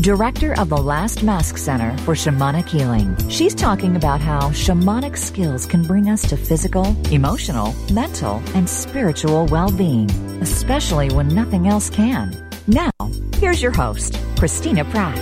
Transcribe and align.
director 0.00 0.58
of 0.60 0.68
the 0.68 0.76
Last 0.76 1.22
Mask 1.22 1.56
Center 1.56 1.96
for 1.98 2.14
Shamanic 2.14 2.68
Healing. 2.68 3.16
She's 3.28 3.54
talking 3.54 3.96
about 3.96 4.20
how 4.20 4.50
shamanic 4.50 5.16
skills 5.16 5.66
can 5.66 5.82
bring 5.82 6.10
us 6.10 6.22
to 6.28 6.36
physical, 6.36 6.94
emotional, 7.10 7.74
mental, 7.92 8.42
and 8.54 8.68
spiritual 8.68 9.46
well 9.46 9.70
being, 9.70 10.10
especially 10.40 11.10
when 11.10 11.28
nothing 11.28 11.66
else 11.66 11.88
can. 11.88 12.36
Now, 12.66 12.90
here's 13.36 13.62
your 13.62 13.72
host, 13.72 14.18
Christina 14.36 14.84
Pratt 14.84 15.16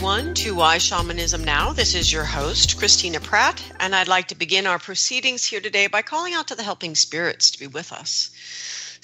One 0.00 0.34
to 0.34 0.54
Why 0.54 0.76
Shamanism 0.76 1.42
Now. 1.44 1.72
This 1.72 1.94
is 1.94 2.12
your 2.12 2.24
host, 2.24 2.76
Christina 2.78 3.20
Pratt, 3.20 3.62
and 3.80 3.94
I'd 3.94 4.06
like 4.06 4.28
to 4.28 4.34
begin 4.34 4.66
our 4.66 4.78
proceedings 4.78 5.46
here 5.46 5.62
today 5.62 5.86
by 5.86 6.02
calling 6.02 6.34
out 6.34 6.48
to 6.48 6.54
the 6.54 6.62
helping 6.62 6.94
spirits 6.94 7.52
to 7.52 7.58
be 7.58 7.66
with 7.66 7.90
us. 7.90 8.30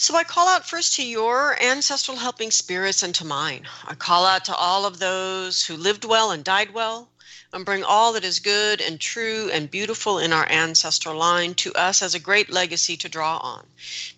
So 0.00 0.16
I 0.16 0.24
call 0.24 0.48
out 0.48 0.66
first 0.66 0.94
to 0.94 1.06
your 1.06 1.62
ancestral 1.62 2.16
helping 2.16 2.50
spirits 2.50 3.02
and 3.02 3.14
to 3.16 3.26
mine. 3.26 3.68
I 3.86 3.94
call 3.94 4.24
out 4.24 4.46
to 4.46 4.54
all 4.54 4.86
of 4.86 4.98
those 4.98 5.62
who 5.62 5.76
lived 5.76 6.06
well 6.06 6.30
and 6.30 6.42
died 6.42 6.72
well, 6.72 7.10
and 7.52 7.66
bring 7.66 7.84
all 7.84 8.14
that 8.14 8.24
is 8.24 8.40
good 8.40 8.80
and 8.80 8.98
true 8.98 9.50
and 9.52 9.70
beautiful 9.70 10.18
in 10.18 10.32
our 10.32 10.48
ancestral 10.48 11.16
line 11.16 11.52
to 11.56 11.74
us 11.74 12.00
as 12.00 12.14
a 12.14 12.18
great 12.18 12.48
legacy 12.48 12.96
to 12.96 13.10
draw 13.10 13.36
on. 13.36 13.66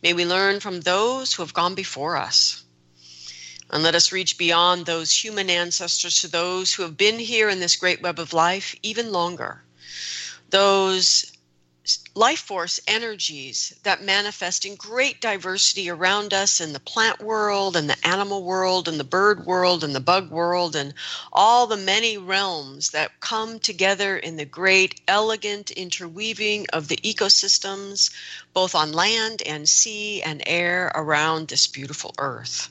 May 0.05 0.13
we 0.13 0.25
learn 0.25 0.61
from 0.61 0.83
those 0.83 1.33
who 1.33 1.43
have 1.43 1.53
gone 1.53 1.75
before 1.75 2.17
us. 2.17 2.63
And 3.69 3.83
let 3.83 3.97
us 3.97 4.13
reach 4.13 4.39
beyond 4.39 4.87
those 4.87 5.11
human 5.11 5.51
ancestors 5.51 6.21
to 6.21 6.29
those 6.29 6.73
who 6.73 6.85
have 6.85 6.97
been 6.97 7.19
here 7.19 7.49
in 7.49 7.59
this 7.59 7.75
great 7.75 8.01
web 8.01 8.21
of 8.21 8.33
life 8.33 8.77
even 8.85 9.11
longer. 9.11 9.65
Those 10.49 11.32
life 12.15 12.39
force 12.39 12.79
energies 12.87 13.75
that 13.83 14.05
manifest 14.05 14.65
in 14.65 14.77
great 14.77 15.21
diversity 15.21 15.91
around 15.91 16.33
us 16.33 16.61
in 16.61 16.73
the 16.73 16.79
plant 16.79 17.21
world 17.21 17.75
and 17.75 17.91
the 17.91 18.07
animal 18.07 18.45
world 18.45 18.87
and 18.87 19.01
the 19.01 19.05
bird 19.05 19.45
world 19.47 19.83
and 19.83 19.93
the 19.93 20.01
bug 20.01 20.31
world 20.31 20.77
and 20.77 20.95
all 21.33 21.67
the 21.67 21.77
many 21.77 22.17
realms 22.17 22.91
that 22.91 23.19
come 23.19 23.59
together 23.59 24.17
in 24.17 24.37
the 24.37 24.45
great 24.45 25.01
elegant 25.09 25.73
interweaving 25.73 26.67
of 26.73 26.87
the 26.87 26.99
ecosystems 26.99 28.11
both 28.55 28.77
on 28.77 28.93
land 28.93 29.43
and 29.43 29.69
sea 29.69 30.23
and 30.23 30.41
air 30.47 30.93
around 30.95 31.49
this 31.49 31.67
beautiful 31.67 32.15
earth. 32.19 32.69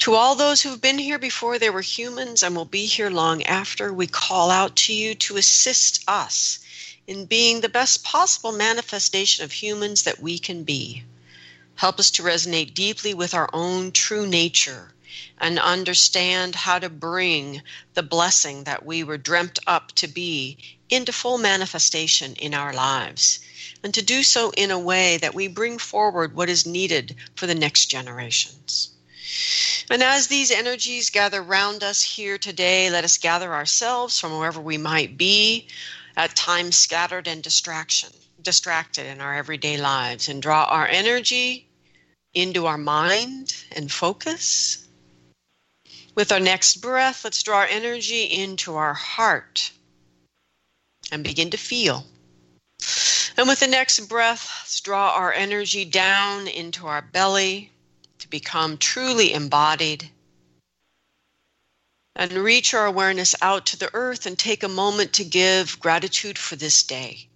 To 0.00 0.14
all 0.14 0.34
those 0.34 0.60
who've 0.60 0.80
been 0.80 0.98
here 0.98 1.18
before 1.18 1.58
they 1.58 1.70
were 1.70 1.80
humans 1.80 2.42
and 2.42 2.54
will 2.54 2.66
be 2.66 2.84
here 2.84 3.08
long 3.08 3.42
after, 3.44 3.92
we 3.92 4.06
call 4.06 4.50
out 4.50 4.76
to 4.76 4.92
you 4.92 5.14
to 5.14 5.38
assist 5.38 6.04
us 6.06 6.58
in 7.06 7.26
being 7.26 7.60
the 7.60 7.68
best 7.68 8.04
possible 8.04 8.52
manifestation 8.52 9.44
of 9.44 9.52
humans 9.52 10.04
that 10.04 10.20
we 10.20 10.38
can 10.38 10.64
be. 10.64 11.02
Help 11.76 11.98
us 11.98 12.10
to 12.12 12.22
resonate 12.22 12.74
deeply 12.74 13.14
with 13.14 13.34
our 13.34 13.48
own 13.52 13.92
true 13.92 14.26
nature 14.26 14.92
and 15.38 15.58
understand 15.58 16.54
how 16.54 16.78
to 16.78 16.88
bring 16.88 17.60
the 17.94 18.02
blessing 18.02 18.64
that 18.64 18.86
we 18.86 19.02
were 19.02 19.18
dreamt 19.18 19.58
up 19.66 19.92
to 19.92 20.06
be 20.06 20.56
into 20.88 21.12
full 21.12 21.38
manifestation 21.38 22.34
in 22.34 22.54
our 22.54 22.72
lives, 22.72 23.40
and 23.82 23.92
to 23.94 24.02
do 24.02 24.22
so 24.22 24.52
in 24.56 24.70
a 24.70 24.78
way 24.78 25.16
that 25.16 25.34
we 25.34 25.48
bring 25.48 25.78
forward 25.78 26.34
what 26.34 26.48
is 26.48 26.66
needed 26.66 27.16
for 27.34 27.46
the 27.46 27.54
next 27.54 27.86
generations. 27.86 28.90
And 29.90 30.02
as 30.02 30.28
these 30.28 30.50
energies 30.50 31.10
gather 31.10 31.42
round 31.42 31.82
us 31.82 32.02
here 32.02 32.38
today, 32.38 32.90
let 32.90 33.04
us 33.04 33.18
gather 33.18 33.52
ourselves 33.52 34.18
from 34.18 34.38
wherever 34.38 34.60
we 34.60 34.78
might 34.78 35.18
be, 35.18 35.68
at 36.16 36.34
times 36.36 36.76
scattered 36.76 37.26
and 37.26 37.42
distraction, 37.42 38.10
distracted 38.42 39.06
in 39.06 39.20
our 39.20 39.34
everyday 39.34 39.76
lives, 39.76 40.28
and 40.28 40.40
draw 40.40 40.64
our 40.64 40.86
energy 40.86 41.68
into 42.34 42.66
our 42.66 42.78
mind 42.78 43.54
and 43.72 43.90
focus. 43.90 44.86
With 46.14 46.30
our 46.30 46.40
next 46.40 46.76
breath, 46.76 47.24
let's 47.24 47.42
draw 47.42 47.58
our 47.58 47.66
energy 47.66 48.24
into 48.24 48.76
our 48.76 48.94
heart 48.94 49.72
and 51.10 51.24
begin 51.24 51.50
to 51.50 51.56
feel. 51.56 52.06
And 53.36 53.48
with 53.48 53.60
the 53.60 53.66
next 53.66 54.00
breath, 54.08 54.48
let's 54.62 54.80
draw 54.80 55.10
our 55.10 55.32
energy 55.32 55.84
down 55.84 56.46
into 56.46 56.86
our 56.86 57.02
belly 57.02 57.72
to 58.20 58.28
become 58.28 58.78
truly 58.78 59.32
embodied 59.32 60.08
and 62.16 62.32
reach 62.32 62.74
our 62.74 62.86
awareness 62.86 63.34
out 63.42 63.66
to 63.66 63.78
the 63.78 63.90
earth 63.94 64.26
and 64.26 64.38
take 64.38 64.62
a 64.62 64.68
moment 64.68 65.14
to 65.14 65.24
give 65.24 65.78
gratitude 65.80 66.38
for 66.38 66.56
this 66.56 66.82
day. 66.82 67.28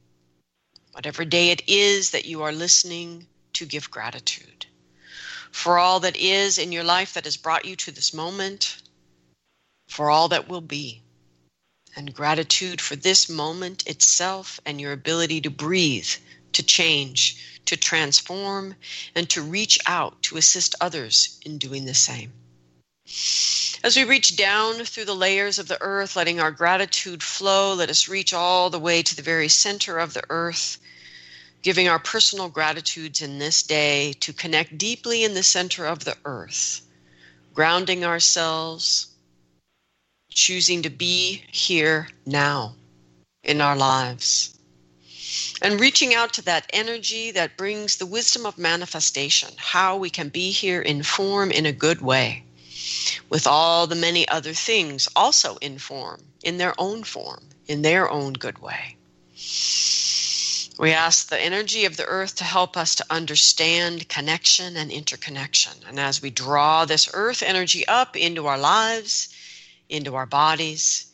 Whatever 0.93 1.25
day 1.25 1.51
it 1.51 1.63
is 1.69 2.11
that 2.11 2.27
you 2.27 2.43
are 2.43 2.53
listening 2.53 3.27
to 3.55 3.67
give 3.67 3.91
gratitude 3.91 4.67
for 5.51 5.79
all 5.79 6.01
that 6.01 6.17
is 6.17 6.59
in 6.59 6.73
your 6.73 6.85
life 6.85 7.15
that 7.15 7.25
has 7.25 7.37
brought 7.37 7.65
you 7.65 7.77
to 7.77 7.91
this 7.91 8.13
moment, 8.15 8.81
for 9.89 10.11
all 10.11 10.29
that 10.29 10.49
will 10.49 10.61
be, 10.61 11.03
and 11.97 12.15
gratitude 12.15 12.81
for 12.81 12.97
this 12.97 13.29
moment 13.29 13.87
itself 13.87 14.61
and 14.67 14.81
your 14.81 14.93
ability 14.93 15.41
to 15.41 15.51
breathe, 15.51 16.09
to 16.53 16.63
change, 16.63 17.61
to 17.65 17.77
transform, 17.77 18.75
and 19.15 19.29
to 19.31 19.43
reach 19.43 19.79
out 19.87 20.23
to 20.23 20.37
assist 20.37 20.75
others 20.81 21.41
in 21.45 21.59
doing 21.59 21.85
the 21.85 21.95
same. 21.95 22.33
As 23.83 23.97
we 23.97 24.05
reach 24.05 24.37
down 24.37 24.85
through 24.85 25.05
the 25.05 25.15
layers 25.15 25.59
of 25.59 25.69
the 25.69 25.81
earth, 25.81 26.17
letting 26.17 26.41
our 26.41 26.51
gratitude 26.51 27.23
flow, 27.23 27.75
let 27.75 27.91
us 27.91 28.09
reach 28.09 28.33
all 28.33 28.71
the 28.71 28.79
way 28.79 29.03
to 29.03 29.15
the 29.15 29.23
very 29.23 29.49
center 29.49 29.99
of 29.99 30.15
the 30.15 30.25
earth, 30.31 30.79
giving 31.63 31.89
our 31.89 31.99
personal 31.99 32.49
gratitudes 32.49 33.23
in 33.23 33.39
this 33.39 33.63
day 33.63 34.15
to 34.21 34.33
connect 34.33 34.79
deeply 34.79 35.23
in 35.23 35.35
the 35.35 35.43
center 35.43 35.87
of 35.87 36.05
the 36.05 36.17
earth, 36.25 36.81
grounding 37.55 38.05
ourselves, 38.05 39.07
choosing 40.31 40.83
to 40.83 40.91
be 40.91 41.45
here 41.53 42.09
now 42.27 42.75
in 43.45 43.61
our 43.61 43.77
lives 43.77 44.59
and 45.63 45.81
reaching 45.81 46.15
out 46.15 46.33
to 46.35 46.43
that 46.43 46.69
energy 46.73 47.31
that 47.33 47.57
brings 47.57 47.97
the 47.97 48.07
wisdom 48.07 48.47
of 48.47 48.59
manifestation, 48.59 49.51
how 49.57 49.97
we 49.97 50.11
can 50.11 50.29
be 50.29 50.51
here 50.51 50.81
in 50.81 51.03
form 51.03 51.51
in 51.51 51.67
a 51.67 51.73
good 51.73 52.01
way, 52.01 52.45
with 53.29 53.47
all 53.47 53.87
the 53.87 53.95
many 53.95 54.27
other 54.29 54.53
things 54.53 55.09
also 55.15 55.57
in 55.57 55.79
form, 55.79 56.21
in 56.43 56.59
their 56.59 56.75
own 56.79 57.05
form, 57.05 57.45
in 57.67 57.83
their 57.83 58.11
own 58.11 58.33
good 58.33 58.59
way. 58.59 58.97
We 60.79 60.93
ask 60.93 61.29
the 61.29 61.41
energy 61.41 61.87
of 61.87 61.97
the 61.97 62.07
earth 62.07 62.37
to 62.37 62.45
help 62.45 62.77
us 62.77 62.95
to 62.97 63.07
understand 63.11 64.09
connection 64.09 64.77
and 64.77 64.93
interconnection. 64.93 65.73
And 65.89 65.99
as 65.99 66.23
we 66.23 66.31
draw 66.31 66.85
this 66.85 67.11
earth 67.13 67.43
energy 67.43 67.87
up 67.89 68.17
into 68.17 68.47
our 68.47 68.59
lives, 68.59 69.29
into 69.89 70.15
our 70.15 70.27
bodies, 70.27 71.07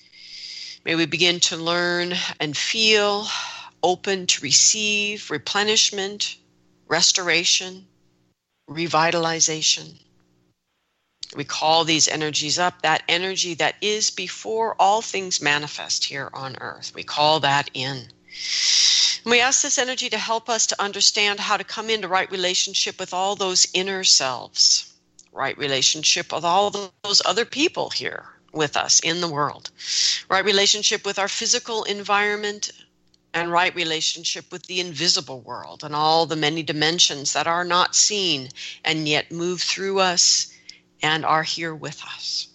may 0.85 0.95
we 0.95 1.07
begin 1.07 1.41
to 1.41 1.57
learn 1.57 2.13
and 2.39 2.55
feel 2.55 3.27
open 3.83 4.27
to 4.27 4.43
receive 4.43 5.31
replenishment, 5.31 6.37
restoration, 6.87 7.87
revitalization. 8.69 9.99
We 11.35 11.45
call 11.45 11.85
these 11.85 12.09
energies 12.09 12.59
up, 12.59 12.83
that 12.83 13.03
energy 13.09 13.55
that 13.55 13.77
is 13.81 14.11
before 14.11 14.77
all 14.79 15.03
things 15.03 15.41
manifest 15.41 16.05
here 16.05 16.31
on 16.33 16.57
earth. 16.61 16.93
We 16.95 17.03
call 17.03 17.41
that 17.41 17.71
in. 17.75 18.09
And 19.25 19.31
we 19.31 19.41
ask 19.41 19.63
this 19.63 19.79
energy 19.79 20.11
to 20.11 20.19
help 20.19 20.49
us 20.49 20.67
to 20.69 20.83
understand 20.83 21.41
how 21.41 21.57
to 21.57 21.65
come 21.65 21.91
into 21.91 22.09
right 22.09 22.31
relationship 22.31 22.99
with 22.99 23.15
all 23.15 23.37
those 23.37 23.67
inner 23.73 24.05
selves, 24.05 24.93
right 25.33 25.57
relationship 25.57 26.33
with 26.33 26.45
all 26.45 26.71
those 26.71 27.23
other 27.25 27.45
people 27.45 27.91
here 27.91 28.27
with 28.53 28.77
us 28.77 29.01
in 29.01 29.21
the 29.21 29.29
world, 29.29 29.71
right 30.29 30.45
relationship 30.45 31.05
with 31.05 31.19
our 31.19 31.29
physical 31.29 31.85
environment, 31.85 32.71
and 33.35 33.51
right 33.51 33.75
relationship 33.75 34.51
with 34.53 34.65
the 34.67 34.79
invisible 34.79 35.41
world 35.41 35.83
and 35.83 35.95
all 35.95 36.25
the 36.25 36.37
many 36.37 36.63
dimensions 36.63 37.33
that 37.33 37.49
are 37.49 37.65
not 37.65 37.97
seen 37.97 38.49
and 38.85 39.09
yet 39.09 39.33
move 39.33 39.61
through 39.61 39.99
us 39.99 40.54
and 41.05 41.23
are 41.27 41.43
here 41.43 41.75
with 41.75 42.03
us. 42.03 42.49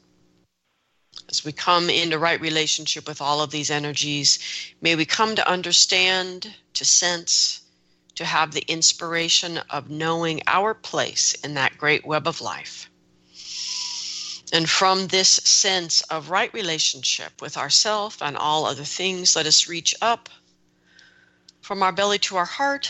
As 1.29 1.45
we 1.45 1.51
come 1.51 1.87
into 1.91 2.17
right 2.17 2.41
relationship 2.41 3.07
with 3.07 3.21
all 3.21 3.43
of 3.43 3.51
these 3.51 3.69
energies, 3.69 4.39
may 4.81 4.95
we 4.95 5.05
come 5.05 5.35
to 5.35 5.47
understand, 5.47 6.51
to 6.73 6.83
sense, 6.83 7.61
to 8.15 8.25
have 8.25 8.51
the 8.51 8.65
inspiration 8.67 9.59
of 9.69 9.91
knowing 9.91 10.41
our 10.47 10.73
place 10.73 11.35
in 11.35 11.53
that 11.53 11.77
great 11.77 12.07
web 12.07 12.27
of 12.27 12.41
life. 12.41 12.89
And 14.51 14.67
from 14.67 15.05
this 15.05 15.29
sense 15.29 16.01
of 16.01 16.31
right 16.31 16.51
relationship 16.51 17.43
with 17.43 17.55
ourself 17.55 18.19
and 18.19 18.35
all 18.35 18.65
other 18.65 18.83
things, 18.83 19.35
let 19.35 19.45
us 19.45 19.69
reach 19.69 19.93
up 20.01 20.27
from 21.61 21.83
our 21.83 21.91
belly 21.91 22.17
to 22.17 22.37
our 22.37 22.45
heart, 22.45 22.89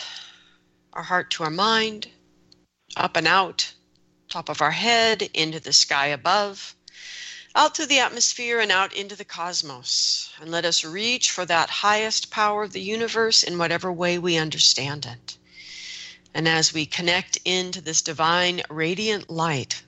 our 0.93 1.03
heart 1.03 1.31
to 1.31 1.43
our 1.43 1.49
mind, 1.49 2.07
up 2.95 3.17
and 3.17 3.27
out, 3.27 3.73
top 4.29 4.49
of 4.49 4.61
our 4.61 4.71
head, 4.71 5.23
into 5.33 5.59
the 5.59 5.73
sky 5.73 6.07
above, 6.07 6.75
out 7.55 7.75
through 7.75 7.87
the 7.87 7.99
atmosphere 7.99 8.59
and 8.59 8.71
out 8.71 8.93
into 8.93 9.15
the 9.15 9.25
cosmos. 9.25 10.31
And 10.39 10.51
let 10.51 10.65
us 10.65 10.85
reach 10.85 11.31
for 11.31 11.45
that 11.45 11.69
highest 11.69 12.29
power 12.29 12.63
of 12.63 12.71
the 12.71 12.81
universe 12.81 13.43
in 13.43 13.57
whatever 13.57 13.91
way 13.91 14.19
we 14.19 14.37
understand 14.37 15.05
it. 15.05 15.37
And 16.33 16.47
as 16.47 16.73
we 16.73 16.85
connect 16.85 17.37
into 17.43 17.81
this 17.81 18.03
divine 18.03 18.61
radiant 18.69 19.29
light, 19.29 19.81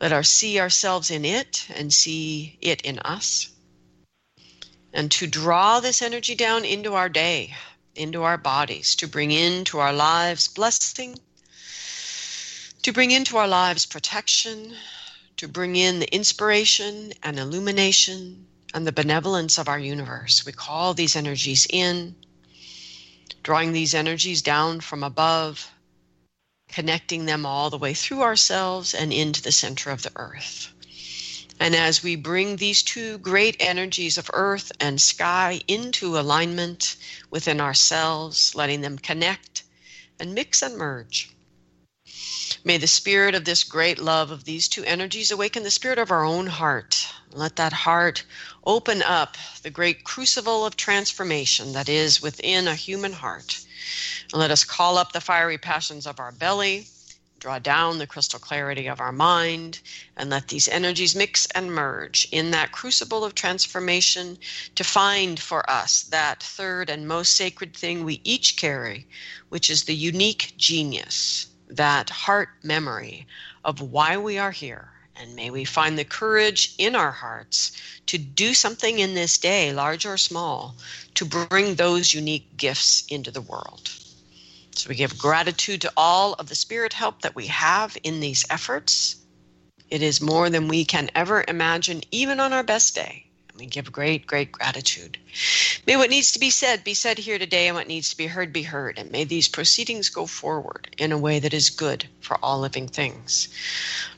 let 0.00 0.12
us 0.12 0.28
see 0.28 0.58
ourselves 0.58 1.10
in 1.10 1.24
it 1.24 1.66
and 1.74 1.92
see 1.92 2.58
it 2.60 2.80
in 2.82 2.98
us. 3.00 3.50
And 4.92 5.10
to 5.12 5.26
draw 5.26 5.80
this 5.80 6.00
energy 6.00 6.34
down 6.34 6.64
into 6.64 6.94
our 6.94 7.10
day, 7.10 7.54
into 7.94 8.22
our 8.22 8.38
bodies, 8.38 8.94
to 8.96 9.06
bring 9.06 9.30
into 9.30 9.78
our 9.78 9.92
lives 9.92 10.48
blessing, 10.48 11.18
to 12.86 12.92
bring 12.92 13.10
into 13.10 13.36
our 13.36 13.48
lives 13.48 13.84
protection, 13.84 14.72
to 15.36 15.48
bring 15.48 15.74
in 15.74 15.98
the 15.98 16.14
inspiration 16.14 17.12
and 17.24 17.36
illumination 17.36 18.46
and 18.74 18.86
the 18.86 18.92
benevolence 18.92 19.58
of 19.58 19.66
our 19.66 19.76
universe. 19.80 20.46
We 20.46 20.52
call 20.52 20.94
these 20.94 21.16
energies 21.16 21.66
in, 21.68 22.14
drawing 23.42 23.72
these 23.72 23.92
energies 23.92 24.40
down 24.40 24.82
from 24.82 25.02
above, 25.02 25.68
connecting 26.68 27.24
them 27.24 27.44
all 27.44 27.70
the 27.70 27.76
way 27.76 27.92
through 27.92 28.22
ourselves 28.22 28.94
and 28.94 29.12
into 29.12 29.42
the 29.42 29.50
center 29.50 29.90
of 29.90 30.02
the 30.04 30.12
earth. 30.14 30.72
And 31.58 31.74
as 31.74 32.04
we 32.04 32.14
bring 32.14 32.54
these 32.54 32.84
two 32.84 33.18
great 33.18 33.56
energies 33.58 34.16
of 34.16 34.30
earth 34.32 34.70
and 34.78 35.00
sky 35.00 35.60
into 35.66 36.20
alignment 36.20 36.94
within 37.32 37.60
ourselves, 37.60 38.54
letting 38.54 38.80
them 38.80 38.96
connect 38.96 39.64
and 40.20 40.36
mix 40.36 40.62
and 40.62 40.76
merge, 40.76 41.35
May 42.64 42.76
the 42.78 42.86
spirit 42.86 43.34
of 43.34 43.44
this 43.44 43.64
great 43.64 43.98
love 43.98 44.30
of 44.30 44.44
these 44.44 44.68
two 44.68 44.84
energies 44.84 45.30
awaken 45.30 45.62
the 45.62 45.70
spirit 45.70 45.98
of 45.98 46.10
our 46.10 46.24
own 46.24 46.48
heart. 46.48 47.06
Let 47.30 47.56
that 47.56 47.72
heart 47.72 48.24
open 48.66 49.02
up 49.02 49.36
the 49.62 49.70
great 49.70 50.04
crucible 50.04 50.66
of 50.66 50.76
transformation 50.76 51.72
that 51.72 51.88
is 51.88 52.20
within 52.20 52.68
a 52.68 52.74
human 52.74 53.12
heart. 53.12 53.64
And 54.32 54.40
let 54.40 54.50
us 54.50 54.64
call 54.64 54.98
up 54.98 55.12
the 55.12 55.20
fiery 55.20 55.56
passions 55.56 56.06
of 56.06 56.18
our 56.18 56.32
belly, 56.32 56.88
draw 57.38 57.58
down 57.58 57.98
the 57.98 58.06
crystal 58.06 58.38
clarity 58.38 58.86
of 58.86 59.00
our 59.00 59.12
mind, 59.12 59.80
and 60.16 60.28
let 60.28 60.48
these 60.48 60.68
energies 60.68 61.14
mix 61.14 61.46
and 61.54 61.72
merge 61.72 62.28
in 62.32 62.50
that 62.50 62.72
crucible 62.72 63.24
of 63.24 63.34
transformation 63.34 64.36
to 64.74 64.84
find 64.84 65.40
for 65.40 65.70
us 65.70 66.02
that 66.02 66.42
third 66.42 66.90
and 66.90 67.08
most 67.08 67.32
sacred 67.32 67.76
thing 67.76 68.04
we 68.04 68.20
each 68.24 68.56
carry, 68.56 69.06
which 69.48 69.70
is 69.70 69.84
the 69.84 69.94
unique 69.94 70.52
genius 70.56 71.46
that 71.68 72.10
heart 72.10 72.48
memory 72.62 73.26
of 73.64 73.80
why 73.80 74.16
we 74.16 74.38
are 74.38 74.50
here. 74.50 74.90
And 75.18 75.34
may 75.34 75.50
we 75.50 75.64
find 75.64 75.98
the 75.98 76.04
courage 76.04 76.74
in 76.78 76.94
our 76.94 77.10
hearts 77.10 77.72
to 78.06 78.18
do 78.18 78.52
something 78.52 78.98
in 78.98 79.14
this 79.14 79.38
day, 79.38 79.72
large 79.72 80.04
or 80.04 80.18
small, 80.18 80.76
to 81.14 81.24
bring 81.24 81.74
those 81.74 82.12
unique 82.12 82.56
gifts 82.56 83.04
into 83.08 83.30
the 83.30 83.40
world. 83.40 83.90
So 84.72 84.90
we 84.90 84.94
give 84.94 85.18
gratitude 85.18 85.80
to 85.82 85.92
all 85.96 86.34
of 86.34 86.48
the 86.48 86.54
spirit 86.54 86.92
help 86.92 87.22
that 87.22 87.34
we 87.34 87.46
have 87.46 87.96
in 88.02 88.20
these 88.20 88.44
efforts. 88.50 89.16
It 89.88 90.02
is 90.02 90.20
more 90.20 90.50
than 90.50 90.68
we 90.68 90.84
can 90.84 91.10
ever 91.14 91.44
imagine, 91.48 92.02
even 92.10 92.40
on 92.40 92.52
our 92.52 92.62
best 92.62 92.94
day. 92.94 93.25
We 93.58 93.66
give 93.66 93.90
great, 93.90 94.26
great 94.26 94.52
gratitude. 94.52 95.18
May 95.86 95.96
what 95.96 96.10
needs 96.10 96.32
to 96.32 96.38
be 96.38 96.50
said 96.50 96.84
be 96.84 96.94
said 96.94 97.18
here 97.18 97.38
today, 97.38 97.68
and 97.68 97.76
what 97.76 97.86
needs 97.86 98.10
to 98.10 98.16
be 98.16 98.26
heard 98.26 98.52
be 98.52 98.62
heard. 98.62 98.98
And 98.98 99.10
may 99.10 99.24
these 99.24 99.48
proceedings 99.48 100.08
go 100.08 100.26
forward 100.26 100.88
in 100.98 101.12
a 101.12 101.18
way 101.18 101.38
that 101.38 101.54
is 101.54 101.70
good 101.70 102.08
for 102.20 102.38
all 102.42 102.60
living 102.60 102.88
things. 102.88 103.48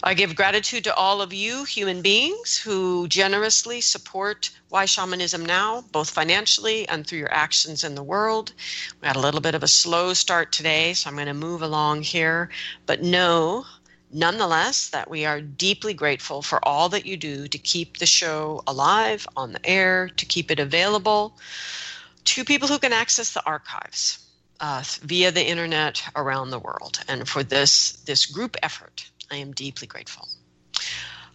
I 0.02 0.14
give 0.14 0.35
gratitude 0.35 0.85
to 0.85 0.94
all 0.94 1.20
of 1.20 1.32
you, 1.32 1.64
human 1.64 2.02
beings, 2.02 2.58
who 2.58 3.06
generously 3.08 3.81
support 3.81 4.50
Why 4.70 4.87
Shamanism 4.87 5.44
Now, 5.44 5.85
both 5.93 6.11
financially 6.11 6.88
and 6.88 7.06
through 7.06 7.19
your 7.19 7.32
actions 7.32 7.85
in 7.85 7.94
the 7.94 8.02
world. 8.02 8.52
We 9.00 9.06
had 9.06 9.17
a 9.17 9.20
little 9.20 9.40
bit 9.40 9.55
of 9.55 9.62
a 9.62 9.69
slow 9.69 10.14
start 10.14 10.52
today, 10.52 10.94
so 10.94 11.11
I'm 11.11 11.17
going 11.17 11.26
to 11.26 11.35
move 11.35 11.62
along 11.62 12.02
here. 12.02 12.49
But 12.87 13.02
know 13.02 13.64
nonetheless 14.10 14.90
that 14.90 15.10
we 15.10 15.25
are 15.25 15.40
deeply 15.40 15.94
grateful 15.94 16.43
for 16.43 16.66
all 16.66 16.88
that 16.88 17.06
you 17.06 17.16
do 17.16 17.49
to 17.49 17.58
keep 17.58 17.99
the 17.99 18.06
show 18.06 18.62
alive 18.66 19.26
on 19.37 19.52
the 19.52 19.66
air, 19.66 20.08
to 20.16 20.26
keep 20.26 20.50
it 20.50 20.58
available 20.58 21.38
to 22.25 22.44
people 22.44 22.69
who 22.69 22.78
can 22.78 22.93
access 22.93 23.32
the 23.32 23.44
archives 23.46 24.19
uh, 24.60 24.82
via 25.02 25.31
the 25.31 25.46
internet 25.46 26.02
around 26.16 26.50
the 26.50 26.58
world. 26.58 27.00
And 27.08 27.28
for 27.28 27.43
this 27.43 27.93
this 28.05 28.26
group 28.26 28.56
effort, 28.62 29.10
I 29.31 29.37
am 29.37 29.52
deeply 29.52 29.87
grateful. 29.87 30.28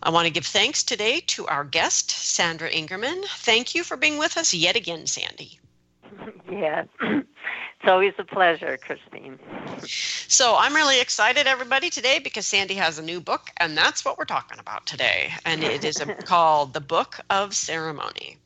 I 0.01 0.09
want 0.09 0.25
to 0.27 0.33
give 0.33 0.45
thanks 0.45 0.83
today 0.83 1.21
to 1.27 1.47
our 1.47 1.63
guest, 1.63 2.11
Sandra 2.11 2.69
Ingerman. 2.69 3.23
Thank 3.25 3.73
you 3.73 3.83
for 3.83 3.95
being 3.95 4.17
with 4.17 4.37
us 4.37 4.53
yet 4.53 4.75
again, 4.75 5.07
Sandy. 5.07 5.59
Yeah, 6.51 6.83
it's 7.83 7.89
always 7.89 8.13
a 8.17 8.23
pleasure, 8.23 8.77
Christine. 8.77 9.37
So 10.29 10.55
I'm 10.57 10.73
really 10.73 11.01
excited, 11.01 11.47
everybody, 11.47 11.89
today 11.89 12.19
because 12.19 12.45
Sandy 12.45 12.75
has 12.75 12.97
a 12.97 13.03
new 13.03 13.19
book, 13.19 13.51
and 13.57 13.77
that's 13.77 14.05
what 14.05 14.17
we're 14.17 14.23
talking 14.23 14.57
about 14.57 14.85
today. 14.85 15.33
And 15.43 15.65
it 15.65 15.83
is 15.83 15.99
a, 15.99 16.05
called 16.23 16.73
The 16.73 16.79
Book 16.79 17.19
of 17.29 17.53
Ceremony. 17.53 18.37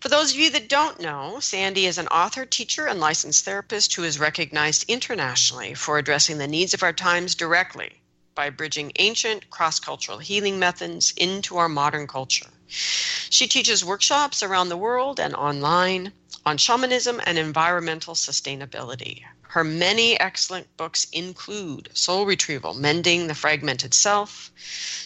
For 0.00 0.08
those 0.08 0.32
of 0.32 0.38
you 0.38 0.48
that 0.52 0.70
don't 0.70 1.00
know, 1.00 1.38
Sandy 1.38 1.84
is 1.84 1.98
an 1.98 2.08
author, 2.08 2.46
teacher, 2.46 2.86
and 2.86 2.98
licensed 2.98 3.44
therapist 3.44 3.94
who 3.94 4.04
is 4.04 4.18
recognized 4.18 4.86
internationally 4.88 5.74
for 5.74 5.98
addressing 5.98 6.38
the 6.38 6.48
needs 6.48 6.72
of 6.72 6.82
our 6.82 6.94
times 6.94 7.34
directly 7.34 8.00
by 8.34 8.48
bridging 8.48 8.92
ancient 8.98 9.50
cross 9.50 9.78
cultural 9.78 10.16
healing 10.16 10.58
methods 10.58 11.12
into 11.14 11.58
our 11.58 11.68
modern 11.68 12.06
culture. 12.06 12.46
She 12.68 13.48
teaches 13.48 13.84
workshops 13.84 14.42
around 14.42 14.70
the 14.70 14.78
world 14.78 15.20
and 15.20 15.34
online 15.34 16.14
on 16.48 16.56
shamanism 16.56 17.20
and 17.26 17.36
environmental 17.36 18.14
sustainability. 18.14 19.22
Her 19.42 19.64
many 19.64 20.18
excellent 20.18 20.74
books 20.78 21.06
include 21.12 21.90
Soul 21.92 22.24
Retrieval, 22.24 22.72
Mending 22.72 23.26
the 23.26 23.34
Fragmented 23.34 23.92
Self, 23.92 24.50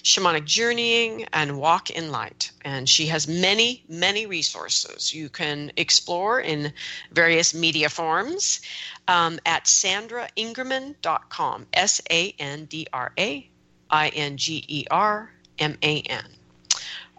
Shamanic 0.05 0.45
Journeying, 0.45 1.27
and 1.33 1.59
Walk 1.59 1.91
in 1.91 2.13
Light. 2.13 2.53
And 2.65 2.89
she 2.89 3.07
has 3.07 3.27
many, 3.27 3.83
many 3.89 4.27
resources 4.27 5.13
you 5.13 5.29
can 5.29 5.73
explore 5.77 6.41
in 6.41 6.73
various 7.11 7.55
media 7.55 7.89
forms 7.89 8.61
um, 9.09 9.41
at 9.45 9.65
sandraingerman.com. 9.65 11.67
S 11.73 12.01
A 12.09 12.33
N 12.39 12.67
D 12.67 12.87
R 12.93 13.13
A 13.19 13.51
I 13.91 14.09
N 14.11 14.37
G 14.37 14.65
E 14.69 14.85
R 14.93 15.33
M 15.59 15.77
A 15.83 16.03
N. 16.03 16.25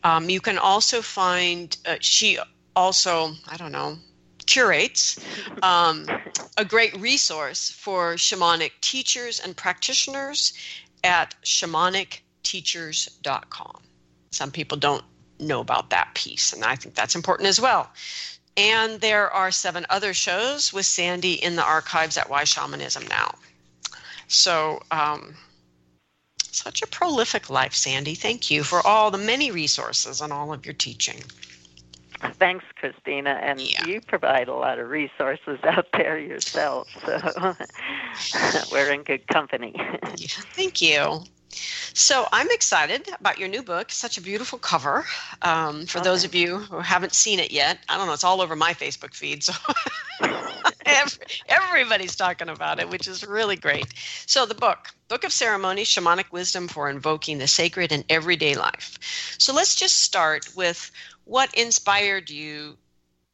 Um, 0.06 0.30
you 0.30 0.40
can 0.40 0.58
also 0.58 1.02
find, 1.02 1.76
uh, 1.86 1.98
she 2.00 2.40
also, 2.74 3.34
I 3.50 3.58
don't 3.58 3.74
know, 3.74 3.98
curates 4.46 5.20
um, 5.62 6.08
a 6.58 6.66
great 6.66 7.00
resource 7.00 7.72
for 7.72 8.16
shamanic 8.16 8.72
teachers 8.82 9.40
and 9.40 9.56
practitioners 9.56 10.54
at 11.04 11.36
shamanicteachers.com. 11.44 13.82
Some 14.32 14.52
people 14.52 14.78
don't 14.78 15.04
know 15.40 15.60
about 15.60 15.92
that 15.92 16.16
piece, 16.16 16.54
and 16.54 16.64
I 16.64 16.76
think 16.76 16.96
that's 16.96 17.16
important 17.16 17.48
as 17.48 17.60
well. 17.60 17.92
And 18.56 19.02
there 19.02 19.32
are 19.32 19.52
seven 19.52 19.86
other 19.90 20.14
shows 20.14 20.72
with 20.72 20.86
Sandy 20.86 21.34
in 21.34 21.56
the 21.56 21.64
archives 21.64 22.18
at 22.18 22.30
Why 22.30 22.44
Shamanism 22.44 23.08
Now. 23.08 23.34
So, 24.28 24.84
um, 24.92 25.36
such 26.52 26.84
a 26.84 26.88
prolific 26.88 27.50
life, 27.50 27.74
Sandy. 27.74 28.16
Thank 28.16 28.52
you 28.52 28.64
for 28.64 28.86
all 28.86 29.10
the 29.10 29.18
many 29.18 29.50
resources 29.52 30.22
and 30.22 30.32
all 30.32 30.54
of 30.54 30.66
your 30.66 30.76
teaching. 30.76 31.24
Thanks, 32.40 32.66
Christina. 32.76 33.40
And 33.42 33.60
yeah. 33.60 33.86
you 33.86 34.02
provide 34.02 34.48
a 34.48 34.54
lot 34.54 34.80
of 34.80 34.90
resources 34.90 35.60
out 35.64 35.88
there 35.94 36.18
yourself. 36.18 36.88
So 37.06 37.56
we're 38.72 38.92
in 38.92 39.04
good 39.04 39.28
company. 39.28 39.74
yeah, 39.76 40.28
thank 40.54 40.82
you. 40.82 41.24
So 41.94 42.28
I'm 42.32 42.50
excited 42.50 43.08
about 43.20 43.38
your 43.38 43.48
new 43.48 43.62
book. 43.62 43.92
Such 43.92 44.18
a 44.18 44.22
beautiful 44.22 44.58
cover. 44.58 45.06
Um, 45.42 45.86
for 45.86 46.00
okay. 46.00 46.10
those 46.10 46.24
of 46.24 46.34
you 46.34 46.58
who 46.58 46.80
haven't 46.80 47.14
seen 47.14 47.40
it 47.40 47.52
yet, 47.52 47.80
I 47.90 47.98
don't 47.98 48.08
know. 48.08 48.14
It's 48.14 48.24
all 48.24 48.42
over 48.42 48.56
my 48.56 48.74
Facebook 48.74 49.14
feed, 49.14 49.44
so 49.44 49.54
everybody's 51.48 52.16
talking 52.16 52.50
about 52.50 52.80
it, 52.80 52.90
which 52.90 53.08
is 53.08 53.26
really 53.26 53.56
great. 53.56 53.88
So 54.26 54.46
the 54.46 54.56
book, 54.56 54.90
Book 55.08 55.24
of 55.24 55.32
Ceremony: 55.32 55.84
Shamanic 55.84 56.32
Wisdom 56.32 56.68
for 56.68 56.90
Invoking 56.90 57.38
the 57.38 57.48
Sacred 57.48 57.92
in 57.92 58.04
Everyday 58.10 58.56
Life. 58.56 58.98
So 59.38 59.54
let's 59.54 59.76
just 59.76 60.00
start 60.00 60.50
with 60.56 60.92
what 61.26 61.54
inspired 61.56 62.30
you 62.30 62.78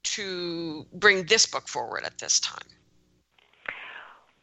to 0.03 0.85
bring 0.93 1.23
this 1.25 1.45
book 1.45 1.67
forward 1.67 2.03
at 2.03 2.17
this 2.19 2.39
time. 2.39 2.59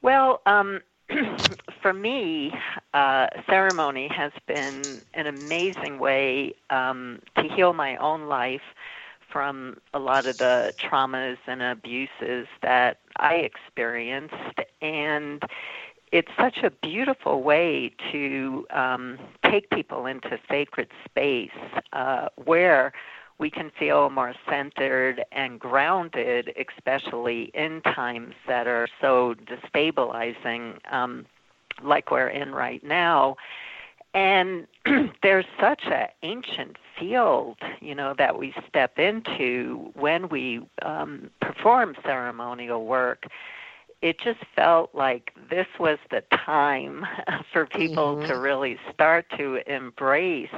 Well, 0.03 0.41
um, 0.47 0.81
for 1.83 1.93
me, 1.93 2.53
uh, 2.95 3.29
ceremony 3.49 4.09
has 4.09 4.33
been 4.47 5.03
an 5.15 5.27
amazing 5.27 5.99
way 5.99 6.55
um, 6.71 7.21
to 7.37 7.45
heal 7.45 7.73
my 7.73 7.97
own 7.97 8.27
life 8.27 8.63
from 9.31 9.77
a 9.93 9.99
lot 9.99 10.27
of 10.27 10.39
the 10.39 10.73
traumas 10.79 11.39
and 11.47 11.63
abuses 11.63 12.47
that 12.63 13.01
I 13.17 13.35
experienced. 13.37 14.35
And 14.81 15.43
it's 16.13 16.31
such 16.39 16.59
a 16.59 16.71
beautiful 16.71 17.43
way 17.43 17.93
to 18.13 18.67
um, 18.71 19.19
take 19.45 19.71
people 19.71 20.07
into 20.07 20.39
sacred 20.49 20.89
space 21.05 21.51
uh, 21.93 22.29
where 22.37 22.93
we 23.39 23.51
can 23.51 23.71
feel 23.79 24.09
more 24.11 24.35
centered 24.49 25.25
and 25.33 25.61
grounded, 25.61 26.53
especially 26.57 27.51
in 27.55 27.83
times 27.83 28.35
that 28.47 28.67
are 28.67 28.89
so 29.01 29.35
destabilizing, 29.35 30.79
um, 30.93 31.27
like 31.83 32.11
we're 32.11 32.29
in 32.29 32.53
right 32.53 32.83
now. 32.83 33.37
And 34.15 34.67
there's 35.23 35.45
such 35.61 35.83
an 35.87 36.07
ancient 36.23 36.79
field, 36.99 37.59
you 37.81 37.95
know, 37.95 38.15
that 38.17 38.39
we 38.39 38.55
step 38.67 38.99
into 38.99 39.91
when 39.95 40.31
we 40.31 40.67
um, 40.83 41.31
perform 41.41 41.97
ceremonial 42.03 42.87
work. 42.87 43.27
It 44.01 44.19
just 44.19 44.41
felt 44.55 44.95
like 44.95 45.33
this 45.51 45.67
was 45.79 45.99
the 46.11 46.23
time 46.33 47.07
for 47.53 47.67
people 47.67 48.17
mm-hmm. 48.17 48.29
to 48.29 48.39
really 48.39 48.79
start 48.93 49.27
to 49.37 49.59
embrace 49.71 50.49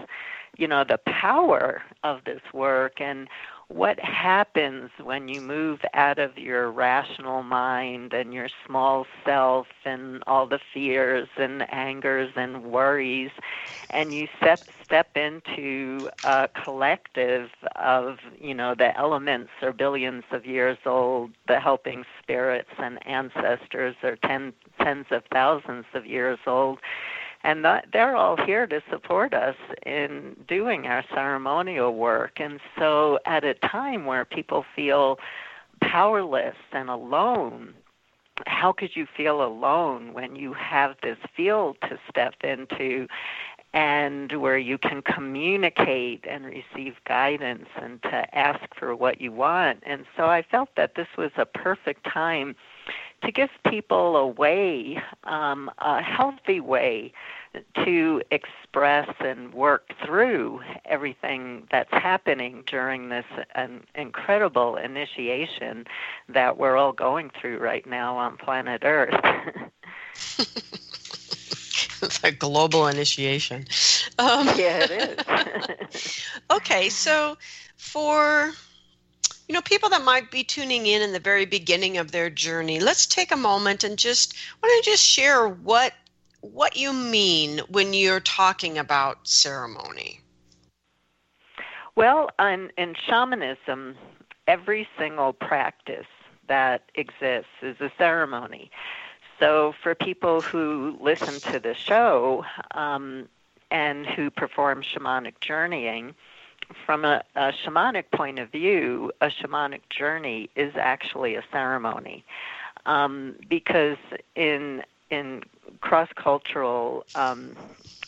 you 0.59 0.69
know 0.69 0.85
the 0.87 0.99
power 1.07 1.83
of 2.05 2.19
this 2.27 2.43
work 2.53 3.01
and 3.01 3.29
what 3.69 3.99
happens 4.01 4.91
when 5.03 5.29
you 5.29 5.41
move 5.41 5.79
out 5.95 6.19
of 6.19 6.37
your 6.39 6.71
rational 6.71 7.43
mind 7.43 8.13
and 8.15 8.33
your 8.33 8.49
small 8.67 9.07
self 9.27 9.67
and 9.85 10.23
all 10.27 10.47
the 10.47 10.59
fears 10.73 11.29
and 11.37 11.63
angers 11.73 12.31
and 12.37 12.65
worries 12.65 13.31
and 13.91 14.15
you 14.15 14.27
step 14.41 14.69
step 14.85 15.09
into 15.17 16.09
a 16.25 16.49
collective 16.65 17.49
of 17.77 18.17
you 18.41 18.55
know 18.55 18.75
the 18.77 18.97
elements 18.99 19.51
are 19.63 19.73
billions 19.73 20.25
of 20.33 20.45
years 20.45 20.79
old 20.87 21.31
the 21.47 21.61
helping 21.61 22.05
spirits 22.23 22.71
and 22.79 22.99
ancestors 23.07 23.95
are 24.03 24.17
ten, 24.25 24.53
tens 24.83 25.07
of 25.11 25.23
thousands 25.33 25.85
of 25.95 26.05
years 26.07 26.39
old 26.47 26.79
and 27.45 27.65
that, 27.65 27.87
they're 27.93 28.17
all 28.17 28.37
here 28.37 28.67
to 28.67 28.83
support 28.91 29.33
us 29.33 29.57
in 29.87 30.37
doing 30.49 30.87
our 30.87 31.05
ceremonial 31.15 31.95
work. 31.95 32.41
And 32.41 32.61
so, 32.77 33.19
at 33.27 33.45
a 33.45 33.55
time 33.55 34.07
where 34.07 34.25
people 34.25 34.65
feel 34.75 35.19
powerless 35.81 36.57
and 36.73 36.91
alone, 36.91 37.75
how 38.47 38.73
could 38.73 38.95
you 38.95 39.07
feel 39.17 39.43
alone 39.43 40.13
when 40.13 40.37
you 40.37 40.53
have 40.53 40.97
this 41.03 41.19
field 41.37 41.77
to 41.83 41.99
step 42.09 42.35
into 42.43 43.07
and 43.75 44.33
where 44.33 44.57
you 44.57 44.79
can 44.79 45.03
communicate 45.03 46.25
and 46.27 46.47
receive 46.47 46.95
guidance 47.07 47.67
and 47.77 48.03
to 48.03 48.37
ask 48.37 48.75
for 48.75 48.95
what 48.97 49.21
you 49.21 49.33
want? 49.33 49.83
And 49.85 50.05
so 50.17 50.27
I 50.27 50.43
felt 50.43 50.71
that 50.77 50.95
this 50.95 51.09
was 51.17 51.31
a 51.37 51.47
perfect 51.47 52.05
time 52.05 52.57
to 53.23 53.33
give 53.33 53.51
people 53.69 54.17
a 54.17 54.27
way, 54.27 55.03
um, 55.25 55.71
a 55.79 56.03
healthy 56.03 56.61
way 56.61 57.13
to 57.85 58.23
express 58.31 59.09
and 59.21 59.53
work 59.55 59.91
through 60.05 60.61
everything 60.85 61.67
that's 61.71 61.93
happening 61.93 62.63
during 62.67 63.09
this 63.09 63.25
an 63.55 63.85
incredible 63.95 64.77
initiation 64.77 65.87
that 66.29 66.59
we're 66.59 66.77
all 66.77 66.93
going 66.93 67.31
through 67.41 67.59
right 67.59 67.87
now 67.87 68.17
on 68.17 68.37
planet 68.37 68.83
Earth. 68.85 69.15
it's 72.03 72.23
a 72.23 72.33
global 72.33 72.87
initiation. 72.87 73.67
Um, 74.19 74.47
yeah, 74.57 74.87
it 74.89 75.19
is. 75.95 76.23
okay, 76.51 76.89
so 76.89 77.37
for 77.77 78.53
you 79.49 79.55
know 79.55 79.63
people 79.63 79.89
that 79.89 80.05
might 80.05 80.31
be 80.31 80.45
tuning 80.45 80.87
in 80.87 81.03
in 81.03 81.13
the 81.13 81.19
very 81.19 81.47
beginning 81.47 81.97
of 81.97 82.13
their 82.13 82.31
journey 82.31 82.81
let's 82.81 83.07
take 83.07 83.33
a 83.33 83.37
moment 83.37 83.83
and 83.83 83.99
just 83.99 84.35
want 84.63 84.85
to 84.85 84.91
just 84.91 85.05
share 85.05 85.49
what 85.49 85.95
what 86.41 86.77
you 86.77 86.93
mean 86.93 87.59
when 87.69 87.93
you're 87.93 88.21
talking 88.21 88.79
about 88.79 89.27
ceremony? 89.27 90.21
Well 91.97 92.31
in, 92.39 92.71
in 92.77 92.95
shamanism 92.95 93.97
every 94.47 94.89
single 94.99 95.33
practice 95.33 96.07
that 96.47 96.91
exists 96.95 97.51
is 97.61 97.79
a 97.81 97.93
ceremony. 97.99 98.71
So 99.39 99.75
for 99.83 99.95
people 99.95 100.41
who 100.41 100.97
listen 101.01 101.39
to 101.53 101.61
the 101.61 101.75
show 101.75 102.45
um, 102.73 103.29
and 103.71 104.07
who 104.07 104.31
perform 104.31 104.83
shamanic 104.83 105.41
journeying 105.41 106.15
from 106.85 107.05
a, 107.05 107.23
a, 107.35 107.53
shamanic 107.65 108.05
point 108.15 108.39
of 108.39 108.51
view, 108.51 109.13
a 109.21 109.29
shamanic 109.29 109.81
journey 109.91 110.51
is 110.57 110.73
actually 110.77 111.35
a 111.35 111.45
ceremony, 111.53 112.25
um, 112.87 113.35
because 113.49 113.97
in 114.37 114.83
in 115.11 115.43
cross 115.81 116.09
cultural 116.17 117.05
um, 117.15 117.57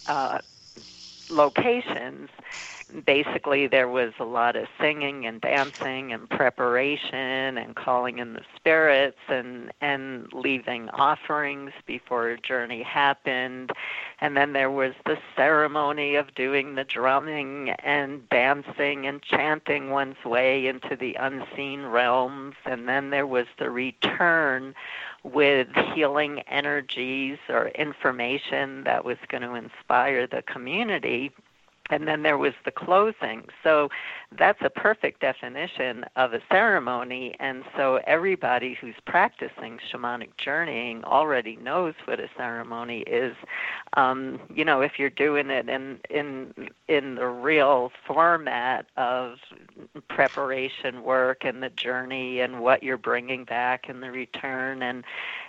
uh, 0.07 0.39
locations, 1.29 2.29
basically 3.05 3.67
there 3.67 3.89
was 3.89 4.13
a 4.19 4.25
lot 4.25 4.57
of 4.57 4.67
singing 4.81 5.27
and 5.27 5.41
dancing 5.41 6.13
and 6.13 6.29
preparation 6.29 7.59
and 7.59 7.77
calling 7.77 8.19
in 8.19 8.35
the 8.35 8.43
spirits 8.57 9.19
and 9.29 9.73
and 9.81 10.33
leaving 10.33 10.89
offerings 10.91 11.73
before 11.87 12.29
a 12.31 12.41
journey 12.41 12.83
happened. 12.83 13.73
And 14.21 14.37
then 14.37 14.53
there 14.53 14.71
was 14.71 14.95
the 15.07 15.19
ceremony 15.37 16.17
of 16.17 16.35
doing 16.35 16.75
the 16.75 16.85
drumming 16.85 17.71
and 17.71 18.29
dancing 18.29 19.07
and 19.07 19.23
chanting 19.23 19.91
one's 19.91 20.25
way 20.25 20.67
into 20.67 20.97
the 20.97 21.15
unseen 21.15 21.87
realms. 21.87 22.57
And 22.65 22.89
then 22.89 23.11
there 23.11 23.27
was 23.27 23.47
the 23.59 23.71
return 23.71 24.75
with 25.23 25.69
healing 25.95 26.41
energies 26.41 27.39
or 27.49 27.69
information 27.69 28.85
that 28.85 29.05
was 29.05 29.19
going 29.29 29.43
to 29.43 29.55
inspire 29.55 30.27
the 30.27 30.43
community 30.43 31.31
and 31.91 32.07
then 32.07 32.23
there 32.23 32.39
was 32.39 32.55
the 32.65 32.71
closing. 32.71 33.45
So 33.63 33.91
that's 34.39 34.61
a 34.63 34.71
perfect 34.71 35.21
definition 35.21 36.05
of 36.17 36.33
a 36.33 36.41
ceremony. 36.51 37.35
And 37.41 37.65
so 37.77 38.01
everybody 38.07 38.75
who's 38.75 38.95
practicing 39.05 39.79
shamanic 39.93 40.37
journeying 40.39 41.05
already 41.05 41.57
knows 41.57 41.95
what 42.05 42.21
a 42.21 42.29
ceremony 42.37 43.01
is. 43.01 43.35
Um, 43.95 44.41
you 44.55 44.65
know, 44.65 44.81
if 44.81 44.99
you're 44.99 45.11
doing 45.11 45.51
it 45.51 45.69
in 45.69 45.99
in 46.09 46.71
in 46.87 47.17
the 47.17 47.27
real 47.27 47.91
format 48.07 48.87
of 48.97 49.39
preparation 50.09 51.03
work 51.03 51.45
and 51.45 51.63
the 51.63 51.71
journey 51.71 52.41
and 52.41 52.61
what 52.61 52.83
you're 52.83 52.97
bringing 52.97 53.45
back 53.45 53.89
and 53.89 54.03
the 54.03 54.11
return 54.11 54.83
and 54.83 55.05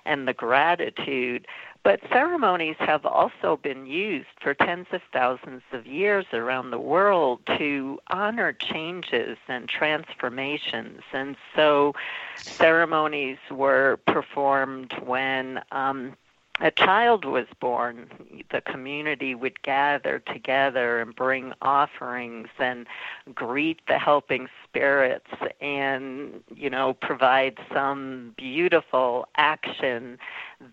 and 0.05 0.27
the 0.27 0.33
gratitude 0.33 1.45
but 1.83 1.99
ceremonies 2.11 2.75
have 2.79 3.05
also 3.05 3.57
been 3.57 3.85
used 3.87 4.27
for 4.39 4.53
tens 4.53 4.87
of 4.91 5.01
thousands 5.11 5.63
of 5.71 5.87
years 5.87 6.25
around 6.31 6.69
the 6.69 6.79
world 6.79 7.39
to 7.57 7.99
honor 8.07 8.53
changes 8.53 9.37
and 9.47 9.67
transformations. 9.67 11.01
And 11.11 11.35
so 11.55 11.95
ceremonies 12.37 13.39
were 13.49 13.99
performed 14.05 14.93
when 15.03 15.61
um, 15.71 16.15
a 16.59 16.69
child 16.69 17.25
was 17.25 17.47
born, 17.59 18.07
the 18.51 18.61
community 18.61 19.33
would 19.33 19.61
gather 19.63 20.19
together 20.19 20.99
and 20.99 21.15
bring 21.15 21.53
offerings 21.61 22.49
and 22.59 22.85
greet 23.33 23.79
the 23.87 23.97
helping 23.97 24.47
spirits 24.71 25.27
and, 25.59 26.41
you 26.55 26.69
know, 26.69 26.93
provide 26.93 27.57
some 27.73 28.33
beautiful 28.37 29.27
action 29.35 30.17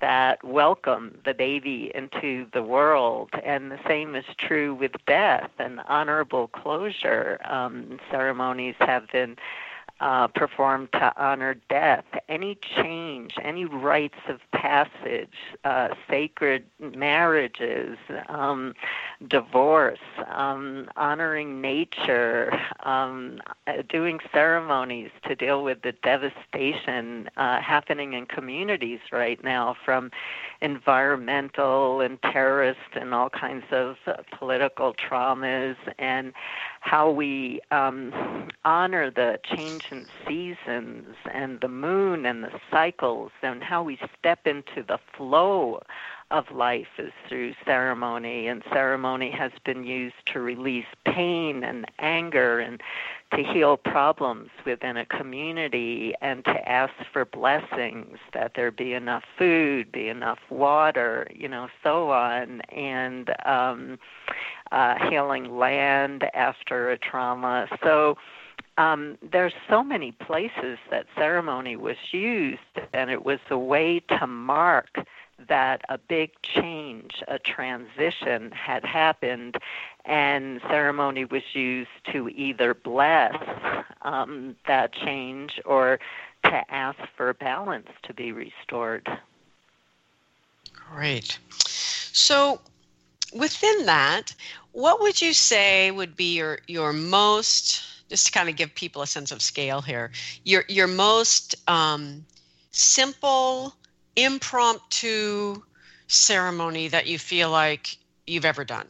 that 0.01 0.43
welcome 0.45 1.19
the 1.25 1.35
baby 1.35 1.91
into 1.95 2.47
the 2.53 2.63
world. 2.63 3.31
And 3.45 3.73
the 3.73 3.79
same 3.89 4.15
is 4.15 4.25
true 4.39 4.75
with 4.75 4.93
death 5.07 5.51
and 5.59 5.81
honorable 5.89 6.49
closure. 6.49 7.41
Um, 7.45 7.99
ceremonies 8.11 8.77
have 8.81 9.09
been 9.13 9.37
uh, 10.01 10.29
performed 10.29 10.91
to 10.93 11.13
honor 11.17 11.55
death, 11.69 12.05
any 12.29 12.57
change, 12.77 13.35
any 13.43 13.65
rites 13.65 14.19
of 14.29 14.41
passage, 14.53 15.35
uh, 15.65 15.89
sacred 16.09 16.65
marriages, 16.79 17.99
um, 18.29 18.75
divorce, 19.27 19.99
um, 20.29 20.89
honoring 20.97 21.61
nature, 21.61 22.53
um, 22.85 23.41
uh, 23.67 23.83
doing 23.89 24.21
ceremonies 24.33 25.11
to 25.27 25.35
deal 25.35 25.65
with 25.65 25.83
the 25.83 25.93
devastation 25.93 27.29
uh, 27.37 27.61
happening 27.61 28.13
in 28.13 28.27
communities 28.27 29.01
right 29.11 29.43
now 29.43 29.75
from 29.85 30.11
environmental 30.61 32.01
and 32.01 32.21
terrorist 32.23 32.79
and 32.95 33.15
all 33.15 33.31
kinds 33.31 33.65
of 33.71 33.97
uh, 34.07 34.15
political 34.37 34.95
traumas 34.95 35.77
and 35.99 36.33
how 36.81 37.11
we 37.11 37.61
um, 37.71 38.49
honor 38.65 39.11
the 39.11 39.39
change 39.45 39.85
in 39.91 40.07
seasons 40.27 41.17
and 41.33 41.61
the 41.61 41.69
moon 41.69 42.25
and 42.27 42.45
the 42.45 42.61
cycles 42.71 43.31
and 43.43 43.63
how 43.63 43.83
we 43.83 43.99
step 44.19 44.47
into 44.47 44.83
the 44.87 44.99
flow 45.17 45.81
of 46.31 46.51
life 46.51 46.89
is 46.99 47.13
through 47.27 47.55
ceremony, 47.65 48.47
and 48.49 48.63
ceremony 48.71 49.31
has 49.31 49.53
been 49.65 49.85
used 49.85 50.15
to 50.27 50.41
release 50.41 50.87
pain 51.07 51.65
and 51.65 51.87
anger 51.99 52.59
and 52.59 52.83
to 53.33 53.43
heal 53.43 53.77
problems 53.77 54.51
within 54.65 54.97
a 54.97 55.05
community 55.07 56.15
and 56.21 56.45
to 56.45 56.69
ask 56.69 56.93
for 57.13 57.25
blessings 57.25 58.19
that 58.33 58.53
there 58.57 58.71
be 58.71 58.95
enough 58.95 59.23
food, 59.39 59.93
be 59.93 60.09
enough 60.09 60.39
water, 60.51 61.27
you 61.35 61.49
know, 61.49 61.69
so 61.83 62.11
on, 62.11 62.61
and 62.73 63.31
um, 63.45 63.99
uh, 64.73 64.95
healing 65.11 65.59
land 65.59 66.25
after 66.35 66.91
a 66.91 66.99
trauma. 66.99 67.69
So 67.83 68.17
um, 68.79 69.19
there's 69.33 69.55
so 69.69 69.83
many 69.83 70.13
places 70.13 70.79
that 70.91 71.07
ceremony 71.17 71.77
was 71.77 71.97
used, 72.13 72.61
and 72.93 73.11
it 73.11 73.25
was 73.25 73.41
a 73.51 73.59
way 73.59 74.01
to 74.19 74.27
mark 74.27 74.89
that 75.47 75.83
a 75.89 75.99
big 75.99 76.31
change, 76.43 77.23
a 77.29 77.39
transition 77.39 78.51
had 78.51 78.85
happened, 78.85 79.59
and 80.05 80.61
ceremony 80.63 81.25
was 81.25 81.43
used 81.55 81.91
to 82.13 82.29
either 82.31 82.75
bless 82.75 83.37
um, 84.03 84.57
that 84.67 84.93
change 84.93 85.61
or 85.65 85.99
to 86.45 86.75
ask 86.75 86.99
for 87.17 87.33
balance 87.35 87.89
to 88.03 88.15
be 88.15 88.33
restored. 88.33 89.09
Great. 90.73 91.39
So, 92.13 92.61
within 93.33 93.87
that, 93.87 94.35
what 94.73 95.01
would 95.01 95.21
you 95.21 95.33
say 95.33 95.91
would 95.91 96.17
be 96.17 96.37
your 96.37 96.61
your 96.67 96.93
most 96.93 97.85
just 98.09 98.27
to 98.27 98.33
kind 98.33 98.49
of 98.49 98.57
give 98.57 98.75
people 98.75 99.03
a 99.03 99.07
sense 99.07 99.31
of 99.33 99.43
scale 99.43 99.81
here, 99.83 100.11
your 100.45 100.65
your 100.69 100.87
most 100.87 101.55
um, 101.69 102.25
simple, 102.71 103.75
impromptu 104.25 105.63
ceremony 106.07 106.89
that 106.89 107.07
you 107.07 107.19
feel 107.19 107.51
like 107.51 107.97
you've 108.27 108.45
ever 108.45 108.65
done? 108.65 108.87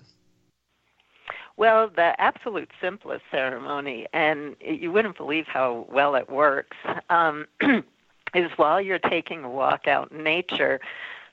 Well, 1.56 1.88
the 1.88 2.18
absolute 2.20 2.70
simplest 2.80 3.24
ceremony, 3.30 4.06
and 4.12 4.54
you 4.60 4.92
wouldn't 4.92 5.16
believe 5.16 5.46
how 5.48 5.86
well 5.90 6.14
it 6.14 6.30
works, 6.30 6.76
um, 7.10 7.46
is 8.34 8.50
while 8.56 8.80
you're 8.80 9.00
taking 9.00 9.42
a 9.42 9.50
walk 9.50 9.88
out 9.88 10.12
in 10.12 10.22
nature 10.22 10.80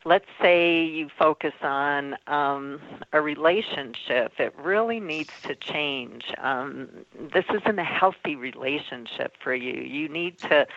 let's 0.06 0.28
say 0.40 0.84
you 0.84 1.10
focus 1.10 1.54
on 1.64 2.16
um, 2.28 2.80
a 3.12 3.22
relationship, 3.22 4.34
it 4.38 4.54
really 4.58 5.00
needs 5.00 5.32
to 5.44 5.56
change. 5.56 6.32
Um, 6.38 6.88
this 7.34 7.46
isn't 7.52 7.80
a 7.80 7.84
healthy 7.84 8.36
relationship 8.36 9.34
for 9.44 9.54
you. 9.54 9.82
You 9.82 10.08
need 10.08 10.38
to 10.40 10.68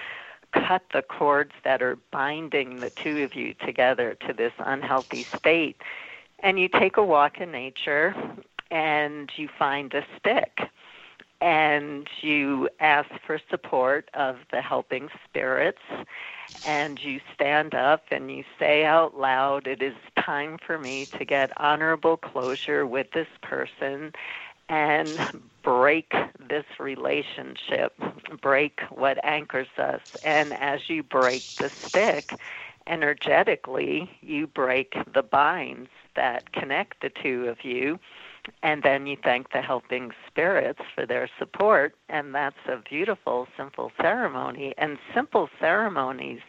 cut 0.53 0.83
the 0.93 1.03
cords 1.03 1.53
that 1.65 1.83
are 1.83 1.97
binding 2.11 2.81
the 2.81 2.91
two 2.91 3.23
of 3.23 3.35
you 3.35 3.55
together 3.55 4.17
to 4.27 4.33
this 4.33 4.53
unhealthy 4.59 5.25
state. 5.25 5.81
And 6.41 6.59
you 6.59 6.69
take 6.69 6.97
a 6.97 7.05
walk 7.05 7.41
in 7.41 7.51
nature 7.51 8.15
and 8.71 9.31
you 9.37 9.49
find 9.59 9.93
a 9.95 10.05
stick 10.19 10.61
and 11.41 12.09
you 12.21 12.69
ask 12.81 13.09
for 13.25 13.41
support 13.51 14.09
of 14.15 14.39
the 14.51 14.61
helping 14.61 15.09
spirits 15.25 15.83
and 16.67 17.03
you 17.03 17.21
stand 17.33 17.75
up 17.75 18.05
and 18.11 18.31
you 18.31 18.45
say 18.59 18.85
out 18.85 19.19
loud, 19.19 19.67
It 19.67 19.83
is 19.83 19.95
time 20.19 20.59
for 20.59 20.79
me 20.79 21.07
to 21.07 21.25
get 21.25 21.53
honorable 21.57 22.17
closure 22.17 22.87
with 22.87 23.13
this 23.13 23.29
person 23.43 24.13
and 24.69 25.19
break 25.63 26.13
this 26.49 26.65
relationship, 26.79 27.93
break 28.41 28.81
what 28.91 29.23
anchors 29.25 29.69
us. 29.79 30.01
And 30.23 30.53
as 30.55 30.89
you 30.89 31.03
break 31.03 31.45
the 31.59 31.71
stick, 31.87 32.39
energetically, 32.87 34.11
you 34.21 34.47
break 34.47 34.95
the 35.13 35.23
binds 35.23 35.91
that 36.17 36.53
connect 36.53 37.03
the 37.03 37.11
two 37.11 37.49
of 37.49 37.65
you. 37.65 37.99
And 38.63 38.83
then 38.83 39.07
you 39.07 39.17
thank 39.23 39.53
the 39.53 39.61
helping 39.61 40.11
spirits 40.27 40.81
for 40.95 41.05
their 41.05 41.29
support. 41.39 41.95
And 42.09 42.35
that's 42.35 42.57
a 42.67 42.79
beautiful 42.89 43.47
simple 43.57 43.93
ceremony. 44.01 44.75
And 44.79 44.99
simple 45.15 45.51
ceremonies 45.61 46.41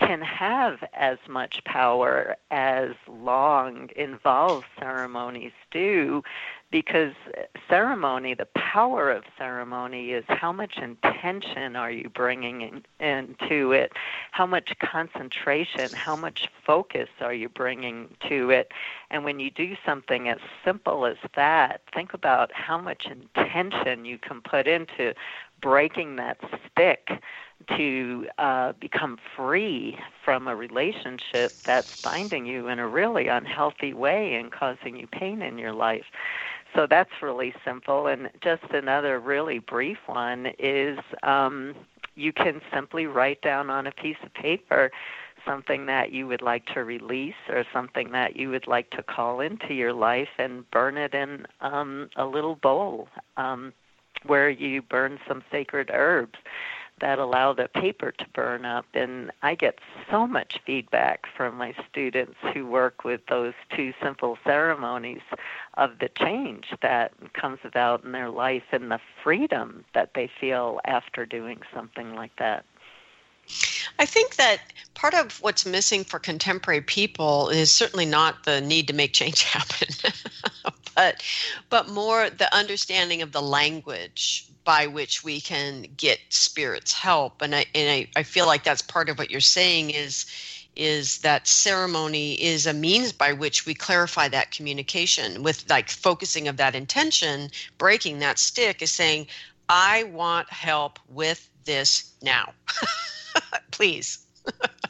can 0.00 0.22
have 0.22 0.82
as 0.94 1.18
much 1.28 1.62
power 1.64 2.36
as 2.50 2.90
long 3.06 3.90
involved 3.96 4.64
ceremonies 4.78 5.52
do 5.70 6.22
because 6.70 7.12
ceremony 7.68 8.32
the 8.32 8.46
power 8.54 9.10
of 9.10 9.24
ceremony 9.36 10.12
is 10.12 10.24
how 10.28 10.52
much 10.52 10.78
intention 10.78 11.76
are 11.76 11.90
you 11.90 12.08
bringing 12.08 12.62
in, 12.62 12.82
into 13.04 13.72
it 13.72 13.92
how 14.30 14.46
much 14.46 14.72
concentration 14.78 15.92
how 15.92 16.16
much 16.16 16.48
focus 16.64 17.08
are 17.20 17.34
you 17.34 17.48
bringing 17.48 18.08
to 18.28 18.50
it. 18.50 18.70
And 19.10 19.24
when 19.24 19.40
you 19.40 19.50
do 19.50 19.76
something 19.84 20.28
as 20.28 20.38
simple 20.64 21.04
as 21.04 21.16
that 21.34 21.82
think 21.92 22.14
about 22.14 22.52
how 22.52 22.80
much 22.80 23.06
intention 23.06 24.04
you 24.04 24.18
can 24.18 24.40
put 24.40 24.66
into 24.66 25.12
breaking 25.60 26.16
that 26.16 26.38
stick 26.70 27.08
to 27.76 28.26
uh, 28.38 28.72
become 28.80 29.18
free 29.36 29.98
from 30.24 30.48
a 30.48 30.56
relationship 30.56 31.58
that's 31.66 31.90
binding 32.02 32.46
you 32.46 32.68
in 32.68 32.78
a 32.78 32.88
really 32.88 33.28
unhealthy 33.28 33.92
way 33.92 34.34
and 34.34 34.50
causing 34.50 34.96
you 34.96 35.06
pain 35.06 35.42
in 35.42 35.58
your 35.58 35.72
life. 35.72 36.06
So 36.74 36.86
that's 36.88 37.10
really 37.20 37.52
simple. 37.64 38.06
And 38.06 38.30
just 38.42 38.62
another 38.72 39.18
really 39.20 39.58
brief 39.58 39.98
one 40.06 40.48
is 40.58 40.98
um, 41.22 41.74
you 42.14 42.32
can 42.32 42.60
simply 42.72 43.06
write 43.06 43.42
down 43.42 43.70
on 43.70 43.86
a 43.86 43.92
piece 43.92 44.16
of 44.24 44.32
paper 44.34 44.90
something 45.46 45.86
that 45.86 46.12
you 46.12 46.26
would 46.26 46.42
like 46.42 46.66
to 46.66 46.84
release 46.84 47.34
or 47.48 47.64
something 47.72 48.12
that 48.12 48.36
you 48.36 48.50
would 48.50 48.66
like 48.66 48.90
to 48.90 49.02
call 49.02 49.40
into 49.40 49.72
your 49.72 49.92
life 49.92 50.28
and 50.38 50.70
burn 50.70 50.98
it 50.98 51.14
in 51.14 51.46
um, 51.62 52.10
a 52.16 52.26
little 52.26 52.56
bowl 52.56 53.08
um, 53.38 53.72
where 54.26 54.50
you 54.50 54.82
burn 54.82 55.18
some 55.26 55.42
sacred 55.50 55.90
herbs 55.92 56.38
that 57.00 57.18
allow 57.18 57.52
the 57.52 57.68
paper 57.68 58.12
to 58.12 58.26
burn 58.34 58.64
up. 58.64 58.86
And 58.94 59.30
I 59.42 59.54
get 59.54 59.78
so 60.10 60.26
much 60.26 60.60
feedback 60.64 61.26
from 61.36 61.56
my 61.56 61.74
students 61.88 62.36
who 62.52 62.66
work 62.66 63.04
with 63.04 63.22
those 63.26 63.54
two 63.74 63.92
simple 64.02 64.38
ceremonies 64.44 65.22
of 65.74 65.98
the 65.98 66.08
change 66.08 66.72
that 66.82 67.12
comes 67.32 67.58
about 67.64 68.04
in 68.04 68.12
their 68.12 68.30
life 68.30 68.64
and 68.72 68.90
the 68.90 69.00
freedom 69.22 69.84
that 69.94 70.14
they 70.14 70.30
feel 70.40 70.80
after 70.84 71.26
doing 71.26 71.60
something 71.74 72.14
like 72.14 72.36
that. 72.36 72.64
I 73.98 74.06
think 74.06 74.36
that 74.36 74.60
part 74.94 75.14
of 75.14 75.40
what's 75.42 75.66
missing 75.66 76.04
for 76.04 76.18
contemporary 76.18 76.80
people 76.80 77.48
is 77.48 77.70
certainly 77.70 78.06
not 78.06 78.44
the 78.44 78.60
need 78.60 78.86
to 78.88 78.94
make 78.94 79.12
change 79.12 79.42
happen, 79.42 79.88
but 81.00 81.22
but 81.70 81.88
more 81.88 82.28
the 82.28 82.54
understanding 82.54 83.22
of 83.22 83.32
the 83.32 83.40
language 83.40 84.46
by 84.64 84.86
which 84.86 85.24
we 85.24 85.40
can 85.40 85.86
get 85.96 86.18
spirits 86.28 86.92
help. 86.92 87.40
And 87.40 87.54
I 87.54 87.64
and 87.74 87.90
I, 87.90 88.08
I 88.16 88.22
feel 88.22 88.46
like 88.46 88.64
that's 88.64 88.82
part 88.82 89.08
of 89.08 89.16
what 89.16 89.30
you're 89.30 89.40
saying 89.40 89.90
is 89.90 90.26
is 90.76 91.18
that 91.18 91.46
ceremony 91.46 92.34
is 92.34 92.66
a 92.66 92.74
means 92.74 93.12
by 93.12 93.32
which 93.32 93.64
we 93.64 93.74
clarify 93.74 94.28
that 94.28 94.50
communication 94.50 95.42
with 95.42 95.68
like 95.70 95.88
focusing 95.88 96.46
of 96.48 96.58
that 96.58 96.74
intention 96.74 97.50
breaking 97.78 98.18
that 98.18 98.38
stick 98.38 98.82
is 98.82 98.92
saying 98.92 99.26
i 99.68 100.04
want 100.04 100.48
help 100.50 100.98
with 101.08 101.50
this 101.64 102.12
now. 102.22 102.52
Please 103.70 104.18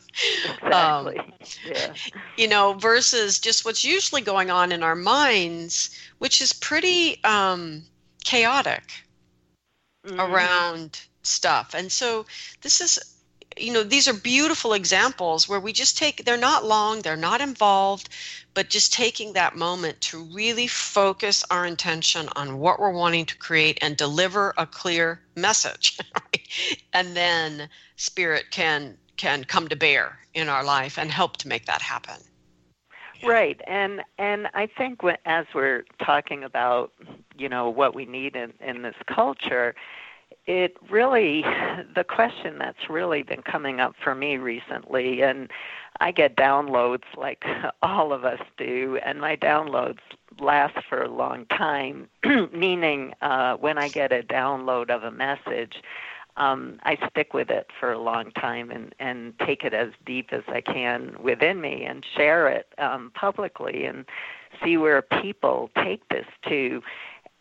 exactly. 0.63 1.19
Um, 1.19 1.33
yeah. 1.67 1.95
You 2.37 2.49
know, 2.49 2.75
versus 2.75 3.39
just 3.39 3.65
what's 3.65 3.85
usually 3.85 4.23
going 4.23 4.51
on 4.51 4.73
in 4.73 4.83
our 4.83 4.97
minds, 4.97 5.91
which 6.19 6.41
is 6.41 6.53
pretty 6.53 7.23
um, 7.25 7.83
chaotic 8.25 8.85
mm-hmm. 10.07 10.21
around 10.21 11.01
stuff. 11.23 11.75
And 11.75 11.91
so 11.91 12.27
this 12.63 12.81
is 12.81 12.99
you 13.59 13.73
know 13.73 13.83
these 13.83 14.09
are 14.09 14.15
beautiful 14.15 14.73
examples 14.73 15.49
where 15.49 15.61
we 15.61 15.73
just 15.73 15.99
take 15.99 16.25
they're 16.25 16.37
not 16.37 16.65
long 16.65 17.03
they're 17.03 17.17
not 17.17 17.41
involved 17.41 18.09
but 18.55 18.71
just 18.71 18.93
taking 18.93 19.33
that 19.33 19.57
moment 19.57 20.01
to 20.01 20.23
really 20.25 20.67
focus 20.67 21.45
our 21.51 21.67
intention 21.67 22.29
on 22.37 22.59
what 22.59 22.79
we're 22.79 22.93
wanting 22.93 23.27
to 23.27 23.37
create 23.37 23.79
and 23.83 23.97
deliver 23.97 24.55
a 24.57 24.67
clear 24.67 25.21
message 25.35 25.99
Right? 26.15 26.79
and 26.93 27.17
then 27.17 27.69
spirit 27.97 28.47
can 28.51 28.97
can 29.21 29.45
come 29.45 29.69
to 29.69 29.77
bear 29.77 30.19
in 30.33 30.49
our 30.49 30.65
life 30.65 30.99
and 30.99 31.11
help 31.11 31.37
to 31.37 31.47
make 31.47 31.67
that 31.67 31.83
happen. 31.83 32.17
Right. 33.23 33.61
And 33.67 34.01
and 34.17 34.49
i 34.55 34.67
think 34.67 35.03
when, 35.03 35.19
as 35.27 35.45
we're 35.55 35.85
talking 36.03 36.43
about 36.43 36.91
you 37.37 37.51
know 37.51 37.69
what 37.69 37.95
we 37.95 38.07
need 38.07 38.35
in 38.35 38.55
in 38.61 38.81
this 38.81 38.95
culture 39.07 39.75
it 40.47 40.75
really 40.89 41.43
the 41.95 42.05
question 42.05 42.57
that's 42.59 42.89
really 42.89 43.23
been 43.23 43.43
coming 43.43 43.79
up 43.79 43.95
for 44.03 44.15
me 44.15 44.39
recently 44.39 45.21
and 45.21 45.51
I 46.03 46.13
get 46.13 46.35
downloads 46.35 47.05
like 47.15 47.45
all 47.83 48.15
of 48.15 48.25
us 48.25 48.41
do 48.57 48.99
and 49.05 49.21
my 49.21 49.37
downloads 49.37 50.01
last 50.39 50.79
for 50.89 51.03
a 51.03 51.11
long 51.11 51.45
time 51.47 52.09
meaning 52.55 53.13
uh 53.21 53.57
when 53.57 53.77
I 53.77 53.89
get 53.91 54.13
a 54.13 54.23
download 54.23 54.89
of 54.89 55.05
a 55.05 55.11
message 55.11 55.83
um, 56.37 56.79
I 56.83 56.97
stick 57.11 57.35
with 57.35 57.51
it 57.51 57.71
for 57.79 57.93
a 57.93 57.99
long 57.99 58.31
time 58.33 58.71
and, 58.71 58.95
and 58.99 59.39
take 59.39 59.65
it 59.65 59.75
as 59.75 59.91
deep 60.05 60.33
as 60.33 60.43
I 60.49 60.61
can 60.61 61.17
within 61.21 61.61
me 61.61 61.85
and 61.85 62.05
share 62.17 62.49
it 62.49 62.67
um, 62.79 63.11
publicly 63.15 63.85
and 63.85 64.05
see 64.63 64.77
where 64.77 65.03
people 65.03 65.71
take 65.77 66.09
this 66.09 66.27
to. 66.49 66.83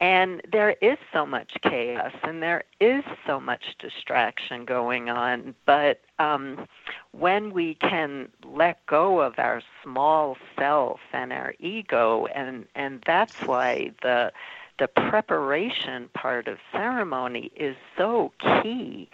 And 0.02 0.41
there 0.49 0.71
is 0.82 0.97
so 1.12 1.25
much 1.25 1.58
chaos 1.62 2.13
and 2.23 2.41
there 2.41 2.63
is 2.80 3.04
so 3.28 3.39
much 3.39 3.75
distraction 3.80 4.63
going 4.63 5.10
on. 5.10 5.56
But 5.65 5.99
um, 6.19 6.67
when 7.12 7.52
we 7.52 7.73
can 7.75 8.30
let 8.45 8.86
go 8.86 9.19
of 9.19 9.38
our 9.38 9.62
small 9.84 10.38
self 10.58 11.02
and 11.12 11.34
our 11.34 11.54
ego, 11.60 12.28
and, 12.28 12.65
and 12.75 13.04
that's 13.06 13.41
why 13.41 13.91
the 14.02 14.32
the 14.80 14.88
preparation 14.88 16.10
part 16.13 16.48
of 16.48 16.58
ceremony 16.72 17.52
is 17.56 17.76
so 17.98 18.32
key 18.39 19.10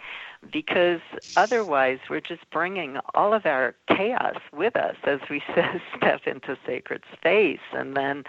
because 0.52 1.00
otherwise 1.36 1.98
we're 2.08 2.20
just 2.20 2.48
bringing 2.50 2.98
all 3.14 3.34
of 3.34 3.46
our 3.46 3.74
chaos 3.88 4.36
with 4.52 4.76
us 4.76 4.96
as 5.04 5.20
we 5.28 5.42
step 5.96 6.26
into 6.26 6.56
sacred 6.64 7.02
space. 7.12 7.60
And 7.72 7.96
then 7.96 8.24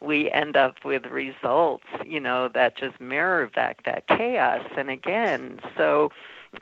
we 0.00 0.30
end 0.30 0.56
up 0.56 0.84
with 0.84 1.06
results 1.06 1.84
you 2.04 2.20
know 2.20 2.48
that 2.48 2.76
just 2.76 3.00
mirror 3.00 3.50
back 3.54 3.84
that 3.84 4.06
chaos. 4.08 4.66
And 4.76 4.90
again 4.90 5.60
so 5.76 6.10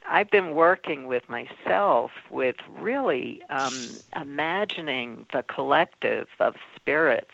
I've 0.09 0.31
been 0.31 0.55
working 0.55 1.07
with 1.07 1.29
myself 1.29 2.13
with 2.31 2.57
really 2.79 3.43
um, 3.51 3.75
imagining 4.15 5.27
the 5.33 5.43
collective 5.43 6.29
of 6.39 6.55
spirits 6.77 7.33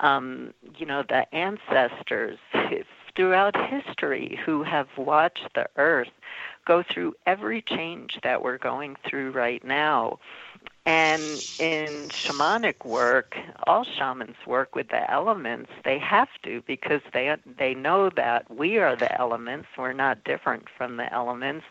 um, 0.00 0.52
you 0.76 0.86
know, 0.86 1.02
the 1.02 1.32
ancestors 1.34 2.38
throughout 3.16 3.56
history 3.56 4.38
who 4.44 4.62
have 4.62 4.88
watched 4.96 5.48
the 5.54 5.66
earth 5.76 6.10
go 6.66 6.82
through 6.82 7.14
every 7.26 7.62
change 7.62 8.18
that 8.22 8.42
we're 8.42 8.58
going 8.58 8.96
through 9.08 9.30
right 9.30 9.64
now. 9.64 10.18
And 10.84 11.42
in 11.58 12.10
shamanic 12.24 12.84
work, 12.84 13.36
all 13.66 13.82
shamans 13.82 14.36
work 14.46 14.76
with 14.76 14.88
the 14.88 15.10
elements. 15.10 15.70
They 15.84 15.98
have 15.98 16.28
to 16.44 16.62
because 16.64 17.00
they 17.12 17.34
they 17.58 17.74
know 17.74 18.08
that 18.10 18.48
we 18.48 18.78
are 18.78 18.94
the 18.94 19.12
elements. 19.20 19.66
We're 19.76 19.92
not 19.94 20.22
different 20.22 20.68
from 20.78 20.96
the 20.96 21.12
elements, 21.12 21.66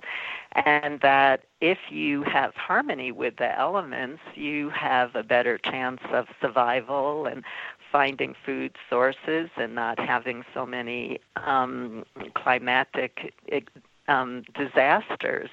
and 0.51 0.99
that 0.99 1.45
if 1.61 1.77
you 1.89 2.23
have 2.23 2.55
harmony 2.55 3.13
with 3.13 3.38
the 3.38 3.57
elements, 3.57 4.21
you 4.33 4.69
have 4.71 5.15
a 5.15 5.23
better 5.23 5.59
chance 5.59 6.01
of 6.11 6.27
survival 6.41 7.25
and 7.25 7.45
finding 7.95 8.36
food 8.45 8.75
sources 8.89 9.49
and 9.55 9.73
not 9.73 9.97
having 9.97 10.43
so 10.53 10.65
many 10.65 11.17
um, 11.38 12.03
climatic 12.34 13.34
um, 14.10 14.43
disasters. 14.53 15.49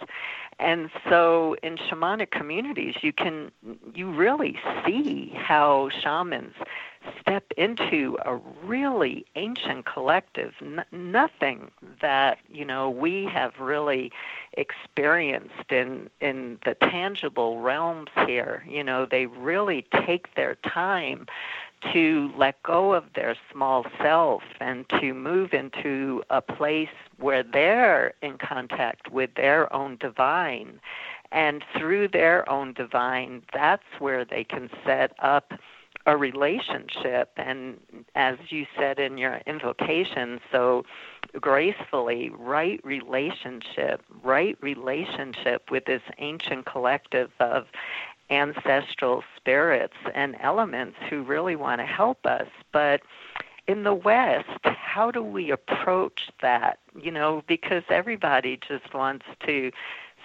And 0.59 0.91
so 1.09 1.55
in 1.63 1.77
shamanic 1.77 2.33
communities, 2.33 2.97
you 3.01 3.13
can 3.13 3.53
you 3.95 4.11
really 4.11 4.59
see 4.85 5.33
how 5.37 5.89
shamans 6.03 6.55
step 7.21 7.45
into 7.57 8.19
a 8.25 8.37
really 8.65 9.25
ancient 9.37 9.87
collective. 9.87 10.53
N- 10.61 10.85
nothing 10.91 11.71
that 12.01 12.39
you 12.51 12.65
know 12.65 12.91
we 12.91 13.25
have 13.27 13.53
really 13.61 14.11
experienced 14.55 15.71
in 15.71 16.11
in 16.21 16.59
the 16.65 16.75
tangible 16.75 17.61
realms 17.61 18.11
here. 18.27 18.65
You 18.69 18.85
know, 18.85 19.07
they 19.07 19.27
really 19.27 19.87
take 20.07 20.35
their 20.35 20.57
time 20.57 21.27
to 21.93 22.31
let 22.37 22.63
go 22.63 22.95
of 22.95 23.05
their 23.15 23.35
small 23.51 23.87
self 24.01 24.43
and 24.61 24.89
to 25.01 25.15
move 25.15 25.53
into 25.53 26.23
a 26.31 26.41
place 26.41 26.89
where 27.19 27.43
they're 27.43 28.15
in 28.23 28.39
contact 28.39 29.11
with 29.11 29.35
their 29.35 29.73
own 29.73 29.97
divine. 29.97 30.81
And 31.31 31.65
through 31.77 32.09
their 32.09 32.49
own 32.49 32.75
divine, 32.75 33.43
that's 33.55 33.85
where 33.99 34.25
they 34.25 34.45
can 34.45 34.69
set 34.85 35.13
up 35.19 35.53
a 36.07 36.17
relationship. 36.17 37.31
And 37.37 37.79
as 38.15 38.37
you 38.49 38.67
said 38.77 38.99
in 38.99 39.19
your 39.19 39.41
invocation, 39.47 40.41
so 40.51 40.85
gracefully, 41.41 42.31
right 42.37 42.81
relationship, 42.85 44.03
right 44.23 44.59
relationship 44.61 45.71
with 45.71 45.85
this 45.85 46.03
ancient 46.19 46.67
collective 46.67 47.31
of 47.41 47.67
ancestral 48.31 49.23
spirits 49.37 49.97
and 50.15 50.37
elements 50.41 50.97
who 51.11 51.23
really 51.23 51.57
want 51.57 51.81
to 51.81 51.87
help 51.87 52.25
us. 52.25 52.49
But 52.73 53.03
in 53.67 53.85
the 53.85 53.95
West, 53.95 54.49
how 54.65 55.11
do 55.11 55.23
we 55.23 55.51
approach 55.51 56.31
that? 56.41 56.79
You 57.01 57.11
know, 57.11 57.43
because 57.47 57.83
everybody 57.89 58.59
just 58.67 58.93
wants 58.95 59.27
to 59.47 59.71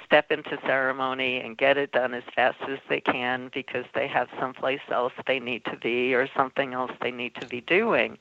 step 0.05 0.31
into 0.31 0.57
ceremony 0.65 1.39
and 1.39 1.57
get 1.57 1.77
it 1.77 1.91
done 1.91 2.13
as 2.13 2.23
fast 2.33 2.57
as 2.69 2.79
they 2.87 3.01
can 3.01 3.51
because 3.53 3.85
they 3.93 4.07
have 4.07 4.29
someplace 4.39 4.79
else 4.89 5.13
they 5.25 5.39
need 5.39 5.65
to 5.65 5.75
be 5.75 6.13
or 6.13 6.29
something 6.35 6.73
else 6.73 6.91
they 7.01 7.11
need 7.11 7.35
to 7.35 7.45
be 7.47 7.61
doing. 7.61 8.17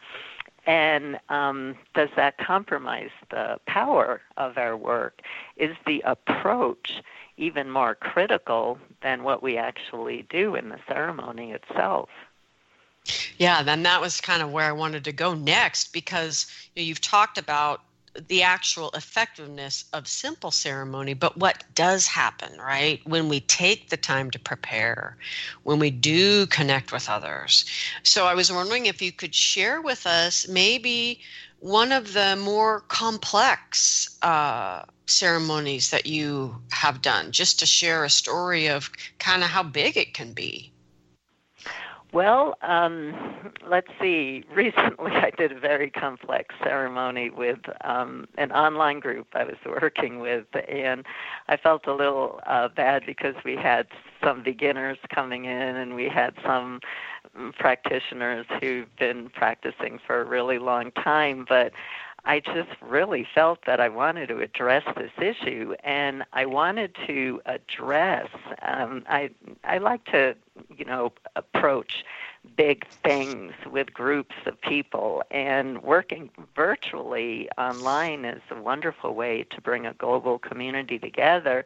And 0.66 1.18
um, 1.28 1.76
does 1.94 2.08
that 2.16 2.38
compromise 2.38 3.10
the 3.30 3.58
power 3.66 4.20
of 4.36 4.58
our 4.58 4.76
work? 4.76 5.22
Is 5.56 5.76
the 5.86 6.02
approach 6.04 7.02
even 7.36 7.70
more 7.70 7.94
critical 7.94 8.78
than 9.02 9.22
what 9.22 9.42
we 9.42 9.56
actually 9.56 10.26
do 10.30 10.54
in 10.54 10.68
the 10.68 10.78
ceremony 10.88 11.52
itself. 11.52 12.08
Yeah, 13.38 13.62
then 13.62 13.82
that 13.84 14.00
was 14.00 14.20
kind 14.20 14.42
of 14.42 14.50
where 14.50 14.68
I 14.68 14.72
wanted 14.72 15.04
to 15.04 15.12
go 15.12 15.34
next 15.34 15.92
because 15.92 16.46
you 16.74 16.82
know, 16.82 16.86
you've 16.86 17.00
talked 17.00 17.38
about 17.38 17.82
the 18.28 18.42
actual 18.42 18.90
effectiveness 18.94 19.84
of 19.92 20.08
simple 20.08 20.50
ceremony, 20.50 21.14
but 21.14 21.36
what 21.36 21.64
does 21.74 22.06
happen, 22.06 22.58
right? 22.58 23.00
When 23.06 23.28
we 23.28 23.40
take 23.40 23.90
the 23.90 23.96
time 23.96 24.30
to 24.30 24.38
prepare, 24.38 25.16
when 25.64 25.78
we 25.78 25.90
do 25.90 26.46
connect 26.46 26.92
with 26.92 27.08
others. 27.08 27.64
So 28.02 28.26
I 28.26 28.34
was 28.34 28.50
wondering 28.50 28.86
if 28.86 29.02
you 29.02 29.12
could 29.12 29.34
share 29.34 29.80
with 29.80 30.06
us 30.06 30.48
maybe 30.48 31.20
one 31.66 31.90
of 31.90 32.12
the 32.12 32.36
more 32.36 32.80
complex 32.82 34.18
uh, 34.22 34.84
ceremonies 35.06 35.90
that 35.90 36.06
you 36.06 36.54
have 36.70 37.02
done, 37.02 37.32
just 37.32 37.58
to 37.58 37.66
share 37.66 38.04
a 38.04 38.10
story 38.10 38.68
of 38.68 38.88
kind 39.18 39.42
of 39.42 39.50
how 39.50 39.64
big 39.64 39.96
it 39.96 40.14
can 40.14 40.32
be. 40.32 40.72
Well, 42.12 42.56
um, 42.62 43.52
let's 43.68 43.88
see. 44.00 44.44
Recently, 44.54 45.10
I 45.10 45.32
did 45.36 45.50
a 45.50 45.58
very 45.58 45.90
complex 45.90 46.54
ceremony 46.62 47.30
with 47.30 47.58
um, 47.82 48.26
an 48.38 48.52
online 48.52 49.00
group 49.00 49.26
I 49.34 49.42
was 49.42 49.56
working 49.66 50.20
with, 50.20 50.46
and 50.68 51.04
I 51.48 51.56
felt 51.56 51.86
a 51.88 51.92
little 51.92 52.40
uh, 52.46 52.68
bad 52.68 53.02
because 53.04 53.34
we 53.44 53.56
had 53.56 53.88
some 54.22 54.42
beginners 54.42 54.98
coming 55.12 55.46
in 55.46 55.76
and 55.76 55.96
we 55.96 56.08
had 56.08 56.34
some 56.44 56.80
practitioners 57.58 58.46
who've 58.60 58.94
been 58.96 59.30
practicing 59.30 59.98
for 60.06 60.20
a 60.20 60.24
really 60.24 60.58
long 60.58 60.90
time. 60.92 61.44
But 61.48 61.72
I 62.26 62.40
just 62.40 62.70
really 62.82 63.26
felt 63.34 63.60
that 63.66 63.80
I 63.80 63.88
wanted 63.88 64.26
to 64.28 64.40
address 64.40 64.82
this 64.96 65.12
issue, 65.20 65.74
and 65.84 66.24
I 66.32 66.44
wanted 66.44 66.96
to 67.06 67.40
address. 67.46 68.28
Um, 68.62 69.04
I 69.08 69.30
I 69.62 69.78
like 69.78 70.04
to, 70.06 70.34
you 70.76 70.84
know, 70.84 71.12
approach 71.36 72.04
big 72.56 72.84
things 73.04 73.52
with 73.70 73.92
groups 73.92 74.34
of 74.44 74.60
people, 74.60 75.22
and 75.30 75.82
working 75.82 76.30
virtually 76.54 77.48
online 77.56 78.24
is 78.24 78.42
a 78.50 78.60
wonderful 78.60 79.14
way 79.14 79.44
to 79.50 79.60
bring 79.60 79.86
a 79.86 79.94
global 79.94 80.38
community 80.38 80.98
together 80.98 81.64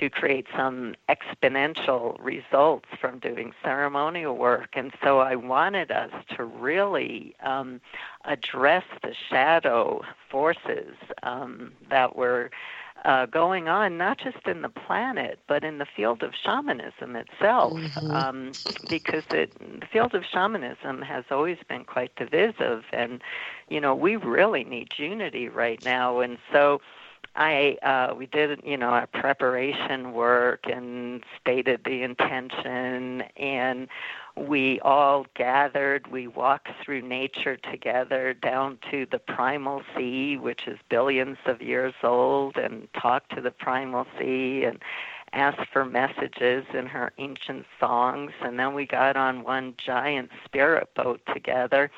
to 0.00 0.10
create 0.10 0.46
some 0.56 0.94
exponential 1.08 2.16
results 2.22 2.86
from 3.00 3.18
doing 3.18 3.52
ceremonial 3.62 4.36
work. 4.36 4.70
And 4.74 4.92
so 5.02 5.20
I 5.20 5.36
wanted 5.36 5.90
us 5.90 6.10
to 6.36 6.44
really 6.44 7.34
um, 7.42 7.80
address 8.24 8.84
the 9.02 9.14
shadow 9.28 10.02
forces 10.30 10.94
um, 11.22 11.72
that 11.90 12.16
were. 12.16 12.50
Uh, 13.04 13.26
going 13.26 13.68
on 13.68 13.98
not 13.98 14.18
just 14.18 14.48
in 14.48 14.62
the 14.62 14.70
planet 14.70 15.38
but 15.46 15.62
in 15.62 15.78
the 15.78 15.86
field 15.94 16.22
of 16.22 16.32
shamanism 16.34 17.14
itself 17.14 17.74
mm-hmm. 17.74 18.10
um, 18.10 18.50
because 18.88 19.22
it, 19.30 19.52
the 19.80 19.86
field 19.86 20.14
of 20.14 20.24
shamanism 20.24 21.02
has 21.02 21.22
always 21.30 21.58
been 21.68 21.84
quite 21.84 22.10
divisive 22.16 22.84
and 22.92 23.22
you 23.68 23.80
know 23.80 23.94
we 23.94 24.16
really 24.16 24.64
need 24.64 24.88
unity 24.96 25.46
right 25.46 25.84
now 25.84 26.20
and 26.20 26.38
so 26.50 26.80
I 27.36 27.76
uh, 27.82 28.14
we 28.14 28.26
did 28.26 28.60
you 28.64 28.76
know 28.76 28.88
our 28.88 29.06
preparation 29.06 30.12
work 30.12 30.64
and 30.64 31.22
stated 31.40 31.82
the 31.84 32.02
intention 32.02 33.22
and 33.36 33.88
we 34.36 34.80
all 34.80 35.26
gathered. 35.34 36.06
We 36.10 36.28
walked 36.28 36.68
through 36.82 37.02
nature 37.02 37.56
together 37.56 38.34
down 38.34 38.78
to 38.90 39.06
the 39.10 39.18
primal 39.18 39.82
sea 39.96 40.38
which 40.38 40.66
is 40.66 40.78
billions 40.88 41.38
of 41.46 41.60
years 41.60 41.94
old 42.02 42.56
and 42.56 42.88
talked 42.94 43.34
to 43.34 43.42
the 43.42 43.50
primal 43.50 44.06
sea 44.18 44.64
and 44.64 44.78
asked 45.32 45.68
for 45.70 45.84
messages 45.84 46.64
in 46.72 46.86
her 46.86 47.12
ancient 47.18 47.66
songs. 47.78 48.32
And 48.40 48.58
then 48.58 48.74
we 48.74 48.86
got 48.86 49.16
on 49.16 49.44
one 49.44 49.74
giant 49.76 50.30
spirit 50.44 50.88
boat 50.94 51.20
together 51.32 51.90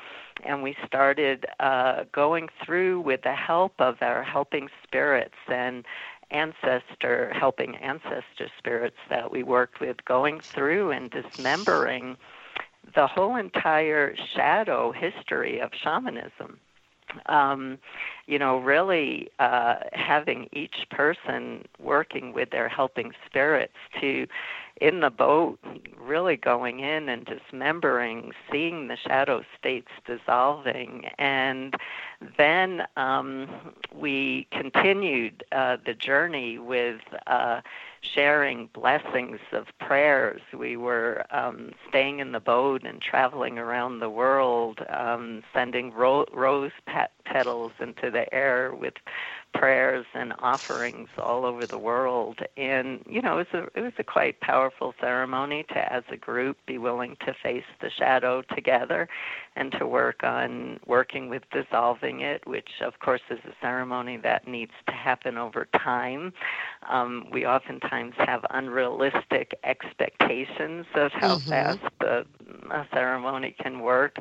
and 0.43 0.63
we 0.63 0.75
started 0.85 1.45
uh, 1.59 2.03
going 2.11 2.49
through 2.63 3.01
with 3.01 3.21
the 3.23 3.33
help 3.33 3.73
of 3.79 3.97
our 4.01 4.23
helping 4.23 4.69
spirits 4.83 5.35
and 5.47 5.85
ancestor, 6.31 7.31
helping 7.33 7.75
ancestor 7.77 8.49
spirits 8.57 8.97
that 9.09 9.31
we 9.31 9.43
worked 9.43 9.79
with 9.79 10.03
going 10.05 10.39
through 10.39 10.91
and 10.91 11.11
dismembering 11.11 12.17
the 12.95 13.07
whole 13.07 13.35
entire 13.35 14.15
shadow 14.35 14.91
history 14.91 15.59
of 15.59 15.71
shamanism. 15.73 16.59
Um, 17.25 17.77
you 18.27 18.37
know, 18.37 18.57
really 18.59 19.29
uh, 19.39 19.75
having 19.93 20.47
each 20.53 20.85
person 20.91 21.65
working 21.79 22.33
with 22.33 22.51
their 22.51 22.69
helping 22.69 23.11
spirits 23.25 23.73
to 23.99 24.27
in 24.79 25.01
the 25.01 25.09
boat, 25.09 25.59
really 25.99 26.37
going 26.37 26.79
in 26.79 27.09
and 27.09 27.25
dismembering, 27.25 28.31
seeing 28.51 28.87
the 28.87 28.95
shadow 28.95 29.43
states 29.57 29.89
dissolving. 30.05 31.09
And 31.17 31.75
then 32.37 32.83
um, 32.95 33.73
we 33.93 34.47
continued 34.51 35.43
uh, 35.51 35.77
the 35.85 35.93
journey 35.93 36.59
with 36.59 37.01
uh, 37.27 37.61
sharing 38.01 38.67
blessings 38.73 39.39
of 39.51 39.67
prayers. 39.79 40.41
We 40.57 40.77
were 40.77 41.25
um, 41.31 41.71
staying 41.87 42.19
in 42.19 42.31
the 42.31 42.39
boat 42.39 42.83
and 42.83 43.01
traveling 43.01 43.57
around 43.57 43.99
the 43.99 44.09
world, 44.09 44.79
um, 44.89 45.43
sending 45.53 45.93
ro- 45.93 46.25
rose 46.33 46.71
pet- 46.85 47.13
petals 47.25 47.71
into 47.79 48.09
the 48.09 48.31
air 48.33 48.73
with 48.73 48.93
prayers 49.53 50.05
and 50.13 50.33
offerings 50.39 51.09
all 51.17 51.45
over 51.45 51.65
the 51.65 51.77
world. 51.77 52.39
And 52.57 53.03
you 53.07 53.21
know 53.21 53.39
it 53.39 53.47
was 53.53 53.65
a 53.73 53.79
it 53.79 53.81
was 53.81 53.93
a 53.97 54.03
quite 54.03 54.39
powerful 54.41 54.93
ceremony 54.99 55.63
to 55.69 55.93
as 55.93 56.03
a 56.11 56.17
group 56.17 56.57
be 56.65 56.77
willing 56.77 57.17
to 57.25 57.33
face 57.41 57.63
the 57.81 57.89
shadow 57.89 58.41
together 58.55 59.07
and 59.55 59.71
to 59.73 59.85
work 59.85 60.23
on 60.23 60.79
working 60.85 61.29
with 61.29 61.43
dissolving 61.51 62.21
it 62.21 62.45
which 62.47 62.69
of 62.81 62.99
course 62.99 63.21
is 63.29 63.39
a 63.45 63.53
ceremony 63.61 64.17
that 64.17 64.47
needs 64.47 64.71
to 64.87 64.93
happen 64.93 65.37
over 65.37 65.67
time. 65.77 66.33
Um, 66.89 67.27
we 67.31 67.45
oftentimes 67.45 68.13
have 68.17 68.45
unrealistic 68.51 69.53
expectations 69.63 70.85
of 70.95 71.11
how 71.13 71.37
mm-hmm. 71.37 71.49
fast 71.49 71.79
the 71.99 72.25
a 72.71 72.85
ceremony 72.93 73.55
can 73.59 73.79
work 73.79 74.17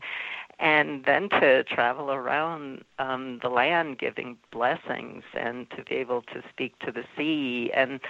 and 0.59 1.05
then 1.05 1.29
to 1.29 1.63
travel 1.65 2.11
around 2.11 2.85
um, 2.99 3.39
the 3.43 3.49
land 3.49 3.99
giving 3.99 4.37
blessings 4.51 5.23
and 5.35 5.71
to 5.71 5.85
be 5.85 5.95
able 5.97 6.23
to 6.23 6.43
speak 6.51 6.79
to 6.81 6.91
the 6.91 7.05
sea. 7.17 7.71
And 7.75 8.01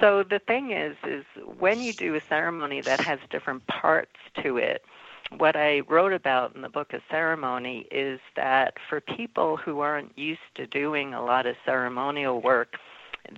so 0.00 0.22
the 0.22 0.40
thing 0.40 0.72
is 0.72 0.96
is 1.06 1.24
when 1.58 1.80
you 1.80 1.92
do 1.92 2.14
a 2.14 2.20
ceremony 2.28 2.80
that 2.80 3.00
has 3.00 3.18
different 3.30 3.66
parts 3.66 4.16
to 4.42 4.56
it 4.56 4.84
what 5.38 5.56
I 5.56 5.80
wrote 5.80 6.12
about 6.12 6.54
in 6.54 6.62
the 6.62 6.68
book 6.68 6.92
of 6.92 7.00
ceremony 7.10 7.86
is 7.90 8.20
that 8.36 8.74
for 8.88 9.00
people 9.00 9.56
who 9.56 9.80
aren't 9.80 10.16
used 10.18 10.40
to 10.56 10.66
doing 10.66 11.14
a 11.14 11.24
lot 11.24 11.46
of 11.46 11.56
ceremonial 11.64 12.40
work 12.40 12.76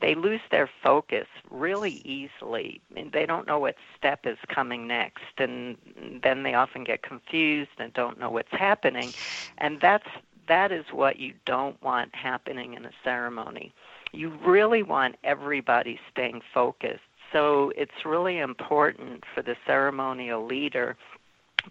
they 0.00 0.14
lose 0.14 0.40
their 0.50 0.68
focus 0.82 1.26
really 1.50 2.02
easily. 2.04 2.80
They 3.12 3.26
don't 3.26 3.46
know 3.46 3.58
what 3.58 3.76
step 3.96 4.20
is 4.24 4.38
coming 4.48 4.86
next, 4.86 5.38
and 5.38 5.76
then 6.22 6.42
they 6.42 6.54
often 6.54 6.84
get 6.84 7.02
confused 7.02 7.70
and 7.78 7.92
don't 7.92 8.18
know 8.18 8.30
what's 8.30 8.52
happening. 8.52 9.12
And 9.58 9.80
that's 9.80 10.08
that 10.48 10.72
is 10.72 10.84
what 10.92 11.18
you 11.18 11.32
don't 11.46 11.80
want 11.82 12.14
happening 12.14 12.74
in 12.74 12.84
a 12.84 12.90
ceremony. 13.02 13.72
You 14.12 14.30
really 14.44 14.82
want 14.82 15.16
everybody 15.24 15.98
staying 16.10 16.42
focused. 16.52 17.00
So 17.32 17.72
it's 17.76 18.04
really 18.04 18.38
important 18.38 19.24
for 19.34 19.42
the 19.42 19.56
ceremonial 19.66 20.44
leader 20.44 20.96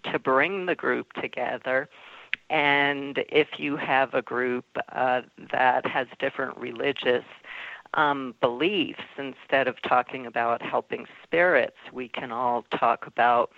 to 0.04 0.18
bring 0.18 0.66
the 0.66 0.74
group 0.74 1.12
together. 1.14 1.88
And 2.50 3.24
if 3.28 3.58
you 3.58 3.76
have 3.76 4.12
a 4.12 4.22
group 4.22 4.66
uh, 4.92 5.22
that 5.52 5.86
has 5.86 6.06
different 6.18 6.56
religious 6.58 7.24
um, 7.96 8.34
beliefs, 8.40 9.04
instead 9.18 9.68
of 9.68 9.80
talking 9.82 10.26
about 10.26 10.62
helping 10.62 11.06
spirits, 11.22 11.76
we 11.92 12.08
can 12.08 12.32
all 12.32 12.64
talk 12.70 13.06
about 13.06 13.50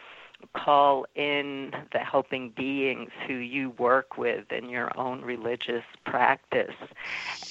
call 0.55 1.07
in 1.15 1.73
the 1.93 1.99
helping 1.99 2.51
beings 2.51 3.11
who 3.27 3.35
you 3.35 3.71
work 3.71 4.17
with 4.17 4.51
in 4.53 4.69
your 4.69 4.97
own 4.99 5.23
religious 5.23 5.85
practice. 6.05 6.75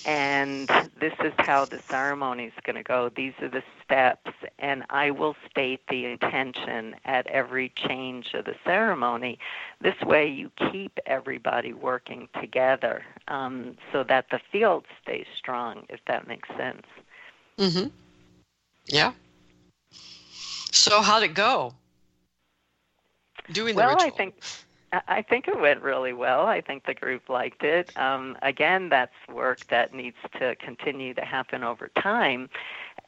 And 0.06 0.68
this 1.00 1.14
is 1.24 1.34
how 1.40 1.66
the 1.66 1.82
ceremony 1.90 2.46
is 2.46 2.54
going 2.64 2.76
to 2.76 2.84
go. 2.84 3.10
These 3.10 3.34
are 3.42 3.50
the 3.50 3.64
steps, 3.84 4.32
and 4.60 4.84
I 4.90 5.12
will 5.12 5.36
state 5.50 5.82
the 5.90 6.06
intention 6.06 6.96
at 7.06 7.28
every 7.28 7.70
change 7.70 8.34
of 8.34 8.46
the 8.46 8.56
ceremony. 8.64 9.40
This 9.82 10.00
way, 10.02 10.28
you 10.28 10.52
keep 10.72 11.00
everybody 11.06 11.74
working 11.74 12.30
together 12.40 13.04
um, 13.28 13.78
so 13.92 14.04
that 14.04 14.30
the 14.30 14.40
field 14.52 14.86
stays 15.02 15.26
strong, 15.38 15.86
if 15.90 16.00
that 16.08 16.28
makes 16.28 16.50
sense. 16.58 16.86
Mm-hmm. 17.58 17.88
Yeah. 18.88 19.14
So, 20.72 21.02
how'd 21.02 21.24
it 21.24 21.34
go? 21.34 21.74
Doing 23.52 23.76
well, 23.76 23.90
the 23.90 23.96
ritual? 23.96 24.14
I 24.14 24.18
think 24.18 24.36
I 25.08 25.22
think 25.22 25.48
it 25.48 25.60
went 25.60 25.82
really 25.82 26.14
well. 26.14 26.46
I 26.46 26.62
think 26.62 26.86
the 26.86 26.94
group 26.94 27.28
liked 27.28 27.64
it. 27.64 27.92
Um, 27.98 28.38
again, 28.42 28.88
that's 28.90 29.12
work 29.34 29.66
that 29.70 29.94
needs 29.94 30.16
to 30.40 30.56
continue 30.56 31.14
to 31.16 31.26
happen 31.26 31.64
over 31.64 31.90
time. 32.02 32.50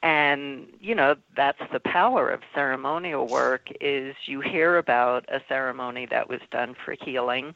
And, 0.03 0.67
you 0.81 0.93
know, 0.93 1.15
that's 1.35 1.61
the 1.71 1.79
power 1.79 2.29
of 2.29 2.41
ceremonial 2.53 3.27
work 3.27 3.69
is 3.79 4.15
you 4.25 4.41
hear 4.41 4.77
about 4.77 5.25
a 5.29 5.39
ceremony 5.47 6.07
that 6.07 6.27
was 6.27 6.41
done 6.51 6.75
for 6.83 6.95
healing 6.99 7.55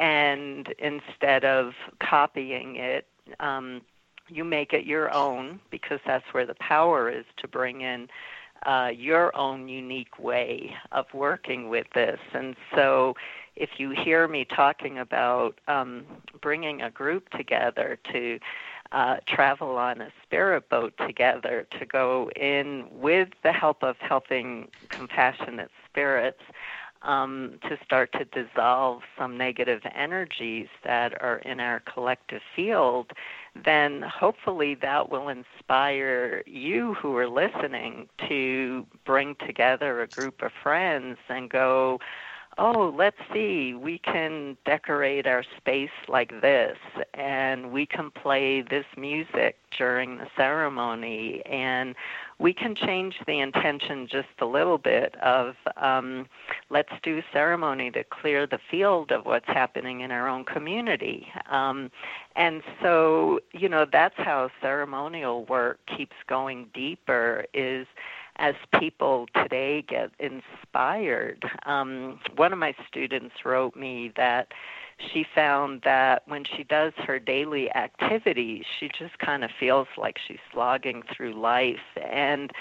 and 0.00 0.74
instead 0.78 1.44
of 1.44 1.74
copying 2.00 2.76
it, 2.76 3.06
um, 3.38 3.82
you 4.28 4.44
make 4.44 4.72
it 4.72 4.86
your 4.86 5.12
own 5.12 5.60
because 5.70 6.00
that's 6.06 6.24
where 6.32 6.46
the 6.46 6.54
power 6.54 7.10
is 7.10 7.26
to 7.36 7.46
bring 7.46 7.82
in 7.82 8.08
uh, 8.66 8.90
your 8.94 9.34
own 9.36 9.68
unique 9.68 10.18
way 10.18 10.74
of 10.92 11.06
working 11.12 11.68
with 11.68 11.86
this. 11.94 12.20
And 12.32 12.56
so, 12.74 13.16
if 13.56 13.78
you 13.78 13.90
hear 13.90 14.26
me 14.26 14.44
talking 14.44 14.98
about 14.98 15.58
um, 15.68 16.04
bringing 16.40 16.80
a 16.80 16.90
group 16.90 17.28
together 17.30 17.98
to 18.12 18.38
uh, 18.92 19.16
travel 19.26 19.76
on 19.76 20.00
a 20.00 20.10
spirit 20.22 20.68
boat 20.68 20.94
together, 20.98 21.66
to 21.78 21.84
go 21.84 22.30
in 22.36 22.86
with 22.90 23.28
the 23.42 23.52
help 23.52 23.82
of 23.82 23.96
helping 23.98 24.68
compassionate 24.88 25.70
spirits, 25.84 26.42
um, 27.02 27.58
to 27.62 27.78
start 27.84 28.12
to 28.12 28.24
dissolve 28.24 29.02
some 29.18 29.36
negative 29.36 29.82
energies 29.94 30.68
that 30.84 31.20
are 31.22 31.38
in 31.38 31.60
our 31.60 31.80
collective 31.80 32.42
field, 32.54 33.12
then 33.64 34.02
hopefully 34.02 34.74
that 34.76 35.10
will 35.10 35.28
inspire 35.28 36.42
you 36.46 36.94
who 36.94 37.16
are 37.16 37.28
listening 37.28 38.08
to 38.28 38.86
bring 39.04 39.34
together 39.46 40.02
a 40.02 40.06
group 40.06 40.42
of 40.42 40.52
friends 40.62 41.18
and 41.28 41.50
go, 41.50 41.98
oh, 42.58 42.94
let's 42.96 43.16
see, 43.32 43.74
we 43.74 43.98
can 43.98 44.56
decorate 44.66 45.26
our 45.26 45.44
space 45.56 45.90
like 46.08 46.40
this, 46.40 46.76
and 47.14 47.72
we 47.72 47.86
can 47.86 48.10
play 48.10 48.60
this 48.60 48.84
music 48.96 49.56
during 49.76 50.18
the 50.18 50.26
ceremony, 50.36 51.42
and 51.46 51.94
we 52.40 52.54
can 52.54 52.74
change 52.74 53.16
the 53.26 53.38
intention 53.38 54.08
just 54.10 54.28
a 54.40 54.46
little 54.46 54.78
bit 54.78 55.14
of 55.16 55.54
um, 55.76 56.26
let's 56.70 56.92
do 57.02 57.22
ceremony 57.32 57.90
to 57.90 58.02
clear 58.04 58.46
the 58.46 58.58
field 58.70 59.12
of 59.12 59.26
what's 59.26 59.46
happening 59.46 60.00
in 60.00 60.10
our 60.10 60.26
own 60.26 60.44
community. 60.44 61.26
Um, 61.50 61.90
and 62.36 62.62
so, 62.82 63.40
you 63.52 63.68
know, 63.68 63.84
that's 63.90 64.14
how 64.16 64.48
ceremonial 64.62 65.44
work 65.44 65.80
keeps 65.96 66.16
going 66.26 66.68
deeper 66.72 67.44
is 67.52 67.86
as 68.36 68.54
people 68.78 69.26
today 69.34 69.82
get 69.86 70.10
inspired. 70.18 71.44
Um, 71.66 72.18
one 72.36 72.54
of 72.54 72.58
my 72.58 72.74
students 72.88 73.34
wrote 73.44 73.76
me 73.76 74.12
that 74.16 74.48
she 75.12 75.24
found 75.34 75.82
that 75.82 76.22
when 76.26 76.44
she 76.44 76.62
does 76.64 76.92
her 76.98 77.18
daily 77.18 77.74
activities, 77.74 78.64
she 78.78 78.88
just 78.88 79.18
kind 79.18 79.44
of 79.44 79.50
feels 79.58 79.88
like 79.96 80.18
she's 80.18 80.38
slogging 80.52 81.02
through 81.14 81.32
life. 81.32 81.80
And 81.96 82.52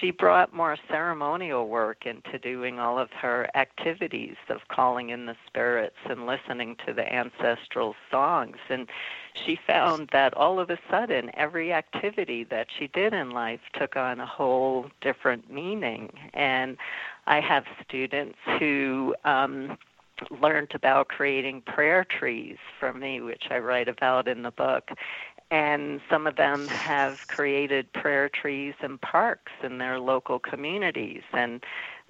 she 0.00 0.10
brought 0.10 0.52
more 0.52 0.76
ceremonial 0.88 1.68
work 1.68 2.04
into 2.04 2.38
doing 2.38 2.78
all 2.78 2.98
of 2.98 3.10
her 3.12 3.48
activities 3.54 4.36
of 4.48 4.68
calling 4.68 5.10
in 5.10 5.26
the 5.26 5.36
spirits 5.46 5.96
and 6.04 6.26
listening 6.26 6.76
to 6.86 6.92
the 6.92 7.10
ancestral 7.12 7.94
songs. 8.10 8.56
And 8.68 8.88
she 9.34 9.58
found 9.66 10.10
that 10.12 10.34
all 10.34 10.60
of 10.60 10.70
a 10.70 10.78
sudden, 10.90 11.30
every 11.34 11.72
activity 11.72 12.44
that 12.44 12.66
she 12.76 12.88
did 12.88 13.14
in 13.14 13.30
life 13.30 13.60
took 13.72 13.96
on 13.96 14.20
a 14.20 14.26
whole 14.26 14.90
different 15.00 15.50
meaning. 15.50 16.10
And 16.34 16.76
I 17.26 17.40
have 17.40 17.64
students 17.86 18.38
who, 18.58 19.14
um, 19.24 19.78
learned 20.42 20.72
about 20.74 21.08
creating 21.08 21.62
prayer 21.62 22.04
trees 22.04 22.56
for 22.78 22.92
me, 22.92 23.20
which 23.20 23.44
I 23.50 23.58
write 23.58 23.88
about 23.88 24.28
in 24.28 24.42
the 24.42 24.50
book. 24.50 24.90
and 25.50 26.00
some 26.10 26.26
of 26.26 26.36
them 26.36 26.68
have 26.68 27.26
created 27.28 27.90
prayer 27.92 28.28
trees 28.28 28.74
and 28.80 29.00
parks 29.00 29.52
in 29.62 29.78
their 29.78 29.98
local 29.98 30.38
communities 30.38 31.22
and 31.32 31.64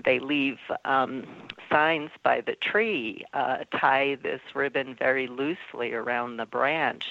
they 0.05 0.19
leave 0.19 0.59
um, 0.85 1.25
signs 1.71 2.11
by 2.23 2.41
the 2.41 2.57
tree 2.57 3.25
uh, 3.35 3.59
tie 3.79 4.17
this 4.23 4.41
ribbon 4.55 4.95
very 4.99 5.27
loosely 5.27 5.93
around 5.93 6.37
the 6.37 6.47
branch 6.47 7.05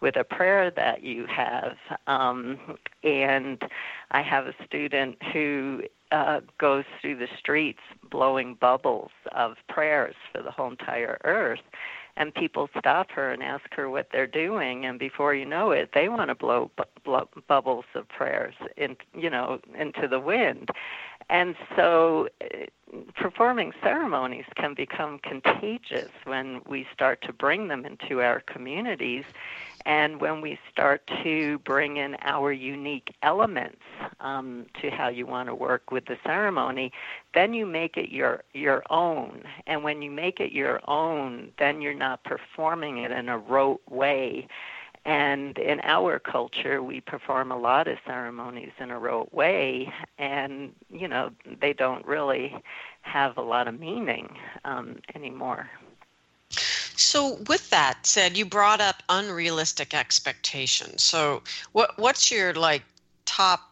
with 0.00 0.16
a 0.16 0.24
prayer 0.24 0.70
that 0.70 1.02
you 1.02 1.26
have 1.26 1.76
um, 2.06 2.58
and 3.02 3.62
i 4.10 4.20
have 4.20 4.46
a 4.46 4.54
student 4.66 5.16
who 5.32 5.82
uh, 6.12 6.40
goes 6.58 6.84
through 7.00 7.16
the 7.16 7.28
streets 7.38 7.80
blowing 8.10 8.56
bubbles 8.60 9.10
of 9.32 9.54
prayers 9.68 10.14
for 10.32 10.42
the 10.42 10.50
whole 10.50 10.70
entire 10.70 11.18
earth. 11.24 11.60
And 12.16 12.34
people 12.34 12.68
stop 12.78 13.10
her 13.12 13.32
and 13.32 13.42
ask 13.42 13.72
her 13.72 13.88
what 13.88 14.08
they're 14.12 14.26
doing. 14.26 14.84
And 14.84 14.98
before 14.98 15.34
you 15.34 15.46
know 15.46 15.70
it 15.70 15.90
they 15.94 16.08
want 16.08 16.28
to 16.28 16.34
blow, 16.34 16.70
bu- 16.76 16.82
blow 17.04 17.28
bubbles 17.48 17.84
of 17.94 18.08
prayers 18.08 18.54
in 18.76 18.96
you 19.14 19.30
know 19.30 19.60
into 19.78 20.08
the 20.08 20.20
wind 20.20 20.70
and 21.30 21.54
so 21.76 22.28
uh, 22.42 22.46
performing 23.14 23.72
ceremonies 23.82 24.44
can 24.56 24.74
become 24.74 25.20
contagious 25.20 26.10
when 26.24 26.60
we 26.68 26.86
start 26.92 27.22
to 27.22 27.32
bring 27.32 27.68
them 27.68 27.86
into 27.86 28.20
our 28.20 28.40
communities 28.40 29.24
and 29.86 30.20
when 30.20 30.40
we 30.40 30.58
start 30.70 31.08
to 31.22 31.58
bring 31.60 31.96
in 31.96 32.16
our 32.22 32.52
unique 32.52 33.14
elements 33.22 33.80
um, 34.20 34.66
to 34.80 34.90
how 34.90 35.08
you 35.08 35.26
want 35.26 35.48
to 35.48 35.54
work 35.54 35.90
with 35.90 36.04
the 36.06 36.18
ceremony, 36.24 36.92
then 37.32 37.54
you 37.54 37.64
make 37.64 37.96
it 37.96 38.10
your 38.10 38.42
your 38.52 38.82
own. 38.90 39.42
And 39.66 39.82
when 39.82 40.02
you 40.02 40.10
make 40.10 40.40
it 40.40 40.52
your 40.52 40.80
own, 40.88 41.52
then 41.58 41.80
you're 41.80 41.94
not 41.94 42.24
performing 42.24 42.98
it 42.98 43.10
in 43.10 43.28
a 43.28 43.38
rote 43.38 43.80
way. 43.88 44.48
And 45.04 45.56
in 45.58 45.80
our 45.82 46.18
culture, 46.18 46.82
we 46.82 47.00
perform 47.00 47.50
a 47.50 47.58
lot 47.58 47.88
of 47.88 47.98
ceremonies 48.06 48.72
in 48.78 48.90
a 48.90 48.98
rote 48.98 49.32
way, 49.32 49.92
and 50.18 50.74
you 50.90 51.08
know 51.08 51.30
they 51.60 51.72
don't 51.72 52.04
really 52.04 52.54
have 53.00 53.38
a 53.38 53.42
lot 53.42 53.66
of 53.66 53.80
meaning 53.80 54.36
um, 54.64 54.98
anymore. 55.14 55.70
So, 56.50 57.38
with 57.48 57.70
that 57.70 58.06
said, 58.06 58.36
you 58.36 58.44
brought 58.44 58.82
up 58.82 59.02
unrealistic 59.08 59.94
expectations. 59.94 61.02
So, 61.02 61.42
what 61.72 61.98
what's 61.98 62.30
your 62.30 62.52
like 62.52 62.82
top 63.24 63.69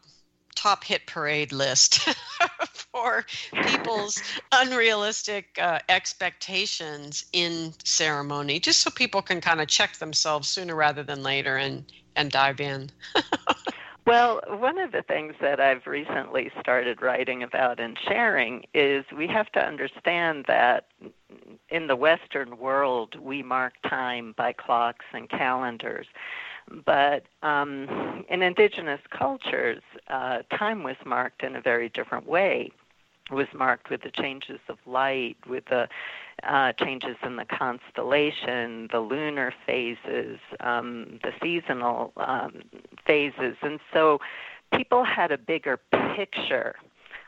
top 0.58 0.82
hit 0.82 1.06
parade 1.06 1.52
list 1.52 2.00
for 2.92 3.24
people's 3.62 4.20
unrealistic 4.50 5.56
uh, 5.60 5.78
expectations 5.88 7.24
in 7.32 7.72
ceremony, 7.84 8.58
just 8.58 8.80
so 8.80 8.90
people 8.90 9.22
can 9.22 9.40
kind 9.40 9.60
of 9.60 9.68
check 9.68 9.96
themselves 9.98 10.48
sooner 10.48 10.74
rather 10.74 11.04
than 11.04 11.22
later 11.22 11.56
and 11.56 11.84
and 12.16 12.32
dive 12.32 12.60
in. 12.60 12.90
Well, 14.08 14.40
one 14.46 14.78
of 14.78 14.92
the 14.92 15.02
things 15.02 15.34
that 15.42 15.60
I've 15.60 15.86
recently 15.86 16.50
started 16.60 17.02
writing 17.02 17.42
about 17.42 17.78
and 17.78 17.98
sharing 18.08 18.64
is 18.72 19.04
we 19.14 19.26
have 19.26 19.52
to 19.52 19.60
understand 19.60 20.46
that 20.48 20.86
in 21.68 21.88
the 21.88 21.94
Western 21.94 22.56
world, 22.56 23.20
we 23.20 23.42
mark 23.42 23.74
time 23.86 24.32
by 24.34 24.54
clocks 24.54 25.04
and 25.12 25.28
calendars. 25.28 26.06
But 26.84 27.24
um, 27.42 28.24
in 28.28 28.42
indigenous 28.42 29.00
cultures, 29.10 29.82
uh, 30.08 30.42
time 30.50 30.82
was 30.82 30.96
marked 31.04 31.42
in 31.42 31.56
a 31.56 31.60
very 31.60 31.88
different 31.88 32.26
way 32.26 32.72
was 33.30 33.46
marked 33.54 33.90
with 33.90 34.02
the 34.02 34.10
changes 34.10 34.60
of 34.68 34.78
light, 34.86 35.36
with 35.46 35.64
the 35.66 35.88
uh, 36.44 36.72
changes 36.72 37.16
in 37.22 37.36
the 37.36 37.44
constellation, 37.44 38.88
the 38.90 39.00
lunar 39.00 39.52
phases, 39.66 40.38
um, 40.60 41.18
the 41.22 41.32
seasonal 41.42 42.12
um, 42.16 42.62
phases. 43.06 43.56
And 43.62 43.80
so 43.92 44.20
people 44.72 45.04
had 45.04 45.32
a 45.32 45.38
bigger 45.38 45.78
picture 46.16 46.76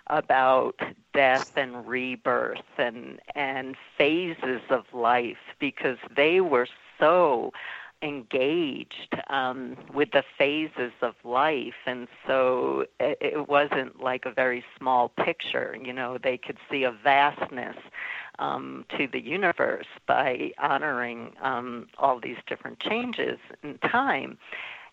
about 0.07 0.81
death 1.15 1.53
and 1.57 1.87
rebirth 1.87 2.59
and 2.79 3.21
and 3.35 3.77
phases 3.97 4.61
of 4.69 4.85
life 4.93 5.39
because 5.61 5.99
they 6.17 6.41
were 6.41 6.67
so 6.99 7.53
engaged 8.03 9.15
um, 9.29 9.77
with 9.93 10.11
the 10.13 10.25
phases 10.39 10.93
of 11.03 11.15
life, 11.25 11.75
and 11.87 12.09
so 12.27 12.87
it, 12.99 13.19
it 13.21 13.49
wasn't 13.49 14.01
like 14.01 14.25
a 14.27 14.33
very 14.33 14.65
small 14.79 15.09
picture. 15.09 15.77
You 15.83 15.93
know, 15.93 16.19
they 16.19 16.39
could 16.39 16.59
see 16.71 16.85
a 16.85 16.93
vastness 16.93 17.77
um, 18.39 18.85
to 18.97 19.07
the 19.07 19.21
universe 19.21 19.87
by 20.07 20.53
honoring 20.59 21.33
um, 21.43 21.89
all 21.99 22.21
these 22.21 22.39
different 22.47 22.81
changes 22.81 23.39
in 23.63 23.79
time 23.79 24.39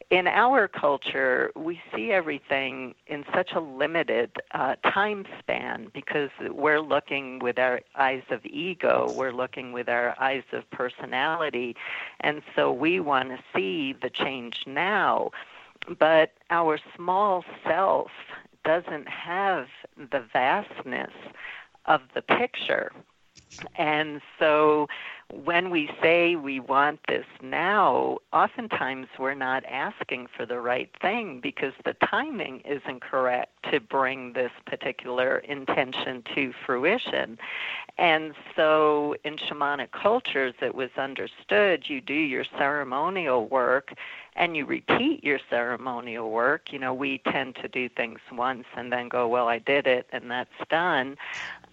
in 0.09 0.25
our 0.27 0.67
culture, 0.69 1.51
we 1.55 1.81
see 1.93 2.11
everything 2.11 2.95
in 3.07 3.25
such 3.33 3.51
a 3.53 3.59
limited 3.59 4.31
uh, 4.51 4.75
time 4.83 5.25
span 5.39 5.91
because 5.93 6.29
we're 6.49 6.79
looking 6.79 7.39
with 7.39 7.59
our 7.59 7.81
eyes 7.95 8.23
of 8.29 8.45
ego, 8.45 9.11
we're 9.17 9.33
looking 9.33 9.73
with 9.73 9.89
our 9.89 10.15
eyes 10.19 10.43
of 10.53 10.69
personality, 10.71 11.75
and 12.21 12.41
so 12.55 12.71
we 12.71 13.01
want 13.01 13.29
to 13.29 13.39
see 13.53 13.93
the 14.01 14.09
change 14.09 14.63
now. 14.65 15.31
But 15.99 16.31
our 16.49 16.79
small 16.95 17.43
self 17.65 18.11
doesn't 18.63 19.09
have 19.09 19.67
the 19.97 20.23
vastness 20.31 21.11
of 21.85 22.01
the 22.13 22.21
picture. 22.21 22.91
And 23.75 24.21
so 24.39 24.87
when 25.33 25.69
we 25.69 25.89
say 26.01 26.35
we 26.35 26.59
want 26.59 26.99
this 27.07 27.25
now, 27.41 28.17
oftentimes 28.31 29.07
we're 29.19 29.33
not 29.33 29.65
asking 29.65 30.27
for 30.27 30.45
the 30.45 30.59
right 30.59 30.89
thing 31.01 31.41
because 31.41 31.73
the 31.83 31.93
timing 31.95 32.61
isn't 32.61 33.01
correct 33.01 33.51
to 33.71 33.81
bring 33.81 34.33
this 34.33 34.51
particular 34.65 35.39
intention 35.39 36.23
to 36.33 36.53
fruition. 36.65 37.37
And 37.97 38.35
so 38.55 39.15
in 39.25 39.35
shamanic 39.35 39.91
cultures, 39.91 40.53
it 40.61 40.75
was 40.75 40.91
understood 40.97 41.89
you 41.89 41.99
do 41.99 42.13
your 42.13 42.45
ceremonial 42.57 43.47
work 43.47 43.93
and 44.37 44.55
you 44.55 44.65
repeat 44.65 45.23
your 45.23 45.39
ceremonial 45.49 46.31
work. 46.31 46.71
You 46.71 46.79
know, 46.79 46.93
we 46.93 47.17
tend 47.17 47.55
to 47.55 47.67
do 47.67 47.89
things 47.89 48.19
once 48.31 48.65
and 48.77 48.93
then 48.93 49.09
go, 49.09 49.27
well, 49.27 49.49
I 49.49 49.59
did 49.59 49.87
it 49.87 50.07
and 50.13 50.31
that's 50.31 50.49
done. 50.69 51.17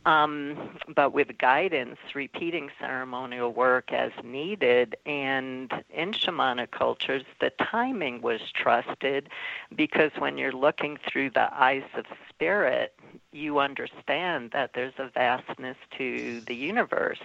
Um, 0.06 0.76
but 0.94 1.14
with 1.14 1.38
guidance, 1.38 1.98
repeating 2.14 2.70
ceremonial 2.78 3.52
work 3.52 3.92
as 3.92 4.12
needed. 4.22 4.96
And 5.06 5.72
in 5.90 6.12
shamanic 6.12 6.72
cultures, 6.72 7.22
the 7.40 7.50
timing 7.50 8.20
was 8.20 8.40
trusted 8.52 9.30
because 9.74 10.10
when 10.18 10.36
you're 10.36 10.52
looking 10.52 10.98
through 11.08 11.30
the 11.30 11.52
eyes 11.54 11.84
of 11.94 12.04
spirit, 12.28 12.94
you 13.32 13.60
understand 13.60 14.50
that 14.50 14.72
there's 14.74 14.94
a 14.98 15.08
vastness 15.08 15.76
to 15.96 16.42
the 16.42 16.54
universe 16.54 17.22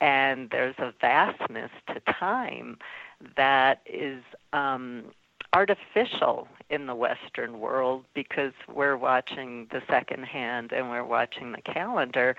and 0.00 0.50
there's 0.50 0.74
a 0.78 0.92
vastness 1.00 1.70
to 1.88 2.00
time 2.00 2.76
that 3.36 3.80
is 3.86 4.22
um, 4.52 5.04
artificial 5.54 6.48
in 6.68 6.86
the 6.86 6.94
Western 6.94 7.60
world 7.60 8.04
because 8.12 8.52
we're 8.72 8.96
watching 8.96 9.68
the 9.70 9.80
second 9.88 10.24
hand 10.24 10.72
and 10.72 10.90
we're 10.90 11.04
watching 11.04 11.52
the 11.52 11.62
calendar, 11.62 12.36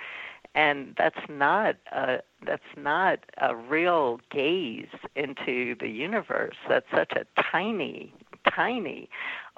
and 0.53 0.93
that's 0.97 1.19
not 1.29 1.77
a 1.91 2.19
that's 2.45 2.61
not 2.77 3.19
a 3.37 3.55
real 3.55 4.19
gaze 4.29 4.87
into 5.15 5.75
the 5.79 5.87
universe. 5.87 6.55
That's 6.67 6.85
such 6.93 7.13
a 7.13 7.25
tiny, 7.41 8.13
tiny 8.53 9.09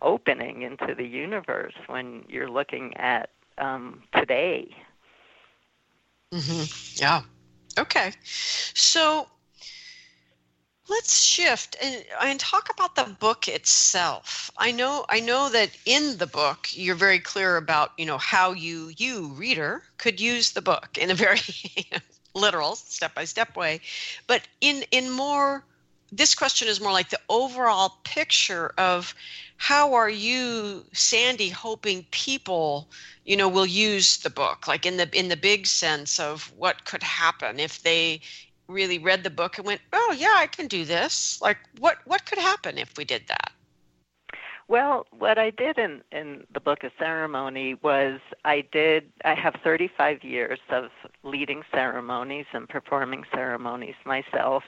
opening 0.02 0.62
into 0.62 0.93
the 0.96 1.06
universe 1.06 1.74
when 1.88 2.24
you're 2.30 2.50
looking 2.50 2.96
at 2.98 3.32
um, 3.58 4.04
today. 4.13 4.70
Mm-hmm. 6.32 7.02
Yeah. 7.02 7.22
Okay. 7.80 8.12
So 8.24 9.28
let's 10.89 11.21
shift 11.21 11.76
and, 11.82 12.06
and 12.21 12.39
talk 12.39 12.69
about 12.69 12.95
the 12.95 13.15
book 13.19 13.47
itself. 13.47 14.52
I 14.58 14.71
know 14.71 15.06
i 15.10 15.19
know 15.19 15.50
that 15.50 15.71
in 15.86 16.17
the 16.17 16.28
book 16.28 16.69
you're 16.71 16.95
very 16.95 17.19
clear 17.19 17.58
about 17.58 17.91
you 17.97 18.06
know 18.06 18.17
how 18.17 18.54
you 18.54 18.91
you 18.97 19.28
reader 19.34 19.84
could 19.97 20.19
use 20.19 20.52
the 20.52 20.62
book 20.62 20.97
in 21.00 21.12
a 21.12 21.15
very 21.15 21.39
literal 22.36 22.76
step 22.76 23.15
by 23.15 23.26
step 23.26 23.56
way. 23.56 23.82
But 24.28 24.47
in 24.62 24.84
in 24.91 25.12
more 25.12 25.63
this 26.12 26.36
question 26.36 26.67
is 26.69 26.80
more 26.80 26.93
like 26.93 27.10
the 27.10 27.19
overall 27.28 27.97
picture 28.06 28.71
of 28.78 29.13
how 29.58 29.95
are 29.95 30.10
you 30.10 30.86
sandy 30.93 31.50
hoping 31.50 32.06
people 32.12 32.89
you 33.26 33.36
know 33.36 33.50
will 33.50 33.65
use 33.65 34.17
the 34.19 34.30
book? 34.30 34.67
Like 34.67 34.86
in 34.86 34.97
the 34.97 35.10
in 35.17 35.28
the 35.28 35.38
big 35.38 35.67
sense 35.67 36.19
of 36.19 36.52
what 36.56 36.85
could 36.85 37.04
happen 37.04 37.60
if 37.60 37.83
they 37.83 38.21
really 38.68 39.00
read 39.00 39.24
the 39.24 39.30
book 39.30 39.58
and 39.58 39.65
went, 39.65 39.82
"Oh 39.94 40.15
yeah, 40.18 40.36
I 40.36 40.48
can 40.48 40.68
do 40.68 40.86
this." 40.86 41.42
Like, 41.42 41.58
what 41.80 41.98
what 42.06 42.26
could 42.26 42.40
happen 42.40 42.78
if 42.78 42.98
we 42.98 43.06
did 43.06 43.28
that? 43.28 43.52
Well, 44.70 45.08
what 45.12 45.38
I 45.38 45.52
did 45.52 45.78
in 45.78 46.04
in 46.12 46.46
the 46.54 46.60
book 46.60 46.84
of 46.84 46.92
ceremony 47.00 47.76
was 47.76 48.20
I 48.44 48.62
did 48.72 49.12
I 49.24 49.34
have 49.34 49.56
35 49.63 50.24
years 50.24 50.60
of 50.70 50.90
leading 51.24 51.63
ceremonies 51.74 52.46
and 52.52 52.68
performing 52.68 53.24
ceremonies 53.34 53.96
myself. 54.06 54.63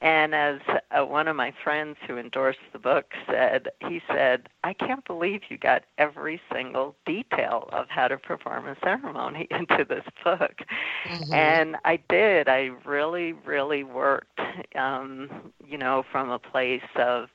And 0.00 0.34
as 0.34 0.60
uh, 0.90 1.04
one 1.04 1.28
of 1.28 1.36
my 1.36 1.52
friends 1.62 1.96
who 2.06 2.16
endorsed 2.16 2.60
the 2.72 2.78
book 2.78 3.12
said, 3.26 3.68
he 3.86 4.00
said, 4.08 4.48
I 4.64 4.72
can't 4.72 5.04
believe 5.04 5.42
you 5.50 5.58
got 5.58 5.84
every 5.98 6.40
single 6.52 6.96
detail 7.04 7.68
of 7.72 7.86
how 7.90 8.08
to 8.08 8.16
perform 8.16 8.66
a 8.66 8.76
ceremony 8.82 9.46
into 9.50 9.84
this 9.84 10.04
book. 10.24 10.62
Mm-hmm. 11.06 11.34
And 11.34 11.76
I 11.84 11.98
did. 12.08 12.48
I 12.48 12.70
really, 12.84 13.32
really 13.32 13.84
worked, 13.84 14.40
um, 14.74 15.52
you 15.66 15.76
know, 15.76 16.02
from 16.10 16.30
a 16.30 16.38
place 16.38 16.80
of 16.96 17.28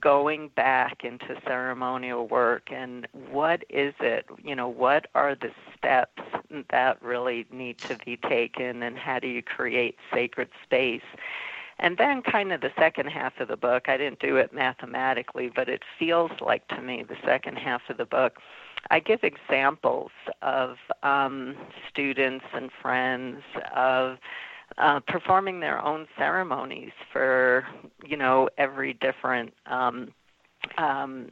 going 0.00 0.48
back 0.48 1.04
into 1.04 1.40
ceremonial 1.46 2.26
work 2.26 2.70
and 2.70 3.06
what 3.30 3.64
is 3.70 3.94
it 4.00 4.26
you 4.44 4.54
know 4.54 4.68
what 4.68 5.06
are 5.14 5.34
the 5.34 5.50
steps 5.76 6.22
that 6.70 7.00
really 7.02 7.46
need 7.50 7.78
to 7.78 7.96
be 8.04 8.16
taken 8.16 8.82
and 8.82 8.98
how 8.98 9.18
do 9.18 9.26
you 9.26 9.42
create 9.42 9.96
sacred 10.12 10.48
space 10.64 11.00
and 11.78 11.98
then, 11.98 12.22
kind 12.22 12.52
of 12.52 12.60
the 12.60 12.72
second 12.78 13.08
half 13.08 13.38
of 13.38 13.48
the 13.48 13.56
book, 13.56 13.88
I 13.88 13.96
didn't 13.96 14.20
do 14.20 14.36
it 14.36 14.52
mathematically, 14.52 15.50
but 15.54 15.68
it 15.68 15.82
feels 15.98 16.30
like 16.40 16.66
to 16.68 16.80
me 16.80 17.04
the 17.06 17.16
second 17.24 17.58
half 17.58 17.82
of 17.88 17.96
the 17.96 18.06
book, 18.06 18.38
I 18.90 19.00
give 19.00 19.20
examples 19.22 20.10
of 20.42 20.76
um, 21.02 21.56
students 21.90 22.44
and 22.54 22.70
friends 22.80 23.42
of 23.74 24.18
uh, 24.78 25.00
performing 25.00 25.60
their 25.60 25.84
own 25.84 26.06
ceremonies 26.16 26.92
for, 27.12 27.66
you 28.04 28.16
know, 28.16 28.48
every 28.58 28.94
different. 28.94 29.52
Um, 29.66 30.12
um, 30.78 31.30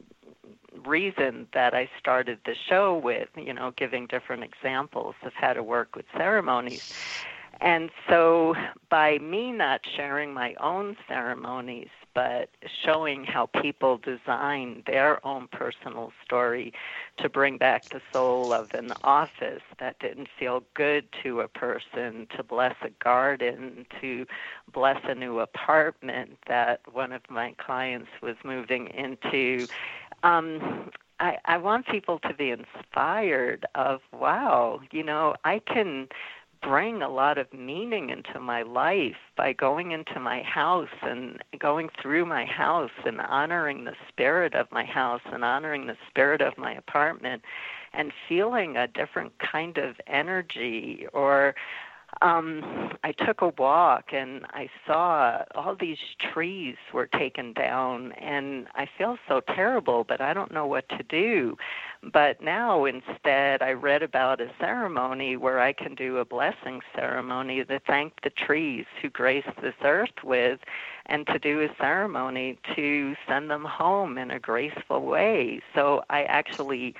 reason 0.85 1.47
that 1.53 1.73
I 1.73 1.89
started 1.99 2.39
the 2.45 2.55
show 2.69 2.97
with, 2.97 3.29
you 3.35 3.53
know, 3.53 3.73
giving 3.77 4.07
different 4.07 4.43
examples 4.43 5.15
of 5.23 5.33
how 5.33 5.53
to 5.53 5.63
work 5.63 5.95
with 5.95 6.05
ceremonies. 6.15 6.93
And 7.61 7.89
so, 8.09 8.53
by 8.89 9.17
me 9.19 9.51
not 9.51 9.81
sharing 9.95 10.33
my 10.33 10.55
own 10.59 10.97
ceremonies, 11.07 11.89
but 12.15 12.49
showing 12.83 13.25
how 13.25 13.47
people 13.61 13.97
design 13.97 14.81
their 14.87 15.25
own 15.25 15.47
personal 15.51 16.11
story 16.23 16.73
to 17.17 17.29
bring 17.29 17.57
back 17.57 17.89
the 17.89 18.01
soul 18.11 18.53
of 18.53 18.69
an 18.73 18.93
office 19.03 19.61
that 19.79 19.99
didn't 19.99 20.29
feel 20.39 20.63
good 20.73 21.05
to 21.23 21.41
a 21.41 21.47
person, 21.47 22.25
to 22.35 22.41
bless 22.41 22.75
a 22.81 22.89
garden, 23.03 23.85
to 24.01 24.25
bless 24.73 24.97
a 25.03 25.13
new 25.13 25.39
apartment 25.39 26.37
that 26.47 26.79
one 26.91 27.11
of 27.11 27.21
my 27.29 27.53
clients 27.57 28.09
was 28.23 28.35
moving 28.45 28.87
into. 28.87 29.67
Um, 30.23 30.89
I, 31.19 31.37
I 31.45 31.57
want 31.57 31.87
people 31.87 32.19
to 32.19 32.33
be 32.33 32.51
inspired 32.51 33.65
of 33.75 34.01
wow, 34.13 34.79
you 34.91 35.03
know, 35.03 35.35
I 35.43 35.59
can 35.59 36.07
bring 36.65 37.03
a 37.03 37.09
lot 37.09 37.37
of 37.37 37.53
meaning 37.53 38.09
into 38.09 38.39
my 38.39 38.63
life 38.63 39.15
by 39.37 39.53
going 39.53 39.91
into 39.91 40.19
my 40.19 40.41
house 40.41 40.89
and 41.03 41.37
going 41.59 41.89
through 42.01 42.25
my 42.25 42.43
house 42.43 42.89
and 43.05 43.21
honoring 43.21 43.85
the 43.85 43.93
spirit 44.09 44.55
of 44.55 44.65
my 44.71 44.83
house 44.83 45.21
and 45.31 45.43
honoring 45.43 45.85
the 45.85 45.97
spirit 46.09 46.41
of 46.41 46.57
my 46.57 46.73
apartment 46.73 47.43
and 47.93 48.11
feeling 48.27 48.75
a 48.77 48.87
different 48.87 49.31
kind 49.37 49.77
of 49.77 49.95
energy 50.07 51.05
or 51.13 51.53
um, 52.21 52.93
I 53.03 53.11
took 53.11 53.41
a 53.41 53.49
walk 53.57 54.05
and 54.13 54.45
I 54.51 54.69
saw 54.87 55.43
all 55.53 55.75
these 55.79 55.97
trees 56.33 56.75
were 56.93 57.07
taken 57.07 57.53
down, 57.53 58.13
and 58.13 58.67
I 58.75 58.87
feel 58.97 59.17
so 59.27 59.41
terrible, 59.53 60.05
but 60.07 60.21
I 60.21 60.33
don't 60.33 60.51
know 60.51 60.65
what 60.65 60.87
to 60.89 61.03
do. 61.03 61.57
But 62.13 62.39
now 62.39 62.85
instead, 62.85 63.63
I 63.63 63.71
read 63.71 64.03
about 64.03 64.39
a 64.39 64.51
ceremony 64.59 65.37
where 65.37 65.59
I 65.59 65.73
can 65.73 65.95
do 65.95 66.17
a 66.17 66.25
blessing 66.25 66.81
ceremony 66.95 67.65
to 67.65 67.79
thank 67.79 68.21
the 68.21 68.29
trees 68.29 68.85
who 69.01 69.09
grace 69.09 69.45
this 69.61 69.73
earth 69.83 70.23
with, 70.23 70.59
and 71.07 71.25
to 71.27 71.39
do 71.39 71.61
a 71.61 71.75
ceremony 71.79 72.59
to 72.75 73.15
send 73.27 73.49
them 73.49 73.65
home 73.65 74.17
in 74.19 74.29
a 74.29 74.39
graceful 74.39 75.03
way. 75.03 75.61
So 75.73 76.03
I 76.09 76.23
actually 76.23 76.95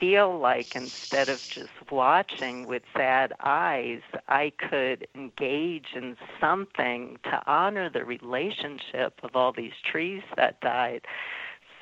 feel 0.00 0.38
like 0.38 0.74
instead 0.74 1.28
of 1.28 1.40
just 1.48 1.90
watching 1.90 2.66
with 2.66 2.82
sad 2.96 3.32
eyes, 3.40 4.00
I 4.28 4.52
could 4.58 5.06
engage 5.14 5.88
in 5.94 6.16
something 6.40 7.18
to 7.24 7.42
honor 7.46 7.90
the 7.90 8.04
relationship 8.04 9.20
of 9.22 9.36
all 9.36 9.52
these 9.52 9.72
trees 9.84 10.22
that 10.36 10.60
died. 10.60 11.02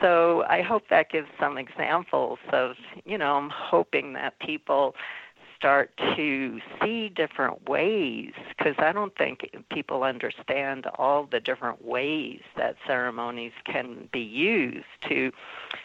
So 0.01 0.45
I 0.49 0.63
hope 0.63 0.85
that 0.91 1.11
gives 1.11 1.29
some 1.41 1.57
examples 1.59 2.39
of, 2.53 2.77
you 3.05 3.17
know, 3.17 3.37
I'm 3.37 3.51
hoping 3.51 4.13
that 4.15 4.39
people 4.41 4.95
start 5.57 5.91
to 6.17 6.61
see 6.83 7.09
different 7.09 7.69
ways 7.69 8.33
because 8.49 8.75
I 8.79 8.93
don't 8.93 9.17
think 9.17 9.51
people 9.71 10.03
understand 10.03 10.87
all 10.99 11.27
the 11.31 11.41
different 11.41 11.85
ways 11.85 12.41
that 12.57 12.77
ceremonies 12.87 13.53
can 13.65 14.09
be 14.13 14.21
used 14.21 14.85
to 15.09 15.33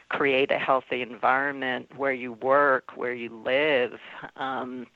create 0.09 0.51
a 0.51 0.59
healthy 0.59 1.01
environment 1.01 1.89
where 1.95 2.11
you 2.11 2.33
work, 2.33 2.97
where 2.97 3.13
you 3.13 3.29
live, 3.29 3.93
um, 4.35 4.87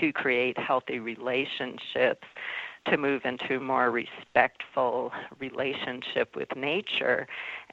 to 0.00 0.12
create 0.12 0.58
healthy 0.58 0.98
relationships, 0.98 2.26
to 2.86 2.96
move 2.96 3.22
into 3.24 3.56
a 3.56 3.60
more 3.60 3.90
respectful 3.90 5.12
relationship 5.38 6.34
with 6.34 6.48
nature. 6.56 7.26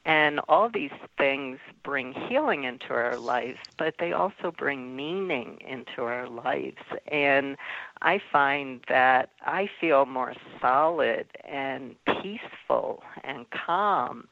And 0.06 0.40
all 0.48 0.70
these 0.70 0.92
things 1.18 1.58
bring 1.84 2.14
healing 2.14 2.64
into 2.64 2.94
our 2.94 3.18
lives, 3.18 3.58
but 3.78 3.96
they 3.98 4.14
also 4.14 4.54
bring 4.56 4.96
meaning 4.96 5.58
into 5.68 6.04
our 6.04 6.30
lives. 6.30 6.78
And 7.08 7.58
I 8.04 8.22
find 8.32 8.82
that 8.88 9.32
I 9.42 9.68
feel 9.82 10.06
more 10.06 10.36
solid 10.62 11.26
and 11.44 11.96
peaceful 12.22 13.02
and 13.24 13.50
calm 13.50 14.28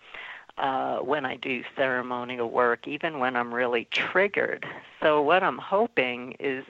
uh, 0.60 1.00
when 1.00 1.26
I 1.26 1.38
do 1.38 1.64
ceremonial 1.76 2.52
work, 2.52 2.88
even 2.88 3.18
when 3.18 3.36
I'm 3.36 3.52
really 3.52 3.88
triggered. 3.92 4.66
So, 5.02 5.22
what 5.22 5.42
I'm 5.42 5.58
hoping 5.58 6.36
is 6.40 6.64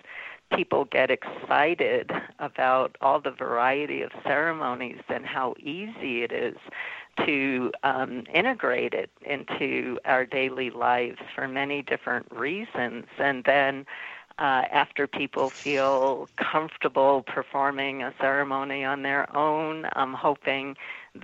people 0.56 0.86
get 0.86 1.12
excited 1.12 2.12
about 2.40 2.96
all 3.02 3.20
the 3.20 3.32
variety 3.32 4.02
of 4.02 4.12
ceremonies 4.24 5.02
and 5.10 5.26
how 5.26 5.56
easy 5.60 6.24
it 6.24 6.32
is 6.32 6.56
to 7.26 7.72
um, 7.84 8.24
integrate 8.34 8.94
it 8.94 9.10
into 9.22 10.00
our 10.06 10.26
daily 10.26 10.70
lives 10.70 11.20
for 11.36 11.48
many 11.48 11.82
different 11.82 12.26
reasons. 12.32 13.06
And 13.18 13.44
then 13.46 13.86
uh, 14.40 14.64
after 14.72 15.08
people 15.08 15.52
feel 15.64 16.28
comfortable 16.38 17.24
performing 17.24 18.02
a 18.02 18.14
ceremony 18.20 18.84
on 18.84 19.04
their 19.04 19.34
own, 19.36 19.86
I'm 19.94 20.14
hoping 20.14 20.76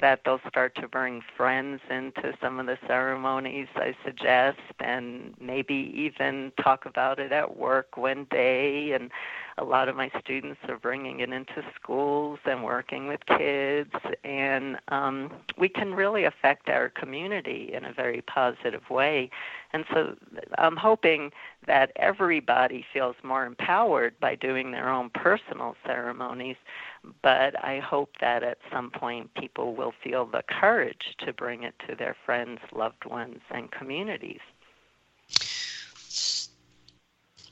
that 0.01 0.21
they'll 0.23 0.41
start 0.47 0.75
to 0.75 0.87
bring 0.87 1.21
friends 1.35 1.81
into 1.89 2.33
some 2.41 2.59
of 2.59 2.67
the 2.67 2.77
ceremonies 2.85 3.67
I 3.75 3.95
suggest 4.05 4.59
and 4.79 5.33
maybe 5.39 5.91
even 5.95 6.51
talk 6.61 6.85
about 6.85 7.19
it 7.19 7.31
at 7.31 7.57
work 7.57 7.97
one 7.97 8.27
day. 8.29 8.91
And 8.91 9.09
a 9.57 9.63
lot 9.63 9.89
of 9.89 9.95
my 9.95 10.11
students 10.19 10.59
are 10.67 10.77
bringing 10.77 11.21
it 11.21 11.31
into 11.31 11.63
schools 11.75 12.39
and 12.45 12.63
working 12.63 13.07
with 13.07 13.25
kids. 13.25 13.93
And 14.23 14.77
um, 14.89 15.31
we 15.57 15.69
can 15.69 15.95
really 15.95 16.23
affect 16.23 16.69
our 16.69 16.89
community 16.89 17.71
in 17.73 17.83
a 17.83 17.91
very 17.91 18.21
positive 18.21 18.89
way. 18.91 19.31
And 19.71 19.85
so 19.93 20.15
I'm 20.57 20.77
hoping 20.77 21.31
that 21.67 21.91
everybody 21.95 22.85
feels 22.91 23.15
more 23.23 23.45
empowered 23.45 24.19
by 24.19 24.35
doing 24.35 24.71
their 24.71 24.89
own 24.89 25.09
personal 25.11 25.75
ceremonies 25.85 26.57
but 27.21 27.63
I 27.63 27.79
hope 27.79 28.11
that 28.21 28.43
at 28.43 28.57
some 28.71 28.91
point 28.91 29.33
people 29.35 29.75
will 29.75 29.93
feel 30.03 30.25
the 30.25 30.43
courage 30.47 31.15
to 31.19 31.33
bring 31.33 31.63
it 31.63 31.75
to 31.87 31.95
their 31.95 32.15
friends, 32.25 32.59
loved 32.73 33.05
ones, 33.05 33.39
and 33.49 33.71
communities. 33.71 34.41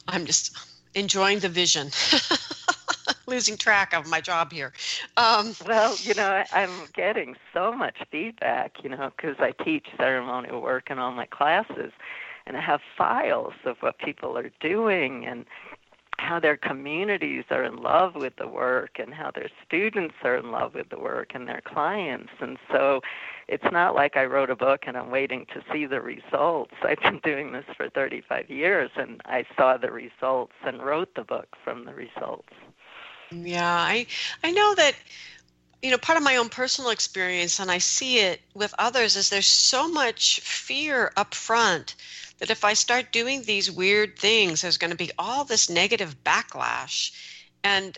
I'm 0.07 0.26
just 0.26 0.57
enjoying 0.95 1.39
the 1.39 1.49
vision. 1.49 1.89
Losing 3.28 3.57
track 3.57 3.93
of 3.93 4.07
my 4.07 4.21
job 4.21 4.53
here. 4.53 4.71
Um, 5.17 5.53
well, 5.67 5.95
you 5.99 6.13
know, 6.13 6.45
I'm 6.53 6.71
getting 6.93 7.36
so 7.53 7.73
much 7.73 7.97
feedback, 8.09 8.82
you 8.84 8.89
know, 8.89 9.11
because 9.15 9.36
I 9.39 9.51
teach 9.63 9.88
ceremonial 9.97 10.61
work 10.61 10.89
in 10.89 10.97
all 10.97 11.11
my 11.11 11.25
classes, 11.25 11.91
and 12.45 12.55
I 12.55 12.61
have 12.61 12.80
files 12.97 13.53
of 13.65 13.75
what 13.82 13.99
people 13.99 14.38
are 14.38 14.49
doing 14.61 15.25
and 15.25 15.45
how 16.19 16.39
their 16.39 16.57
communities 16.57 17.43
are 17.51 17.63
in 17.63 17.78
love 17.78 18.15
with 18.15 18.36
the 18.38 18.47
work 18.47 18.97
and 18.97 19.13
how 19.13 19.32
their 19.32 19.49
students 19.65 20.15
are 20.23 20.38
in 20.38 20.51
love 20.51 20.73
with 20.73 20.89
the 20.89 20.97
work 20.97 21.32
and 21.36 21.47
their 21.47 21.61
clients. 21.61 22.32
And 22.39 22.57
so 22.71 23.01
it's 23.47 23.71
not 23.71 23.93
like 23.93 24.17
I 24.17 24.25
wrote 24.25 24.49
a 24.49 24.55
book 24.55 24.84
and 24.88 24.97
I'm 24.97 25.11
waiting 25.11 25.45
to 25.53 25.61
see 25.71 25.86
the 25.86 26.01
results. 26.01 26.73
I've 26.82 26.99
been 27.01 27.19
doing 27.23 27.51
this 27.51 27.65
for 27.75 27.89
35 27.89 28.49
years 28.49 28.89
and 28.95 29.21
I 29.25 29.45
saw 29.55 29.78
the 29.78 29.91
results 29.91 30.53
and 30.65 30.82
wrote 30.82 31.13
the 31.15 31.23
book 31.23 31.55
from 31.63 31.86
the 31.86 31.93
results. 31.93 32.53
Yeah, 33.32 33.71
I 33.71 34.07
I 34.43 34.51
know 34.51 34.75
that 34.75 34.95
you 35.82 35.91
know 35.91 35.97
part 35.97 36.17
of 36.17 36.23
my 36.23 36.38
own 36.38 36.49
personal 36.49 36.91
experience 36.91 37.59
and 37.59 37.69
I 37.69 37.78
see 37.78 38.19
it 38.19 38.41
with 38.53 38.73
others 38.78 39.15
is 39.15 39.30
there's 39.30 39.47
so 39.47 39.88
much 39.88 40.39
fear 40.41 41.11
up 41.15 41.34
front 41.34 41.95
that 42.39 42.49
if 42.49 42.63
I 42.63 42.73
start 42.73 43.11
doing 43.11 43.41
these 43.41 43.71
weird 43.71 44.17
things, 44.17 44.61
there's 44.61 44.78
going 44.78 44.91
to 44.91 44.97
be 44.97 45.11
all 45.17 45.43
this 45.43 45.69
negative 45.69 46.23
backlash. 46.23 47.11
And 47.63 47.97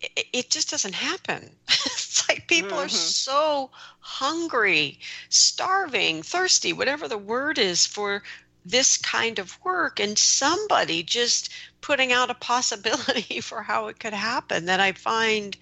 it, 0.00 0.50
just 0.50 0.70
doesn't 0.70 0.94
happen. 0.94 1.50
it's 1.68 2.28
like? 2.28 2.46
People 2.48 2.72
mm-hmm. 2.72 2.86
are 2.86 2.88
so 2.88 3.70
hungry, 4.00 5.00
starving, 5.30 6.22
thirsty, 6.22 6.72
whatever 6.72 7.08
the 7.08 7.18
word 7.18 7.58
is 7.58 7.86
for 7.86 8.22
this 8.64 8.96
kind 8.96 9.38
of 9.38 9.58
work 9.64 10.00
and 10.00 10.18
somebody 10.18 11.02
just 11.02 11.50
putting 11.86 12.12
out 12.12 12.30
a 12.30 12.34
possibility 12.34 13.40
for 13.48 13.62
how 13.62 13.86
it 13.86 14.00
could 14.00 14.12
happen 14.12 14.64
that 14.66 14.80
I 14.80 14.90
find 14.90 15.56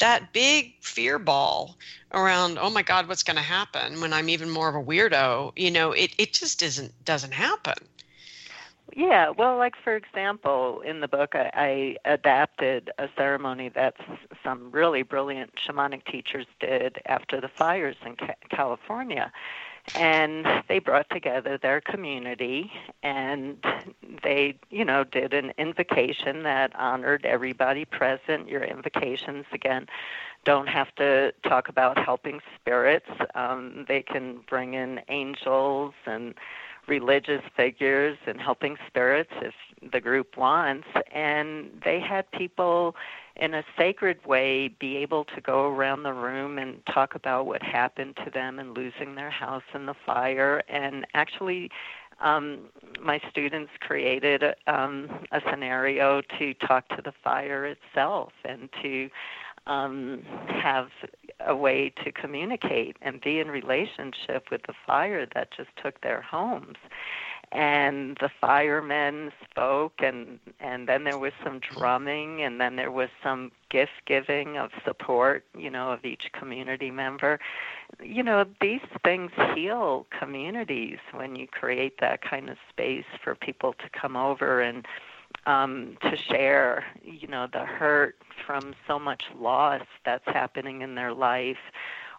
that 0.00 0.32
big 0.32 0.74
fear 0.80 1.20
ball 1.20 1.76
around 2.12 2.58
oh 2.58 2.68
my 2.68 2.82
god 2.82 3.06
what's 3.06 3.22
going 3.22 3.36
to 3.36 3.42
happen? 3.42 4.00
when 4.00 4.12
I'm 4.12 4.28
even 4.28 4.50
more 4.50 4.68
of 4.68 4.74
a 4.74 4.84
weirdo 4.84 5.52
you 5.54 5.70
know 5.70 5.92
it 5.92 6.10
it 6.18 6.32
just 6.32 6.62
isn't 6.62 6.92
doesn't 7.04 7.32
happen. 7.32 7.78
Yeah, 8.96 9.30
well, 9.30 9.58
like 9.58 9.74
for 9.84 9.94
example, 9.94 10.80
in 10.80 11.00
the 11.00 11.08
book, 11.08 11.34
I, 11.34 11.50
I 11.54 12.10
adapted 12.10 12.90
a 12.98 13.08
ceremony 13.16 13.68
that 13.74 13.94
some 14.42 14.70
really 14.72 15.02
brilliant 15.02 15.52
shamanic 15.56 16.04
teachers 16.06 16.46
did 16.58 16.98
after 17.04 17.38
the 17.40 17.48
fires 17.48 17.96
in 18.04 18.16
ca- 18.16 18.34
California 18.50 19.30
and 19.94 20.46
they 20.68 20.78
brought 20.78 21.08
together 21.10 21.58
their 21.58 21.80
community 21.80 22.70
and 23.02 23.56
they 24.22 24.58
you 24.70 24.84
know 24.84 25.04
did 25.04 25.34
an 25.34 25.52
invocation 25.58 26.42
that 26.42 26.74
honored 26.76 27.24
everybody 27.24 27.84
present. 27.84 28.48
Your 28.48 28.64
invocations 28.64 29.46
again 29.52 29.86
don't 30.44 30.68
have 30.68 30.94
to 30.96 31.32
talk 31.42 31.68
about 31.68 31.98
helping 31.98 32.40
spirits. 32.60 33.10
Um, 33.34 33.84
they 33.88 34.02
can 34.02 34.40
bring 34.48 34.74
in 34.74 35.00
angels 35.08 35.94
and 36.06 36.34
religious 36.86 37.42
figures 37.56 38.16
and 38.26 38.40
helping 38.40 38.76
spirits 38.86 39.30
if 39.42 39.54
the 39.92 40.00
group 40.00 40.36
wants. 40.36 40.88
And 41.12 41.80
they 41.84 42.00
had 42.00 42.30
people 42.32 42.96
in 43.38 43.54
a 43.54 43.62
sacred 43.76 44.24
way 44.26 44.68
be 44.68 44.96
able 44.96 45.24
to 45.24 45.40
go 45.40 45.68
around 45.68 46.02
the 46.02 46.12
room 46.12 46.58
and 46.58 46.84
talk 46.92 47.14
about 47.14 47.46
what 47.46 47.62
happened 47.62 48.16
to 48.24 48.30
them 48.30 48.58
and 48.58 48.76
losing 48.76 49.14
their 49.14 49.30
house 49.30 49.62
in 49.74 49.86
the 49.86 49.94
fire. 50.04 50.62
And 50.68 51.06
actually 51.14 51.70
um, 52.20 52.68
my 53.00 53.20
students 53.30 53.70
created 53.80 54.42
um, 54.66 55.08
a 55.30 55.40
scenario 55.50 56.20
to 56.38 56.54
talk 56.54 56.88
to 56.88 57.02
the 57.02 57.12
fire 57.22 57.64
itself 57.64 58.32
and 58.44 58.68
to 58.82 59.08
um, 59.66 60.22
have 60.48 60.88
a 61.46 61.54
way 61.54 61.92
to 62.04 62.10
communicate 62.10 62.96
and 63.02 63.20
be 63.20 63.38
in 63.38 63.48
relationship 63.48 64.46
with 64.50 64.62
the 64.66 64.74
fire 64.86 65.26
that 65.34 65.48
just 65.56 65.70
took 65.82 66.00
their 66.00 66.22
homes 66.22 66.76
and 67.52 68.16
the 68.20 68.30
firemen 68.40 69.32
spoke 69.50 69.94
and 70.00 70.38
and 70.60 70.88
then 70.88 71.04
there 71.04 71.18
was 71.18 71.32
some 71.42 71.60
drumming 71.60 72.42
and 72.42 72.60
then 72.60 72.76
there 72.76 72.90
was 72.90 73.08
some 73.22 73.50
gift 73.70 73.92
giving 74.06 74.58
of 74.58 74.70
support 74.84 75.44
you 75.56 75.70
know 75.70 75.90
of 75.92 76.04
each 76.04 76.30
community 76.32 76.90
member. 76.90 77.38
You 78.02 78.22
know 78.22 78.44
these 78.60 78.80
things 79.04 79.30
heal 79.54 80.06
communities 80.18 80.98
when 81.12 81.36
you 81.36 81.46
create 81.46 82.00
that 82.00 82.22
kind 82.22 82.50
of 82.50 82.58
space 82.68 83.06
for 83.22 83.34
people 83.34 83.72
to 83.74 83.88
come 83.98 84.16
over 84.16 84.60
and 84.60 84.86
um 85.46 85.96
to 86.02 86.16
share 86.16 86.84
you 87.02 87.28
know 87.28 87.46
the 87.52 87.64
hurt 87.64 88.16
from 88.46 88.74
so 88.86 88.98
much 88.98 89.24
loss 89.38 89.82
that's 90.04 90.26
happening 90.26 90.82
in 90.82 90.94
their 90.94 91.14
life 91.14 91.56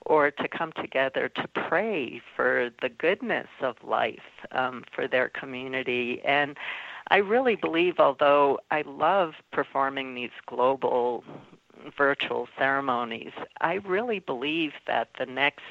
or 0.06 0.32
to 0.32 0.48
come 0.48 0.72
together 0.74 1.30
to 1.30 1.48
pray 1.48 2.22
for 2.36 2.70
the 2.82 2.90
goodness 2.90 3.48
of 3.62 3.76
life 3.84 4.20
um, 4.52 4.84
for 4.94 5.08
their 5.08 5.30
community. 5.30 6.22
And 6.24 6.58
I 7.10 7.18
really 7.18 7.56
believe, 7.56 8.00
although 8.00 8.60
I 8.72 8.84
love 8.86 9.34
performing 9.52 10.16
these 10.16 10.32
global 10.46 11.24
virtual 11.98 12.48
ceremonies, 12.58 13.32
I 13.62 13.76
really 13.76 14.20
believe 14.20 14.74
that 14.88 15.10
the 15.18 15.26
next 15.26 15.64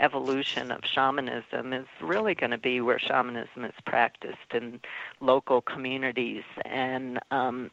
evolution 0.00 0.70
of 0.70 0.84
shamanism 0.84 1.72
is 1.72 1.86
really 2.02 2.34
going 2.34 2.50
to 2.50 2.58
be 2.58 2.80
where 2.80 2.98
shamanism 2.98 3.64
is 3.64 3.74
practiced 3.86 4.52
in 4.52 4.80
local 5.20 5.62
communities 5.62 6.44
and 6.64 7.18
um, 7.30 7.70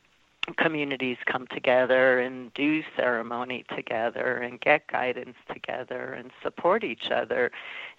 communities 0.58 1.18
come 1.26 1.48
together 1.48 2.20
and 2.20 2.54
do 2.54 2.84
ceremony 2.98 3.66
together 3.74 4.38
and 4.38 4.60
get 4.60 4.88
guidance 4.88 5.38
together 5.52 6.14
and 6.14 6.32
support 6.42 6.84
each 6.84 7.12
other 7.12 7.52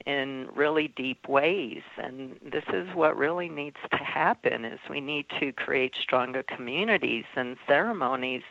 in 0.04 0.48
really 0.54 0.88
deep 0.88 1.28
ways. 1.28 1.82
And 1.96 2.38
this 2.42 2.64
is 2.72 2.94
what 2.94 3.16
really 3.16 3.48
needs 3.48 3.78
to 3.90 3.96
happen 3.96 4.64
is 4.64 4.78
we 4.90 5.00
need 5.00 5.26
to 5.40 5.52
create 5.52 5.94
stronger 5.96 6.42
communities 6.42 7.24
and 7.34 7.56
ceremonies 7.66 8.42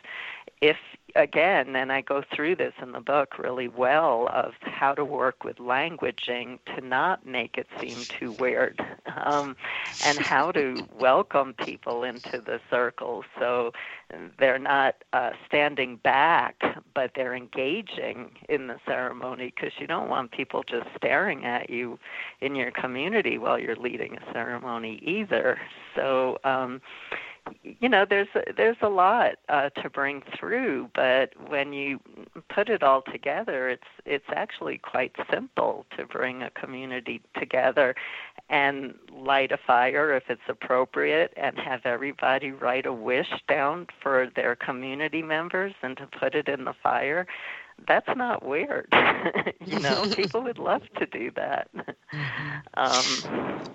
if 0.60 0.76
again, 1.14 1.76
and 1.76 1.92
I 1.92 2.00
go 2.00 2.22
through 2.34 2.56
this 2.56 2.74
in 2.82 2.92
the 2.92 3.00
book 3.00 3.38
really 3.38 3.68
well 3.68 4.28
of 4.32 4.54
how 4.60 4.94
to 4.94 5.04
work 5.04 5.44
with 5.44 5.56
languaging 5.56 6.58
to 6.74 6.80
not 6.80 7.26
make 7.26 7.56
it 7.56 7.66
seem 7.80 7.96
too 8.04 8.32
weird, 8.32 8.80
um, 9.16 9.56
and 10.04 10.18
how 10.18 10.50
to 10.52 10.86
welcome 10.98 11.54
people 11.54 12.04
into 12.04 12.40
the 12.40 12.60
circle 12.70 13.24
so 13.38 13.72
they're 14.38 14.58
not 14.58 14.96
uh, 15.12 15.30
standing 15.46 15.96
back, 15.96 16.62
but 16.94 17.12
they're 17.14 17.34
engaging 17.34 18.30
in 18.48 18.66
the 18.66 18.76
ceremony 18.86 19.52
because 19.54 19.72
you 19.78 19.86
don't 19.86 20.08
want 20.08 20.30
people 20.30 20.62
just 20.62 20.86
staring 20.96 21.44
at 21.44 21.70
you 21.70 21.98
in 22.40 22.54
your 22.54 22.70
community 22.70 23.38
while 23.38 23.58
you're 23.58 23.76
leading 23.76 24.16
a 24.16 24.32
ceremony 24.32 25.00
either. 25.02 25.58
So. 25.94 26.38
Um, 26.44 26.80
you 27.62 27.88
know 27.88 28.06
there's 28.08 28.28
there's 28.56 28.76
a 28.80 28.88
lot 28.88 29.32
uh, 29.48 29.68
to 29.70 29.90
bring 29.90 30.22
through 30.38 30.88
but 30.94 31.30
when 31.48 31.72
you 31.72 32.00
put 32.48 32.68
it 32.68 32.82
all 32.82 33.02
together 33.02 33.68
it's 33.68 33.88
it's 34.06 34.24
actually 34.34 34.78
quite 34.78 35.14
simple 35.30 35.84
to 35.96 36.06
bring 36.06 36.42
a 36.42 36.50
community 36.50 37.20
together 37.38 37.94
and 38.50 38.94
light 39.12 39.52
a 39.52 39.56
fire 39.56 40.14
if 40.14 40.24
it's 40.28 40.42
appropriate 40.48 41.32
and 41.36 41.58
have 41.58 41.80
everybody 41.84 42.50
write 42.50 42.86
a 42.86 42.92
wish 42.92 43.30
down 43.48 43.86
for 44.02 44.28
their 44.36 44.54
community 44.54 45.22
members 45.22 45.72
and 45.82 45.96
to 45.96 46.06
put 46.06 46.34
it 46.34 46.48
in 46.48 46.64
the 46.64 46.74
fire. 46.82 47.26
That's 47.88 48.08
not 48.16 48.44
weird. 48.44 48.88
You 49.64 49.80
know 49.80 50.04
people 50.14 50.42
would 50.42 50.58
love 50.58 50.82
to 50.98 51.06
do 51.06 51.30
that. 51.36 51.68
Mm-hmm. 51.74 52.58
um 52.74 53.74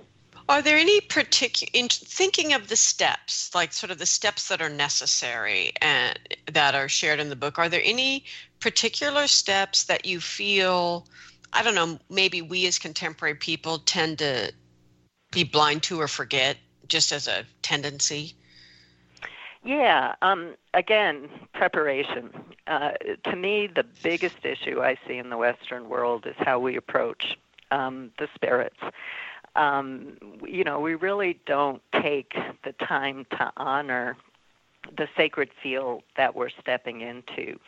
are 0.50 0.64
there 0.64 0.78
any 0.78 1.00
particular, 1.00 1.70
in 1.74 1.88
thinking 1.88 2.54
of 2.54 2.68
the 2.68 2.76
steps, 2.76 3.54
like 3.54 3.72
sort 3.72 3.92
of 3.92 4.00
the 4.00 4.06
steps 4.08 4.48
that 4.48 4.62
are 4.62 4.70
necessary 4.70 5.72
and 5.80 6.18
that 6.52 6.74
are 6.74 6.90
shared 6.90 7.20
in 7.20 7.30
the 7.30 7.36
book, 7.36 7.60
are 7.60 7.70
there 7.70 7.84
any 7.84 8.26
particular 8.60 9.28
steps 9.28 9.84
that 9.84 10.06
you 10.06 10.20
feel, 10.20 11.06
I 11.54 11.62
don't 11.62 11.76
know, 11.76 12.00
maybe 12.10 12.42
we 12.42 12.66
as 12.66 12.80
contemporary 12.80 13.36
people 13.36 13.78
tend 13.78 14.18
to 14.18 14.52
be 15.32 15.44
blind 15.44 15.84
to 15.84 16.02
or 16.02 16.08
forget 16.08 16.58
just 16.88 17.12
as 17.12 17.28
a 17.28 17.46
tendency? 17.62 18.34
Yeah. 19.64 20.16
Um, 20.24 20.56
again, 20.74 21.30
preparation. 21.54 22.32
Uh, 22.66 22.94
to 23.26 23.36
me, 23.36 23.68
the 23.68 23.86
biggest 24.02 24.44
issue 24.44 24.82
I 24.82 24.98
see 25.08 25.18
in 25.18 25.30
the 25.30 25.38
Western 25.38 25.90
world 25.90 26.26
is 26.26 26.36
how 26.40 26.58
we 26.58 26.76
approach 26.76 27.38
um, 27.70 28.10
the 28.18 28.28
spirits 28.34 28.80
um, 29.56 30.18
you 30.46 30.64
know, 30.64 30.80
we 30.80 30.96
really 30.96 31.40
don't 31.46 31.82
take 32.02 32.34
the 32.64 32.74
time 32.74 33.26
to 33.32 33.52
honor 33.58 34.18
the 34.98 35.08
sacred 35.16 35.50
field 35.62 36.04
that 36.18 36.36
we're 36.36 36.50
stepping 36.50 37.02
into. 37.02 37.60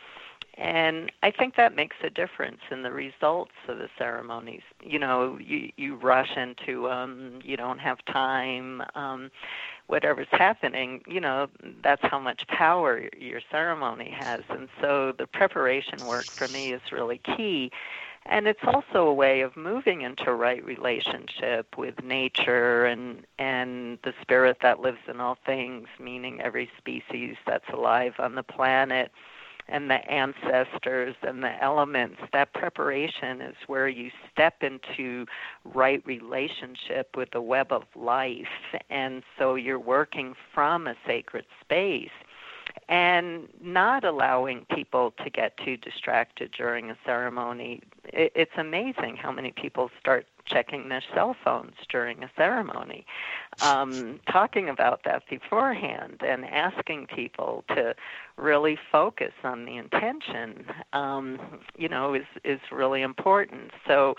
And 0.58 1.10
I 1.22 1.30
think 1.30 1.56
that 1.56 1.74
makes 1.74 1.96
a 2.02 2.10
difference 2.10 2.60
in 2.70 2.82
the 2.82 2.92
results 2.92 3.52
of 3.68 3.78
the 3.78 3.88
ceremonies. 3.96 4.62
You 4.82 4.98
know, 4.98 5.38
you 5.40 5.72
you 5.76 5.96
rush 5.96 6.36
into 6.36 6.88
them, 6.88 7.40
you 7.42 7.56
don't 7.56 7.78
have 7.78 8.04
time, 8.04 8.82
um, 8.94 9.30
whatever's 9.86 10.28
happening, 10.30 11.02
you 11.06 11.20
know, 11.20 11.48
that's 11.82 12.02
how 12.02 12.18
much 12.18 12.46
power 12.48 13.08
your 13.18 13.40
ceremony 13.50 14.10
has. 14.10 14.42
And 14.50 14.68
so 14.80 15.12
the 15.16 15.26
preparation 15.26 16.04
work 16.04 16.28
for 16.36 16.48
me 16.48 16.72
is 16.72 16.82
really 16.92 17.20
key. 17.36 17.70
And 18.26 18.46
it's 18.46 18.60
also 18.64 19.06
a 19.06 19.12
way 19.12 19.40
of 19.40 19.56
moving 19.56 20.02
into 20.02 20.32
right 20.32 20.64
relationship 20.64 21.76
with 21.76 22.02
nature 22.02 22.84
and 22.84 23.26
and 23.38 23.98
the 24.04 24.14
spirit 24.22 24.58
that 24.62 24.80
lives 24.80 25.00
in 25.08 25.20
all 25.20 25.38
things, 25.44 25.88
meaning 25.98 26.40
every 26.40 26.70
species 26.78 27.36
that's 27.46 27.68
alive 27.72 28.14
on 28.18 28.36
the 28.36 28.42
planet 28.42 29.10
and 29.68 29.90
the 29.90 30.08
ancestors 30.10 31.16
and 31.22 31.42
the 31.42 31.62
elements. 31.62 32.18
That 32.32 32.52
preparation 32.52 33.40
is 33.40 33.56
where 33.66 33.88
you 33.88 34.10
step 34.30 34.62
into 34.62 35.26
right 35.64 36.02
relationship 36.06 37.16
with 37.16 37.30
the 37.32 37.40
web 37.40 37.72
of 37.72 37.84
life. 37.94 38.76
And 38.90 39.22
so 39.38 39.54
you're 39.54 39.78
working 39.78 40.34
from 40.54 40.86
a 40.86 40.94
sacred 41.06 41.46
space 41.60 42.10
and 42.88 43.48
not 43.60 44.04
allowing 44.04 44.66
people 44.74 45.12
to 45.24 45.30
get 45.30 45.56
too 45.58 45.76
distracted 45.76 46.52
during 46.52 46.90
a 46.90 46.96
ceremony. 47.04 47.80
It's 48.04 48.52
amazing 48.56 49.16
how 49.16 49.30
many 49.32 49.52
people 49.52 49.90
start 50.00 50.26
checking 50.44 50.88
their 50.88 51.02
cell 51.14 51.36
phones 51.44 51.74
during 51.88 52.22
a 52.24 52.30
ceremony. 52.36 53.06
um, 53.60 54.18
talking 54.30 54.68
about 54.68 55.02
that 55.04 55.22
beforehand 55.28 56.20
and 56.26 56.44
asking 56.46 57.06
people 57.06 57.64
to 57.68 57.94
really 58.36 58.78
focus 58.90 59.32
on 59.44 59.66
the 59.66 59.76
intention, 59.76 60.64
um, 60.92 61.38
you 61.76 61.88
know, 61.88 62.14
is 62.14 62.26
is 62.44 62.60
really 62.70 63.02
important. 63.02 63.70
So, 63.86 64.16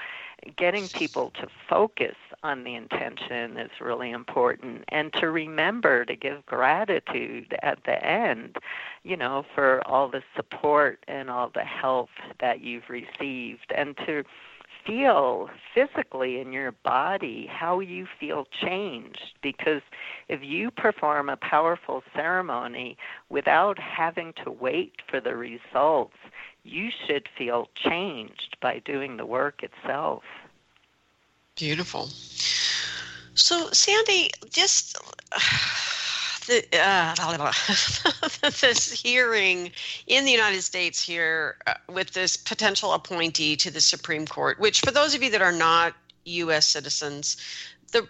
getting 0.55 0.87
people 0.89 1.31
to 1.41 1.47
focus 1.69 2.15
on 2.43 2.63
the 2.63 2.75
intention 2.75 3.57
is 3.57 3.71
really 3.81 4.11
important, 4.11 4.83
and 4.89 5.11
to 5.13 5.29
remember 5.31 6.05
to 6.05 6.15
give 6.15 6.45
gratitude 6.45 7.55
at 7.63 7.79
the 7.85 8.05
end, 8.05 8.57
you 9.03 9.17
know, 9.17 9.45
for 9.53 9.85
all 9.87 10.09
the 10.09 10.23
support 10.35 11.03
and 11.07 11.29
all 11.29 11.51
the 11.53 11.63
help 11.63 12.09
that 12.39 12.61
you've 12.61 12.89
received, 12.89 13.71
and 13.75 13.97
to 14.05 14.23
feel 14.85 15.49
physically 15.73 16.39
in 16.39 16.51
your 16.51 16.71
body, 16.71 17.47
how 17.49 17.79
you 17.79 18.07
feel 18.19 18.47
changed. 18.61 19.33
Because 19.41 19.81
if 20.27 20.41
you 20.43 20.71
perform 20.71 21.29
a 21.29 21.37
powerful 21.37 22.03
ceremony 22.15 22.97
without 23.29 23.79
having 23.79 24.33
to 24.43 24.51
wait 24.51 25.01
for 25.09 25.21
the 25.21 25.35
results, 25.35 26.17
you 26.63 26.89
should 27.05 27.27
feel 27.37 27.69
changed 27.75 28.57
by 28.61 28.79
doing 28.79 29.17
the 29.17 29.25
work 29.25 29.63
itself. 29.63 30.23
Beautiful. 31.55 32.07
So, 33.35 33.69
Sandy, 33.71 34.31
just 34.49 34.97
the, 36.47 36.65
uh, 36.73 37.51
this 38.61 38.91
hearing 38.91 39.71
in 40.07 40.25
the 40.25 40.31
United 40.31 40.61
States 40.61 41.01
here 41.01 41.57
uh, 41.67 41.73
with 41.89 42.11
this 42.11 42.37
potential 42.37 42.93
appointee 42.93 43.55
to 43.57 43.71
the 43.71 43.81
Supreme 43.81 44.25
Court, 44.25 44.59
which 44.59 44.81
for 44.81 44.91
those 44.91 45.15
of 45.15 45.23
you 45.23 45.29
that 45.31 45.41
are 45.41 45.51
not 45.51 45.93
U.S. 46.25 46.65
citizens, 46.65 47.37
the 47.91 48.07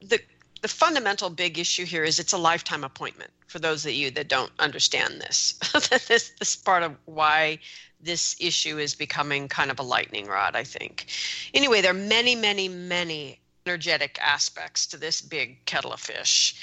the 0.00 0.20
the 0.62 0.68
fundamental 0.68 1.30
big 1.30 1.58
issue 1.58 1.86
here 1.86 2.04
is 2.04 2.18
it's 2.18 2.32
a 2.32 2.38
lifetime 2.38 2.84
appointment. 2.84 3.30
For 3.46 3.58
those 3.58 3.86
of 3.86 3.92
you 3.92 4.10
that 4.12 4.28
don't 4.28 4.52
understand 4.58 5.20
this, 5.20 5.54
this 6.06 6.32
this 6.38 6.56
part 6.56 6.82
of 6.82 6.96
why 7.06 7.58
this 8.00 8.36
issue 8.40 8.78
is 8.78 8.94
becoming 8.94 9.48
kind 9.48 9.70
of 9.70 9.78
a 9.78 9.82
lightning 9.82 10.26
rod. 10.26 10.54
I 10.56 10.64
think. 10.64 11.06
Anyway, 11.54 11.80
there 11.80 11.90
are 11.90 11.94
many, 11.94 12.34
many, 12.34 12.68
many 12.68 13.40
energetic 13.66 14.18
aspects 14.20 14.86
to 14.86 14.96
this 14.96 15.20
big 15.20 15.64
kettle 15.64 15.92
of 15.92 16.00
fish. 16.00 16.54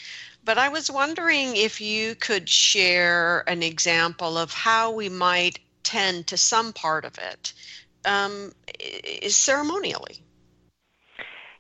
But 0.48 0.58
I 0.58 0.70
was 0.70 0.90
wondering 0.90 1.58
if 1.58 1.82
you 1.82 2.16
could 2.16 2.48
share 2.48 3.44
an 3.50 3.62
example 3.62 4.38
of 4.38 4.54
how 4.54 4.92
we 4.92 5.10
might 5.10 5.60
tend 5.84 6.28
to 6.28 6.38
some 6.38 6.72
part 6.72 7.04
of 7.04 7.18
it 7.18 7.52
um, 8.06 8.54
ceremonially. 9.28 10.24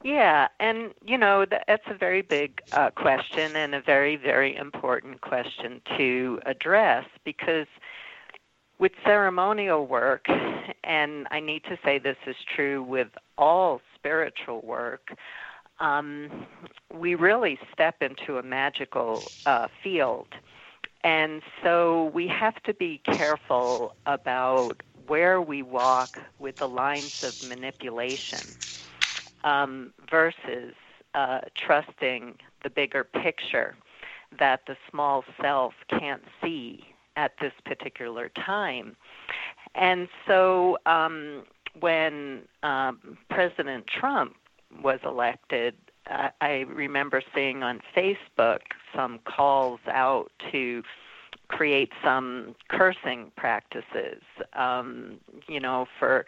Yeah, 0.06 0.48
and 0.62 0.94
you 1.06 1.18
know 1.18 1.46
that's 1.50 1.84
a 1.88 1.96
very 1.96 2.22
big 2.22 2.62
uh, 2.72 2.92
question 2.92 3.58
and 3.58 3.76
a 3.76 3.82
very 3.82 4.16
very 4.16 4.56
important 4.56 5.20
question 5.20 5.82
to 5.98 6.40
address 6.46 7.04
because 7.26 7.68
with 8.80 8.94
ceremonial 9.04 9.86
work, 9.86 10.28
and 10.86 11.28
I 11.30 11.42
need 11.42 11.66
to 11.66 11.78
say 11.84 12.00
this 12.00 12.16
is 12.26 12.38
true 12.56 12.84
with 12.84 13.10
all 13.38 13.82
spiritual 13.96 14.62
work, 14.62 15.10
um, 15.80 16.46
we 16.94 17.16
really 17.16 17.60
step 17.74 18.02
into 18.02 18.38
a 18.38 18.44
magical 18.44 19.32
uh, 19.46 19.68
field. 19.84 20.28
And 21.04 21.42
so 21.64 22.12
we 22.14 22.28
have 22.28 22.62
to 22.64 22.74
be 22.74 23.02
careful 23.06 23.96
about 24.06 24.82
where 25.06 25.42
we 25.42 25.62
walk 25.62 26.18
with 26.40 26.58
the 26.58 26.68
lines 26.68 27.12
of 27.22 27.42
manipulation 27.42 28.56
um, 29.44 29.94
versus 30.10 30.74
uh, 31.14 31.40
trusting 31.56 32.36
the 32.64 32.70
bigger 32.70 33.04
picture 33.04 33.76
that 34.38 34.62
the 34.68 34.76
small 34.90 35.24
self 35.42 35.74
can't 35.90 36.24
see 36.44 36.84
at 37.16 37.34
this 37.40 37.54
particular 37.66 38.30
time. 38.30 38.96
And 39.76 40.08
so 40.28 40.78
um, 40.86 41.44
when 41.80 42.42
um, 42.64 43.18
President 43.30 43.88
Trump 43.88 44.36
was 44.84 45.00
elected, 45.04 45.76
I, 46.08 46.30
I 46.42 46.52
remember 46.68 47.22
seeing 47.34 47.64
on 47.64 47.82
Facebook 47.96 48.60
some 48.96 49.20
calls 49.26 49.80
out 49.88 50.32
to 50.52 50.84
create 51.50 51.92
some 52.04 52.56
cursing 52.70 53.32
practices, 53.38 54.22
um, 54.54 55.20
you 55.48 55.60
know, 55.60 55.86
for 56.00 56.26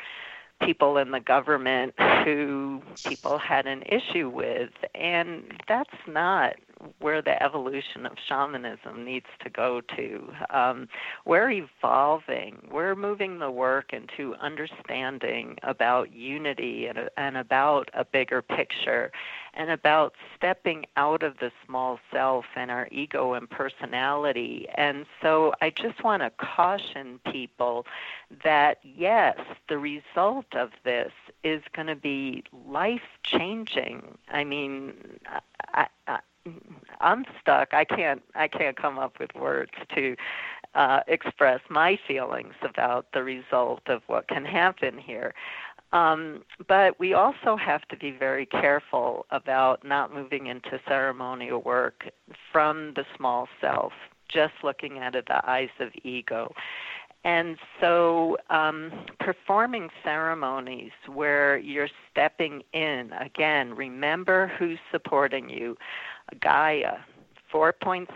people 0.62 0.98
in 0.98 1.12
the 1.12 1.20
government 1.20 1.94
who 2.26 2.82
people 3.06 3.38
had 3.38 3.66
an 3.66 3.84
issue 3.84 4.30
with. 4.30 4.72
And 4.96 5.44
that's 5.68 5.90
not 6.08 6.56
where 7.00 7.22
the 7.22 7.42
evolution 7.42 8.06
of 8.06 8.14
shamanism 8.28 9.04
needs 9.04 9.26
to 9.44 9.50
go 9.50 9.82
to. 9.96 10.32
Um, 10.50 10.88
we're 11.26 11.52
evolving. 11.52 12.68
We're 12.72 12.96
moving 12.96 13.40
the 13.40 13.52
work 13.52 13.94
into 13.94 14.36
understanding 14.36 15.58
about 15.64 16.14
unity 16.14 16.88
and, 16.88 17.10
and 17.18 17.38
about 17.38 17.90
a 17.94 18.06
bigger 18.06 18.42
picture 18.42 19.12
and 19.54 19.70
about 19.70 20.14
stepping 20.36 20.86
out 20.96 21.24
of 21.24 21.38
the 21.40 21.52
small 21.66 22.00
self 22.12 22.46
and 22.56 22.72
our 22.72 22.88
ego 22.92 23.34
and 23.34 23.50
personality. 23.50 24.68
And 24.76 25.06
so 25.22 25.54
I 25.62 25.72
just 25.72 26.04
want 26.04 26.22
to 26.24 26.32
caution 26.32 27.20
people 27.32 27.86
that 28.44 28.80
yes, 28.84 29.38
the 29.68 29.78
result 29.78 30.46
of 30.54 30.72
this 30.84 31.12
is 31.44 31.62
going 31.74 31.88
to 31.88 31.96
be 31.96 32.44
life 32.68 33.02
changing. 33.24 34.18
I 34.30 34.44
mean, 34.44 34.94
I, 35.74 35.88
I, 36.08 36.20
I'm 37.00 37.26
stuck. 37.42 37.74
I 37.74 37.86
can't 37.86 38.22
I 38.36 38.48
can't 38.48 38.78
come 38.78 38.98
up 39.00 39.20
with 39.20 39.34
words 39.36 39.72
to 39.96 40.16
uh, 40.76 41.02
express 41.08 41.62
my 41.70 41.98
feelings 42.08 42.54
about 42.64 43.08
the 43.14 43.24
result 43.24 43.82
of 43.88 44.02
what 44.08 44.28
can 44.28 44.46
happen 44.46 44.98
here. 44.98 45.34
Um, 45.92 46.44
but 46.68 47.00
we 47.00 47.14
also 47.14 47.56
have 47.56 47.88
to 47.88 47.98
be 47.98 48.12
very 48.12 48.46
careful 48.46 49.26
about 49.32 49.84
not 49.84 50.14
moving 50.14 50.48
into 50.48 50.80
ceremonial 50.88 51.62
work 51.62 52.10
from 52.52 52.94
the 52.96 53.06
small 53.18 53.48
self, 53.60 53.94
just 54.28 54.54
looking 54.64 55.00
at 55.00 55.16
it 55.16 55.26
the 55.28 55.50
eyes 55.50 55.70
of 55.80 55.90
ego. 56.04 56.54
And 57.26 57.58
so, 57.82 58.38
um, 58.50 58.92
performing 59.20 59.90
ceremonies 60.06 60.92
where 61.06 61.58
you're 61.58 61.90
stepping 62.10 62.64
in, 62.72 63.12
again, 63.20 63.76
remember 63.76 64.48
who's 64.58 64.80
supporting 64.90 65.50
you. 65.50 65.76
Gaia, 66.40 66.98
4.6 67.54 68.08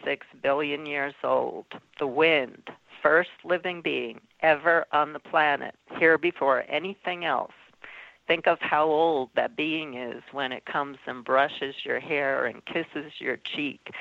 billion 0.42 0.86
years 0.86 1.14
old, 1.24 1.66
the 2.00 2.08
wind, 2.08 2.70
first 3.02 3.32
living 3.44 3.82
being 3.82 4.22
ever 4.42 4.86
on 4.92 5.14
the 5.14 5.20
planet, 5.20 5.76
here 5.98 6.18
before 6.18 6.64
anything 6.70 7.26
else. 7.26 7.54
Think 8.28 8.48
of 8.48 8.60
how 8.62 8.86
old 8.86 9.30
that 9.36 9.56
being 9.56 9.96
is 9.96 10.24
when 10.32 10.52
it 10.52 10.66
comes 10.66 10.98
and 11.08 11.26
brushes 11.26 11.76
your 11.84 12.00
hair 12.00 12.46
and 12.46 12.64
kisses 12.66 13.12
your 13.20 13.38
cheek. 13.38 13.92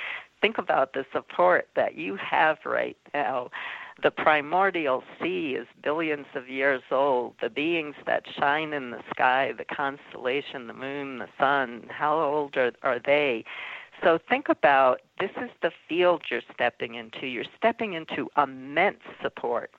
Think 0.40 0.58
about 0.58 0.92
the 0.92 1.04
support 1.12 1.68
that 1.74 1.96
you 1.96 2.16
have 2.16 2.58
right 2.64 2.96
now. 3.14 3.50
The 4.02 4.10
primordial 4.10 5.04
sea 5.20 5.54
is 5.54 5.66
billions 5.82 6.26
of 6.34 6.48
years 6.48 6.82
old. 6.90 7.34
The 7.40 7.50
beings 7.50 7.94
that 8.06 8.24
shine 8.38 8.72
in 8.72 8.90
the 8.90 9.02
sky, 9.10 9.52
the 9.56 9.64
constellation, 9.64 10.66
the 10.66 10.72
moon, 10.72 11.18
the 11.18 11.28
sun, 11.38 11.84
how 11.88 12.18
old 12.18 12.56
are, 12.56 12.72
are 12.82 12.98
they? 12.98 13.44
So 14.02 14.18
think 14.28 14.48
about 14.48 15.00
this 15.20 15.30
is 15.36 15.50
the 15.62 15.70
field 15.88 16.22
you're 16.30 16.42
stepping 16.52 16.94
into. 16.94 17.26
You're 17.26 17.44
stepping 17.56 17.92
into 17.92 18.28
immense 18.36 19.02
support. 19.22 19.70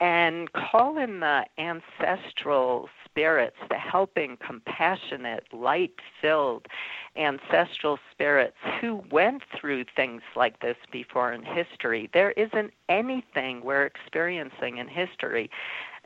And 0.00 0.52
call 0.52 0.98
in 0.98 1.20
the 1.20 1.44
ancestral 1.58 2.88
spirits, 3.04 3.56
the 3.68 3.76
helping, 3.76 4.36
compassionate, 4.44 5.44
light 5.52 5.94
filled 6.20 6.66
ancestral 7.16 8.00
spirits 8.10 8.56
who 8.80 9.04
went 9.12 9.42
through 9.56 9.84
things 9.94 10.22
like 10.34 10.58
this 10.58 10.76
before 10.90 11.32
in 11.32 11.44
history. 11.44 12.10
There 12.12 12.32
isn't 12.32 12.72
anything 12.88 13.62
we're 13.62 13.86
experiencing 13.86 14.78
in 14.78 14.88
history 14.88 15.50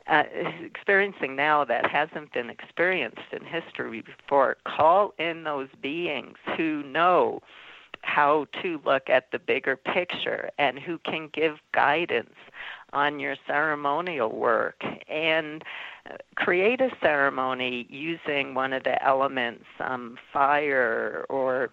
uh, 0.09 0.23
experiencing 0.63 1.35
now 1.35 1.65
that 1.65 1.89
hasn't 1.89 2.33
been 2.33 2.49
experienced 2.49 3.21
in 3.31 3.43
history 3.43 4.01
before. 4.01 4.57
Call 4.65 5.13
in 5.19 5.43
those 5.43 5.69
beings 5.81 6.37
who 6.55 6.83
know 6.83 7.41
how 8.01 8.47
to 8.61 8.79
look 8.85 9.09
at 9.09 9.31
the 9.31 9.39
bigger 9.39 9.75
picture 9.75 10.49
and 10.57 10.79
who 10.79 10.97
can 10.99 11.29
give 11.33 11.57
guidance 11.73 12.35
on 12.93 13.19
your 13.19 13.35
ceremonial 13.45 14.33
work 14.33 14.81
and 15.09 15.63
uh, 16.09 16.15
create 16.35 16.79
a 16.79 16.89
ceremony 17.01 17.85
using 17.89 18.53
one 18.53 18.71
of 18.71 18.83
the 18.83 19.03
elements, 19.03 19.65
um, 19.81 20.17
fire 20.31 21.25
or 21.29 21.69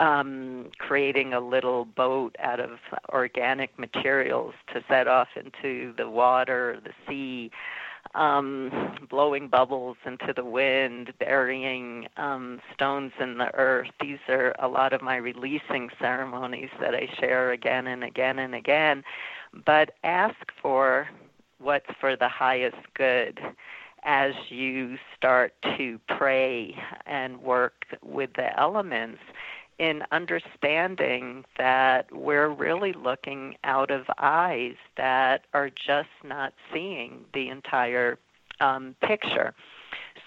um, 0.00 0.70
creating 0.78 1.32
a 1.32 1.40
little 1.40 1.84
boat 1.84 2.36
out 2.40 2.60
of 2.60 2.78
organic 3.10 3.78
materials 3.78 4.54
to 4.72 4.82
set 4.88 5.06
off 5.08 5.28
into 5.36 5.92
the 5.96 6.08
water, 6.08 6.80
the 6.84 6.92
sea. 7.08 7.50
um, 8.14 8.96
blowing 9.10 9.48
bubbles 9.48 9.96
into 10.06 10.32
the 10.34 10.44
wind, 10.44 11.12
burying 11.18 12.06
um, 12.16 12.60
stones 12.72 13.12
in 13.20 13.38
the 13.38 13.52
earth. 13.54 13.88
These 14.00 14.18
are 14.28 14.54
a 14.58 14.68
lot 14.68 14.92
of 14.92 15.02
my 15.02 15.16
releasing 15.16 15.90
ceremonies 16.00 16.70
that 16.80 16.94
I 16.94 17.08
share 17.18 17.50
again 17.52 17.86
and 17.86 18.04
again 18.04 18.38
and 18.38 18.54
again. 18.54 19.02
But 19.66 19.94
ask 20.04 20.36
for 20.60 21.08
what's 21.58 21.90
for 22.00 22.16
the 22.16 22.28
highest 22.28 22.76
good 22.94 23.40
as 24.04 24.34
you 24.48 24.96
start 25.16 25.54
to 25.78 25.98
pray 26.08 26.76
and 27.06 27.42
work 27.42 27.86
with 28.02 28.30
the 28.34 28.58
elements 28.60 29.20
in 29.78 30.02
understanding 30.12 31.44
that 31.58 32.06
we're 32.12 32.48
really 32.48 32.92
looking 32.92 33.56
out 33.64 33.90
of 33.90 34.06
eyes 34.18 34.76
that 34.96 35.42
are 35.52 35.70
just 35.70 36.08
not 36.22 36.52
seeing 36.72 37.24
the 37.32 37.48
entire 37.48 38.18
um, 38.60 38.94
picture. 39.02 39.54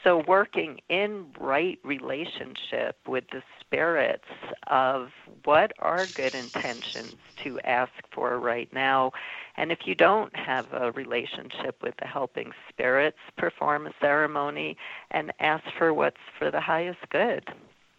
So, 0.03 0.23
working 0.27 0.79
in 0.89 1.27
right 1.39 1.79
relationship 1.83 2.97
with 3.07 3.23
the 3.31 3.41
spirits 3.59 4.27
of 4.67 5.09
what 5.43 5.71
are 5.79 6.07
good 6.07 6.35
intentions 6.35 7.17
to 7.43 7.59
ask 7.61 7.91
for 8.13 8.39
right 8.39 8.71
now. 8.71 9.11
And 9.55 9.71
if 9.71 9.79
you 9.85 9.95
don't 9.95 10.33
have 10.35 10.65
a 10.71 10.91
relationship 10.91 11.81
with 11.81 11.95
the 11.99 12.07
helping 12.07 12.51
spirits, 12.69 13.17
perform 13.37 13.87
a 13.87 13.93
ceremony 13.99 14.77
and 15.11 15.33
ask 15.39 15.63
for 15.77 15.93
what's 15.93 16.17
for 16.37 16.51
the 16.51 16.61
highest 16.61 16.99
good, 17.09 17.45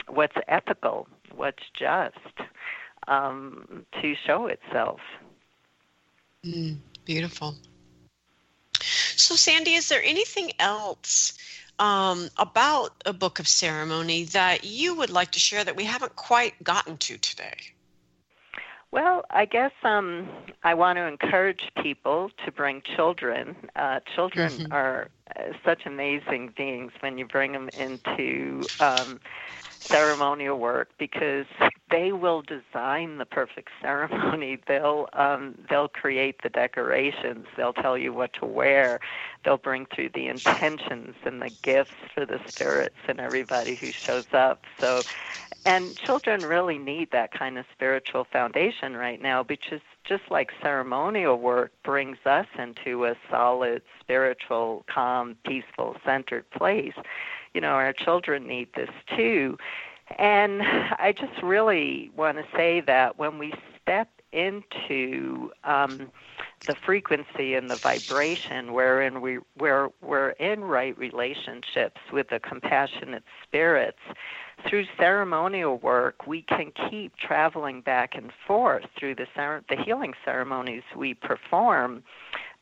what's 0.09 0.37
ethical, 0.47 1.09
what's 1.35 1.63
just 1.79 2.17
um, 3.07 3.87
to 4.01 4.15
show 4.27 4.47
itself. 4.47 5.01
Mm, 6.45 6.77
beautiful. 7.05 7.55
So, 9.17 9.35
Sandy, 9.35 9.75
is 9.75 9.89
there 9.89 10.03
anything 10.03 10.53
else 10.59 11.37
um, 11.79 12.29
about 12.37 12.93
a 13.05 13.13
book 13.13 13.41
of 13.41 13.49
ceremony 13.49 14.25
that 14.25 14.65
you 14.65 14.95
would 14.95 15.11
like 15.11 15.33
to 15.33 15.39
share 15.39 15.65
that 15.65 15.77
we 15.77 15.85
haven't 15.85 16.17
quite 16.17 16.63
gotten 16.63 16.97
to 16.99 17.19
today? 17.19 17.57
Well, 18.91 19.25
I 19.29 19.45
guess 19.45 19.73
um, 19.83 20.29
I 20.63 20.73
want 20.73 20.97
to 20.97 21.07
encourage 21.07 21.71
people 21.83 22.31
to 22.45 22.53
bring 22.53 22.81
children. 22.81 23.55
Uh, 23.77 24.01
children 24.15 24.51
mm-hmm. 24.51 24.73
are 24.73 25.09
uh, 25.37 25.43
such 25.63 25.85
amazing 25.85 26.55
beings 26.57 26.93
when 27.01 27.19
you 27.19 27.27
bring 27.27 27.53
them 27.53 27.69
into 27.79 28.63
um, 28.81 29.21
ceremonial 29.91 30.59
work 30.59 30.91
because 30.99 31.47
they 31.91 32.13
will 32.13 32.43
design 32.43 33.19
the 33.19 33.25
perfect 33.25 33.69
ceremony. 33.83 34.59
They'll 34.67 35.09
um, 35.13 35.57
they'll 35.69 35.89
create 35.89 36.43
the 36.43 36.49
decorations. 36.49 37.47
They'll 37.57 37.73
tell 37.73 37.97
you 37.97 38.13
what 38.13 38.33
to 38.35 38.47
wear. 38.47 39.01
They'll 39.45 39.57
bring 39.57 39.87
through 39.95 40.11
the 40.15 40.27
intentions 40.27 41.15
and 41.25 41.41
the 41.41 41.51
gifts 41.63 41.95
for 42.15 42.27
the 42.27 42.41
spirits 42.49 42.97
and 43.07 43.21
everybody 43.21 43.77
who 43.77 43.91
shows 44.07 44.27
up. 44.33 44.63
So, 44.81 45.05
and 45.65 45.97
children 45.97 46.45
really 46.45 46.79
need 46.79 47.11
that 47.13 47.33
kind 47.33 47.59
of 47.59 47.65
spiritual 47.73 48.27
foundation 48.33 48.97
right 48.97 49.21
now, 49.21 49.43
because 49.43 49.81
just 50.05 50.25
like 50.31 50.51
ceremonial 50.63 51.39
work 51.39 51.73
brings 51.85 52.19
us 52.25 52.47
into 52.59 53.05
a 53.05 53.15
solid, 53.31 53.83
spiritual, 54.01 54.85
calm, 54.93 55.37
peaceful, 55.45 55.97
centered 56.05 56.49
place 56.51 56.95
you 57.59 57.63
know, 57.63 57.71
our 57.71 57.93
children 57.93 58.47
need 58.47 58.69
this 58.77 58.89
too. 59.17 59.59
And 60.17 60.63
I 60.63 61.13
just 61.13 61.43
really 61.43 62.09
want 62.17 62.39
to 62.39 62.45
say 62.57 62.81
that 62.83 63.19
when 63.19 63.37
we 63.37 63.53
step 63.83 64.09
into 64.31 65.51
um, 65.65 66.09
the 66.69 66.77
frequency 66.87 67.55
and 67.55 67.69
the 67.69 67.75
vibration 67.75 68.73
wherein 68.73 69.21
we 69.21 69.39
where 69.57 69.89
we're 70.01 70.31
in 70.31 70.63
right 70.63 70.97
relationships 70.97 72.01
with 72.13 72.29
the 72.29 72.39
compassionate 72.39 73.25
spirits 73.43 73.99
through 74.69 74.85
ceremonial 74.97 75.79
work 75.79 76.27
we 76.27 76.43
can 76.43 76.71
keep 76.91 77.17
traveling 77.17 77.81
back 77.81 78.15
and 78.15 78.31
forth 78.47 78.85
through 78.97 79.15
the 79.15 79.27
the 79.69 79.77
healing 79.83 80.13
ceremonies 80.25 80.83
we 80.95 81.15
perform 81.15 82.05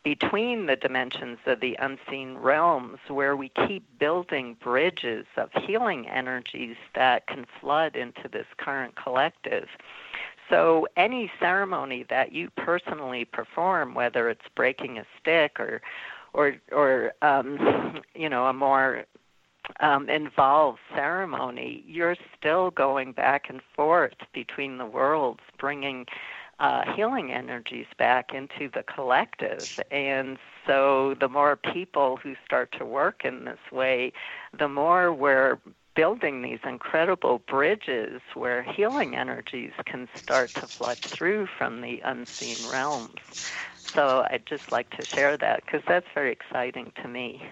between 0.06 0.66
the 0.66 0.76
dimensions 0.76 1.36
of 1.46 1.58
the 1.58 1.76
unseen 1.80 2.38
realms 2.38 3.00
where 3.08 3.34
we 3.34 3.50
keep 3.66 3.84
building 3.98 4.56
bridges 4.62 5.26
of 5.36 5.50
healing 5.64 6.08
energies 6.08 6.76
that 6.94 7.26
can 7.26 7.44
flood 7.60 7.96
into 7.96 8.28
this 8.28 8.46
current 8.56 8.94
collective. 8.94 9.66
So, 10.48 10.86
any 10.96 11.28
ceremony 11.40 12.06
that 12.08 12.30
you 12.30 12.50
personally 12.56 13.24
perform, 13.24 13.94
whether 13.94 14.28
it's 14.28 14.46
breaking 14.54 14.96
a 14.96 15.04
stick 15.20 15.58
or, 15.58 15.82
or, 16.32 16.54
or 16.70 17.12
um, 17.20 18.00
you 18.14 18.28
know, 18.28 18.46
a 18.46 18.52
more 18.52 19.06
um, 19.80 20.08
involved 20.08 20.78
ceremony, 20.94 21.82
you're 21.84 22.16
still 22.38 22.70
going 22.70 23.10
back 23.10 23.46
and 23.48 23.60
forth 23.74 24.14
between 24.32 24.78
the 24.78 24.86
worlds, 24.86 25.40
bringing 25.58 26.06
uh, 26.58 26.92
healing 26.94 27.32
energies 27.32 27.86
back 27.98 28.32
into 28.32 28.70
the 28.72 28.82
collective. 28.82 29.80
And 29.90 30.38
so 30.66 31.14
the 31.20 31.28
more 31.28 31.56
people 31.56 32.16
who 32.16 32.34
start 32.44 32.72
to 32.78 32.84
work 32.84 33.24
in 33.24 33.44
this 33.44 33.58
way, 33.70 34.12
the 34.58 34.68
more 34.68 35.12
we're 35.12 35.58
building 35.94 36.42
these 36.42 36.58
incredible 36.64 37.40
bridges 37.48 38.20
where 38.34 38.62
healing 38.62 39.16
energies 39.16 39.72
can 39.86 40.08
start 40.14 40.50
to 40.50 40.66
flood 40.66 40.98
through 40.98 41.46
from 41.58 41.80
the 41.80 42.00
unseen 42.04 42.70
realms. 42.70 43.50
So 43.78 44.26
I'd 44.30 44.44
just 44.46 44.70
like 44.70 44.90
to 44.90 45.04
share 45.04 45.36
that 45.38 45.64
because 45.64 45.82
that's 45.88 46.06
very 46.14 46.32
exciting 46.32 46.92
to 47.02 47.08
me. 47.08 47.42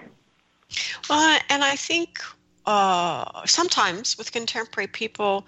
Well, 1.09 1.41
and 1.49 1.65
I 1.65 1.77
think 1.77 2.21
uh, 2.67 3.45
sometimes 3.45 4.17
with 4.17 4.33
contemporary 4.33 4.87
people, 4.87 5.47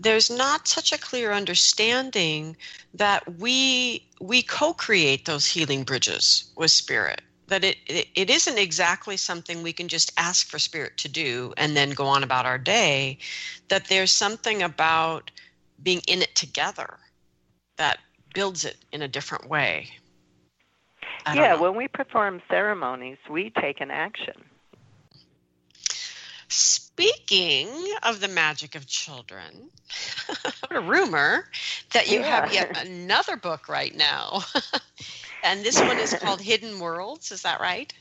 there's 0.00 0.30
not 0.30 0.68
such 0.68 0.92
a 0.92 0.98
clear 0.98 1.32
understanding 1.32 2.56
that 2.94 3.38
we 3.38 4.06
we 4.20 4.42
co-create 4.42 5.24
those 5.24 5.46
healing 5.46 5.84
bridges 5.84 6.52
with 6.56 6.70
spirit. 6.70 7.22
That 7.48 7.64
it, 7.64 7.78
it, 7.86 8.08
it 8.14 8.30
isn't 8.30 8.58
exactly 8.58 9.16
something 9.16 9.62
we 9.62 9.72
can 9.72 9.88
just 9.88 10.12
ask 10.18 10.48
for 10.48 10.58
spirit 10.58 10.98
to 10.98 11.08
do 11.08 11.54
and 11.56 11.76
then 11.76 11.90
go 11.90 12.06
on 12.06 12.22
about 12.22 12.46
our 12.46 12.58
day. 12.58 13.18
That 13.68 13.88
there's 13.88 14.12
something 14.12 14.62
about 14.62 15.30
being 15.82 16.02
in 16.06 16.20
it 16.22 16.34
together 16.34 16.98
that 17.78 17.98
builds 18.34 18.64
it 18.64 18.76
in 18.92 19.02
a 19.02 19.08
different 19.08 19.48
way. 19.48 19.88
Yeah 21.34 21.54
when 21.54 21.76
we 21.76 21.88
perform 21.88 22.40
ceremonies 22.48 23.18
we 23.30 23.50
take 23.50 23.80
an 23.80 23.90
action 23.90 24.47
Speaking 26.48 27.68
of 28.02 28.20
the 28.20 28.28
magic 28.28 28.74
of 28.74 28.86
children, 28.86 29.70
a 30.70 30.80
rumor 30.80 31.44
that 31.92 32.10
you 32.10 32.20
yeah. 32.20 32.40
have 32.40 32.52
yet 32.52 32.86
another 32.86 33.36
book 33.36 33.68
right 33.68 33.94
now. 33.94 34.40
and 35.44 35.62
this 35.62 35.78
one 35.80 35.98
is 35.98 36.14
called 36.14 36.40
Hidden 36.40 36.80
Worlds, 36.80 37.30
is 37.32 37.42
that 37.42 37.60
right? 37.60 37.92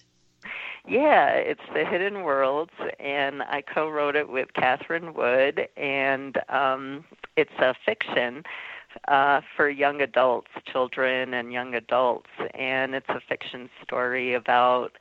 Yeah, 0.88 1.32
it's 1.32 1.62
The 1.74 1.84
Hidden 1.84 2.24
Worlds, 2.24 2.72
and 3.00 3.44
I 3.44 3.62
co 3.62 3.90
wrote 3.90 4.16
it 4.16 4.30
with 4.30 4.54
Catherine 4.54 5.14
Wood, 5.14 5.68
and 5.76 6.38
um, 6.50 7.04
it's 7.36 7.52
a 7.60 7.74
fiction. 7.86 8.44
Uh, 9.08 9.42
for 9.56 9.70
young 9.70 10.02
adults, 10.02 10.50
children, 10.66 11.32
and 11.32 11.54
young 11.54 11.76
adults. 11.76 12.32
And 12.56 12.96
it's 12.96 13.10
a 13.10 13.20
fiction 13.20 13.70
story 13.84 14.34
about 14.34 14.94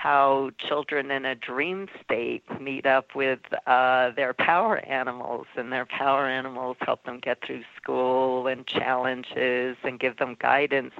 how 0.00 0.50
children 0.56 1.10
in 1.10 1.26
a 1.26 1.34
dream 1.34 1.86
state 2.02 2.42
meet 2.58 2.86
up 2.86 3.14
with 3.14 3.40
uh, 3.66 4.10
their 4.12 4.32
power 4.32 4.78
animals, 4.86 5.46
and 5.56 5.70
their 5.70 5.84
power 5.84 6.26
animals 6.26 6.78
help 6.80 7.04
them 7.04 7.18
get 7.18 7.44
through 7.44 7.62
school 7.76 8.46
and 8.46 8.66
challenges 8.66 9.76
and 9.84 10.00
give 10.00 10.16
them 10.16 10.38
guidance. 10.40 10.94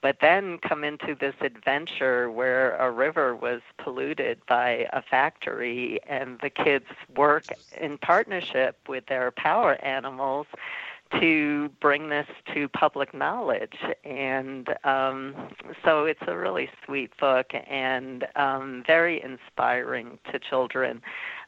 But 0.00 0.20
then 0.22 0.56
come 0.58 0.82
into 0.82 1.14
this 1.14 1.34
adventure 1.42 2.30
where 2.30 2.74
a 2.76 2.90
river 2.90 3.36
was 3.36 3.60
polluted 3.76 4.40
by 4.46 4.88
a 4.94 5.02
factory, 5.02 6.00
and 6.08 6.38
the 6.40 6.48
kids 6.48 6.86
work 7.14 7.44
in 7.78 7.98
partnership 7.98 8.78
with 8.88 9.04
their 9.06 9.30
power 9.30 9.74
animals 9.84 10.46
to 11.20 11.68
bring 11.80 12.08
this 12.08 12.26
to 12.54 12.68
public 12.68 13.14
knowledge. 13.14 13.78
And 14.04 14.68
um, 14.84 15.34
so 15.84 16.04
it's 16.04 16.22
a 16.26 16.36
really 16.36 16.70
sweet 16.84 17.16
book 17.18 17.52
and 17.68 18.26
um, 18.36 18.84
very 18.86 19.22
inspiring 19.22 20.18
to 20.30 20.38
children. 20.38 21.02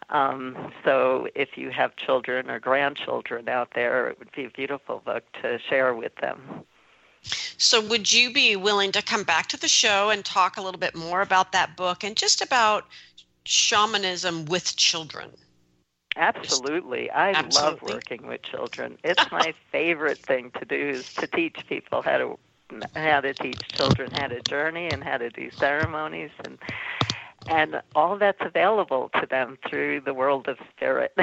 Um, 0.09 0.73
so 0.85 1.29
if 1.35 1.57
you 1.57 1.71
have 1.71 1.97
children 1.97 2.51
or 2.51 2.59
grandchildren 2.59 3.49
out 3.49 3.73
there, 3.75 4.09
it 4.09 4.19
would 4.19 4.33
be 4.33 4.45
a 4.45 4.51
beautiful 4.51 5.03
book 5.05 5.25
to 5.43 5.59
share 5.59 5.95
with 5.95 6.15
them. 6.17 6.65
So, 7.59 7.83
would 7.83 8.11
you 8.11 8.33
be 8.33 8.57
willing 8.57 8.93
to 8.93 9.03
come 9.03 9.25
back 9.25 9.49
to 9.49 9.59
the 9.59 9.69
show 9.69 10.09
and 10.09 10.25
talk 10.25 10.57
a 10.57 10.63
little 10.63 10.81
bit 10.81 10.95
more 10.95 11.21
about 11.21 11.53
that 11.53 11.77
book 11.77 12.03
and 12.03 12.17
just 12.17 12.41
about 12.41 12.87
shamanism 13.45 14.47
with 14.47 14.75
children? 14.77 15.31
Absolutely. 16.17 17.11
I 17.11 17.35
Absolutely. 17.35 17.41
love 17.41 17.83
working 17.83 18.27
with 18.27 18.43
children. 18.43 18.99
It's 19.05 19.23
my 19.31 19.53
favorite 19.73 20.21
thing 20.27 20.51
to 20.59 20.65
do 20.65 21.01
is 21.01 21.05
to 21.21 21.27
teach 21.27 21.57
people 21.69 22.03
how 22.03 22.19
to 22.19 22.39
how 22.97 23.21
to 23.21 23.35
teach 23.35 23.61
children 23.77 24.11
how 24.13 24.29
to 24.29 24.41
journey 24.43 24.89
and 24.91 25.03
how 25.03 25.19
to 25.19 25.31
do 25.31 25.51
ceremonies 25.59 26.31
and 26.45 26.59
and 27.49 27.81
all 27.95 28.17
that's 28.17 28.41
available 28.41 29.11
to 29.21 29.27
them 29.27 29.59
through 29.69 30.01
the 30.01 30.15
world 30.15 30.49
of 30.49 30.59
spirit. 30.77 31.13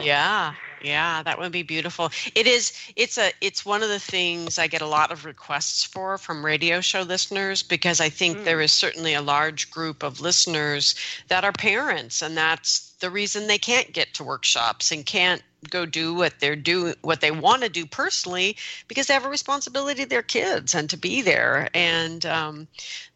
yeah, 0.00 0.54
yeah, 0.82 1.22
that 1.22 1.38
would 1.38 1.52
be 1.52 1.62
beautiful. 1.62 2.10
It 2.34 2.46
is. 2.46 2.72
It's 2.96 3.18
a. 3.18 3.32
It's 3.40 3.66
one 3.66 3.82
of 3.82 3.88
the 3.88 3.98
things 3.98 4.58
I 4.58 4.66
get 4.66 4.82
a 4.82 4.86
lot 4.86 5.10
of 5.10 5.24
requests 5.24 5.84
for 5.84 6.18
from 6.18 6.44
radio 6.44 6.80
show 6.80 7.02
listeners 7.02 7.62
because 7.62 8.00
I 8.00 8.08
think 8.08 8.38
mm. 8.38 8.44
there 8.44 8.60
is 8.60 8.72
certainly 8.72 9.14
a 9.14 9.22
large 9.22 9.70
group 9.70 10.02
of 10.02 10.20
listeners 10.20 10.94
that 11.28 11.44
are 11.44 11.52
parents, 11.52 12.22
and 12.22 12.36
that's 12.36 12.90
the 13.00 13.10
reason 13.10 13.46
they 13.46 13.58
can't 13.58 13.92
get 13.92 14.14
to 14.14 14.24
workshops 14.24 14.92
and 14.92 15.04
can't 15.04 15.42
go 15.70 15.84
do 15.84 16.14
what 16.14 16.38
they're 16.40 16.56
doing 16.56 16.94
what 17.02 17.20
they 17.20 17.30
want 17.30 17.62
to 17.62 17.68
do 17.68 17.84
personally 17.84 18.56
because 18.86 19.06
they 19.06 19.14
have 19.14 19.24
a 19.24 19.30
responsibility 19.30 20.02
to 20.02 20.08
their 20.08 20.22
kids 20.22 20.74
and 20.74 20.88
to 20.90 20.96
be 20.96 21.22
there. 21.22 21.68
And 21.74 22.24
um, 22.26 22.68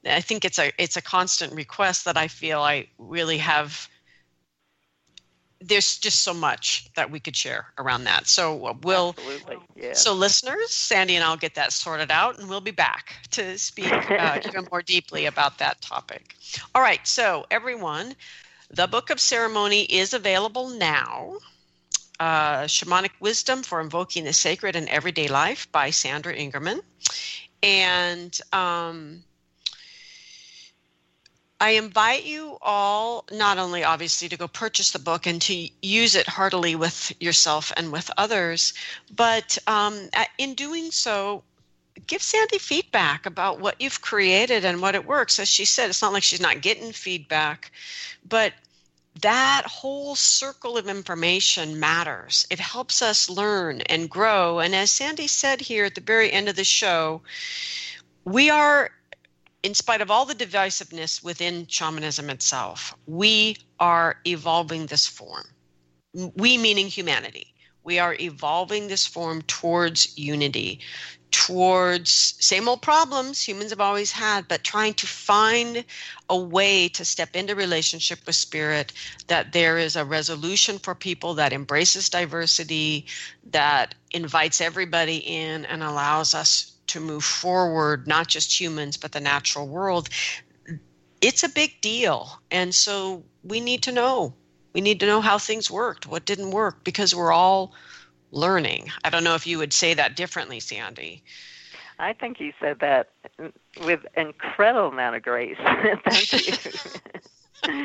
i 0.06 0.20
think 0.20 0.44
it's 0.44 0.58
a 0.58 0.72
it's 0.78 0.96
a 0.96 1.02
constant 1.02 1.52
request 1.52 2.04
that 2.04 2.16
i 2.16 2.26
feel 2.28 2.60
i 2.60 2.86
really 2.98 3.38
have 3.38 3.88
there's 5.64 5.98
just 5.98 6.22
so 6.22 6.34
much 6.34 6.92
that 6.94 7.10
we 7.10 7.20
could 7.20 7.36
share 7.36 7.66
around 7.78 8.04
that. 8.04 8.26
So 8.26 8.66
uh, 8.66 8.74
we'll 8.82 9.14
yeah. 9.76 9.92
so 9.92 10.12
listeners 10.12 10.70
sandy 10.70 11.14
and 11.14 11.24
i'll 11.24 11.36
get 11.36 11.54
that 11.54 11.72
sorted 11.72 12.10
out 12.10 12.38
and 12.38 12.48
we'll 12.48 12.60
be 12.60 12.72
back 12.72 13.14
to 13.30 13.56
speak 13.58 13.92
uh, 13.92 14.40
even 14.44 14.66
more 14.72 14.82
deeply 14.82 15.26
about 15.26 15.58
that 15.58 15.80
topic. 15.80 16.34
All 16.74 16.82
right 16.82 17.06
so 17.06 17.46
everyone 17.50 18.14
the 18.70 18.86
book 18.86 19.10
of 19.10 19.20
ceremony 19.20 19.82
is 19.82 20.14
available 20.14 20.68
now 20.68 21.36
uh, 22.22 22.66
Shamanic 22.68 23.10
Wisdom 23.18 23.64
for 23.64 23.80
Invoking 23.80 24.22
the 24.22 24.32
Sacred 24.32 24.76
in 24.76 24.88
Everyday 24.88 25.26
Life 25.26 25.66
by 25.72 25.90
Sandra 25.90 26.32
Ingerman. 26.32 26.80
And 27.64 28.40
um, 28.52 29.24
I 31.60 31.70
invite 31.70 32.24
you 32.24 32.58
all 32.62 33.24
not 33.32 33.58
only 33.58 33.82
obviously 33.82 34.28
to 34.28 34.36
go 34.36 34.46
purchase 34.46 34.92
the 34.92 35.00
book 35.00 35.26
and 35.26 35.42
to 35.42 35.68
use 35.82 36.14
it 36.14 36.28
heartily 36.28 36.76
with 36.76 37.12
yourself 37.20 37.72
and 37.76 37.90
with 37.90 38.08
others, 38.16 38.72
but 39.16 39.58
um, 39.66 40.08
in 40.38 40.54
doing 40.54 40.92
so, 40.92 41.42
give 42.06 42.22
Sandy 42.22 42.58
feedback 42.58 43.26
about 43.26 43.58
what 43.58 43.80
you've 43.80 44.00
created 44.00 44.64
and 44.64 44.80
what 44.80 44.94
it 44.94 45.04
works. 45.04 45.40
As 45.40 45.48
she 45.48 45.64
said, 45.64 45.90
it's 45.90 46.02
not 46.02 46.12
like 46.12 46.22
she's 46.22 46.40
not 46.40 46.62
getting 46.62 46.92
feedback, 46.92 47.72
but 48.28 48.52
that 49.20 49.64
whole 49.66 50.14
circle 50.16 50.78
of 50.78 50.88
information 50.88 51.78
matters. 51.78 52.46
It 52.50 52.58
helps 52.58 53.02
us 53.02 53.28
learn 53.28 53.82
and 53.82 54.08
grow. 54.08 54.60
And 54.60 54.74
as 54.74 54.90
Sandy 54.90 55.26
said 55.26 55.60
here 55.60 55.84
at 55.84 55.94
the 55.94 56.00
very 56.00 56.32
end 56.32 56.48
of 56.48 56.56
the 56.56 56.64
show, 56.64 57.22
we 58.24 58.48
are, 58.50 58.90
in 59.62 59.74
spite 59.74 60.00
of 60.00 60.10
all 60.10 60.24
the 60.24 60.34
divisiveness 60.34 61.22
within 61.22 61.66
shamanism 61.66 62.30
itself, 62.30 62.94
we 63.06 63.56
are 63.78 64.16
evolving 64.26 64.86
this 64.86 65.06
form. 65.06 65.46
We 66.14 66.56
meaning 66.56 66.88
humanity. 66.88 67.54
We 67.84 67.98
are 67.98 68.16
evolving 68.20 68.88
this 68.88 69.06
form 69.06 69.42
towards 69.42 70.16
unity, 70.16 70.80
towards 71.32 72.34
same 72.38 72.68
old 72.68 72.80
problems 72.80 73.42
humans 73.42 73.70
have 73.70 73.80
always 73.80 74.12
had 74.12 74.46
but 74.46 74.62
trying 74.62 74.94
to 74.94 75.06
find 75.06 75.84
a 76.28 76.36
way 76.36 76.88
to 76.88 77.04
step 77.04 77.34
into 77.34 77.54
relationship 77.54 78.20
with 78.26 78.36
spirit 78.36 78.92
that 79.26 79.52
there 79.52 79.76
is 79.78 79.96
a 79.96 80.04
resolution 80.04 80.78
for 80.78 80.94
people 80.94 81.34
that 81.34 81.52
embraces 81.52 82.08
diversity 82.08 83.06
that 83.50 83.94
invites 84.12 84.60
everybody 84.60 85.16
in 85.16 85.64
and 85.64 85.82
allows 85.82 86.34
us 86.34 86.72
to 86.86 87.00
move 87.00 87.24
forward 87.24 88.06
not 88.06 88.28
just 88.28 88.60
humans 88.60 88.96
but 88.96 89.12
the 89.12 89.20
natural 89.20 89.66
world 89.66 90.08
it's 91.22 91.44
a 91.44 91.48
big 91.48 91.80
deal. 91.80 92.40
And 92.50 92.74
so 92.74 93.24
we 93.44 93.60
need 93.60 93.82
to 93.84 93.92
know. 93.92 94.34
We 94.74 94.80
need 94.80 95.00
to 95.00 95.06
know 95.06 95.20
how 95.20 95.38
things 95.38 95.70
worked 95.70 96.06
what 96.06 96.24
didn't 96.24 96.50
work 96.50 96.82
because 96.82 97.14
we're 97.14 97.32
all 97.32 97.74
learning. 98.32 98.90
I 99.04 99.10
don't 99.10 99.24
know 99.24 99.34
if 99.34 99.46
you 99.46 99.58
would 99.58 99.72
say 99.72 99.94
that 99.94 100.16
differently, 100.16 100.58
Sandy. 100.58 101.22
I 101.98 102.12
think 102.12 102.40
you 102.40 102.52
said 102.60 102.80
that 102.80 103.10
with 103.84 104.00
incredible 104.16 104.88
amount 104.88 105.16
of 105.16 105.22
grace. 105.22 105.56
Thank 106.04 106.32
you. 107.64 107.84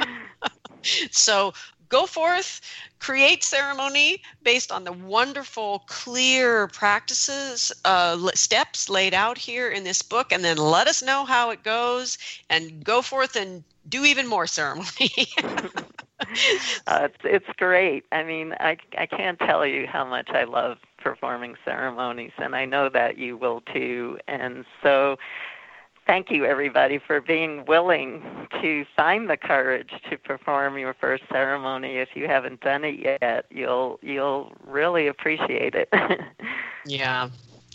so 1.11 1.53
go 1.89 2.05
forth, 2.05 2.61
create 2.99 3.43
ceremony 3.43 4.21
based 4.43 4.71
on 4.71 4.83
the 4.83 4.91
wonderful, 4.91 5.83
clear 5.87 6.67
practices, 6.67 7.71
uh, 7.85 8.17
steps 8.33 8.89
laid 8.89 9.13
out 9.13 9.37
here 9.37 9.69
in 9.69 9.83
this 9.83 10.01
book, 10.01 10.31
and 10.31 10.43
then 10.43 10.57
let 10.57 10.87
us 10.87 11.03
know 11.03 11.25
how 11.25 11.49
it 11.51 11.63
goes 11.63 12.17
and 12.49 12.83
go 12.83 13.01
forth 13.01 13.35
and 13.35 13.63
do 13.87 14.03
even 14.03 14.27
more 14.27 14.47
ceremony. 14.47 15.11
uh, 16.87 17.07
it's, 17.09 17.17
it's 17.23 17.57
great. 17.57 18.05
I 18.11 18.23
mean, 18.23 18.53
I, 18.59 18.77
I 18.97 19.05
can't 19.05 19.39
tell 19.39 19.65
you 19.65 19.87
how 19.87 20.05
much 20.05 20.29
I 20.29 20.45
love 20.45 20.77
performing 20.97 21.55
ceremonies, 21.63 22.31
and 22.37 22.55
I 22.55 22.65
know 22.65 22.89
that 22.89 23.17
you 23.17 23.37
will 23.37 23.61
too. 23.73 24.17
And 24.27 24.65
so, 24.81 25.17
thank 26.07 26.31
you 26.31 26.45
everybody 26.45 26.97
for 26.97 27.21
being 27.21 27.65
willing 27.65 28.23
to 28.61 28.85
find 28.95 29.29
the 29.29 29.37
courage 29.37 29.91
to 30.09 30.17
perform 30.17 30.77
your 30.77 30.93
first 30.93 31.23
ceremony. 31.31 31.97
If 31.97 32.09
you 32.15 32.27
haven't 32.27 32.61
done 32.61 32.83
it 32.83 32.99
yet, 32.99 33.45
you'll 33.51 33.99
you'll 34.01 34.53
really 34.65 35.07
appreciate 35.07 35.75
it. 35.75 35.89
yeah. 36.85 37.29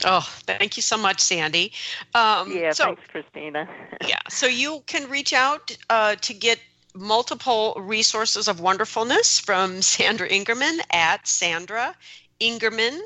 Oh, 0.04 0.26
thank 0.46 0.76
you 0.76 0.82
so 0.82 0.96
much, 0.96 1.20
Sandy. 1.20 1.72
Um, 2.14 2.50
yeah, 2.50 2.72
so, 2.72 2.86
thanks, 2.86 3.02
Christina. 3.08 3.68
yeah, 4.08 4.18
so 4.28 4.46
you 4.46 4.82
can 4.86 5.08
reach 5.08 5.32
out 5.32 5.76
uh, 5.90 6.16
to 6.16 6.34
get 6.34 6.58
multiple 6.94 7.74
resources 7.78 8.48
of 8.48 8.60
wonderfulness 8.60 9.38
from 9.38 9.82
Sandra 9.82 10.28
Ingerman 10.28 10.80
at 10.90 11.26
Sandra 11.26 11.94
Ingerman, 12.40 13.00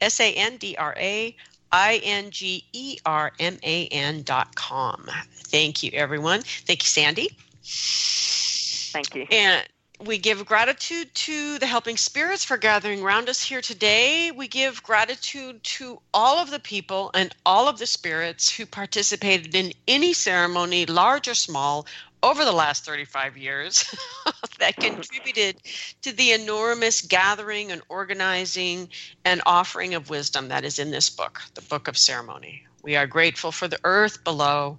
S 0.00 0.20
A 0.20 0.32
N 0.32 0.56
D 0.56 0.76
R 0.76 0.94
A 0.96 1.36
I 1.70 2.00
N 2.02 2.30
G 2.30 2.64
E 2.72 2.98
R 3.04 3.32
M 3.38 3.58
A 3.62 3.86
N 3.88 4.22
dot 4.22 4.54
com. 4.54 5.08
Thank 5.32 5.82
you, 5.82 5.90
everyone. 5.92 6.42
Thank 6.42 6.82
you, 6.82 6.88
Sandy. 6.88 7.30
Thank 7.62 9.14
you. 9.14 9.26
And 9.30 9.66
we 10.04 10.18
give 10.18 10.46
gratitude 10.46 11.12
to 11.12 11.58
the 11.58 11.66
helping 11.66 11.96
spirits 11.96 12.44
for 12.44 12.56
gathering 12.56 13.02
around 13.02 13.28
us 13.28 13.42
here 13.42 13.60
today. 13.60 14.30
We 14.30 14.46
give 14.46 14.82
gratitude 14.82 15.62
to 15.64 16.00
all 16.14 16.38
of 16.38 16.50
the 16.50 16.60
people 16.60 17.10
and 17.14 17.34
all 17.44 17.66
of 17.66 17.78
the 17.78 17.86
spirits 17.86 18.48
who 18.48 18.64
participated 18.64 19.54
in 19.54 19.72
any 19.88 20.12
ceremony, 20.12 20.86
large 20.86 21.26
or 21.26 21.34
small, 21.34 21.86
over 22.22 22.44
the 22.44 22.52
last 22.52 22.84
35 22.84 23.36
years 23.36 23.94
that 24.58 24.76
contributed 24.76 25.56
to 26.02 26.12
the 26.12 26.32
enormous 26.32 27.02
gathering 27.02 27.70
and 27.70 27.82
organizing 27.88 28.88
and 29.24 29.40
offering 29.46 29.94
of 29.94 30.10
wisdom 30.10 30.48
that 30.48 30.64
is 30.64 30.78
in 30.78 30.90
this 30.90 31.10
book, 31.10 31.40
the 31.54 31.62
Book 31.62 31.88
of 31.88 31.96
Ceremony. 31.96 32.62
We 32.82 32.96
are 32.96 33.06
grateful 33.06 33.52
for 33.52 33.68
the 33.68 33.80
earth 33.84 34.24
below, 34.24 34.78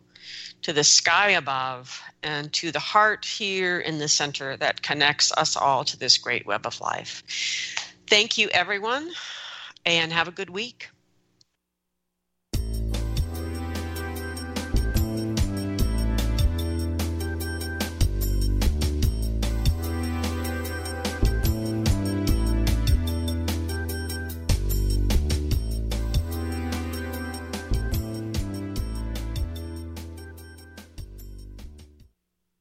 to 0.61 0.73
the 0.73 0.83
sky 0.83 1.31
above, 1.31 2.01
and 2.21 2.51
to 2.53 2.71
the 2.71 2.79
heart 2.79 3.25
here 3.25 3.79
in 3.79 3.97
the 3.97 4.07
center 4.07 4.57
that 4.57 4.81
connects 4.81 5.31
us 5.31 5.55
all 5.55 5.85
to 5.85 5.97
this 5.97 6.17
great 6.17 6.45
web 6.45 6.65
of 6.65 6.81
life. 6.81 7.23
Thank 8.07 8.37
you, 8.37 8.49
everyone, 8.49 9.09
and 9.85 10.11
have 10.11 10.27
a 10.27 10.31
good 10.31 10.49
week. 10.49 10.89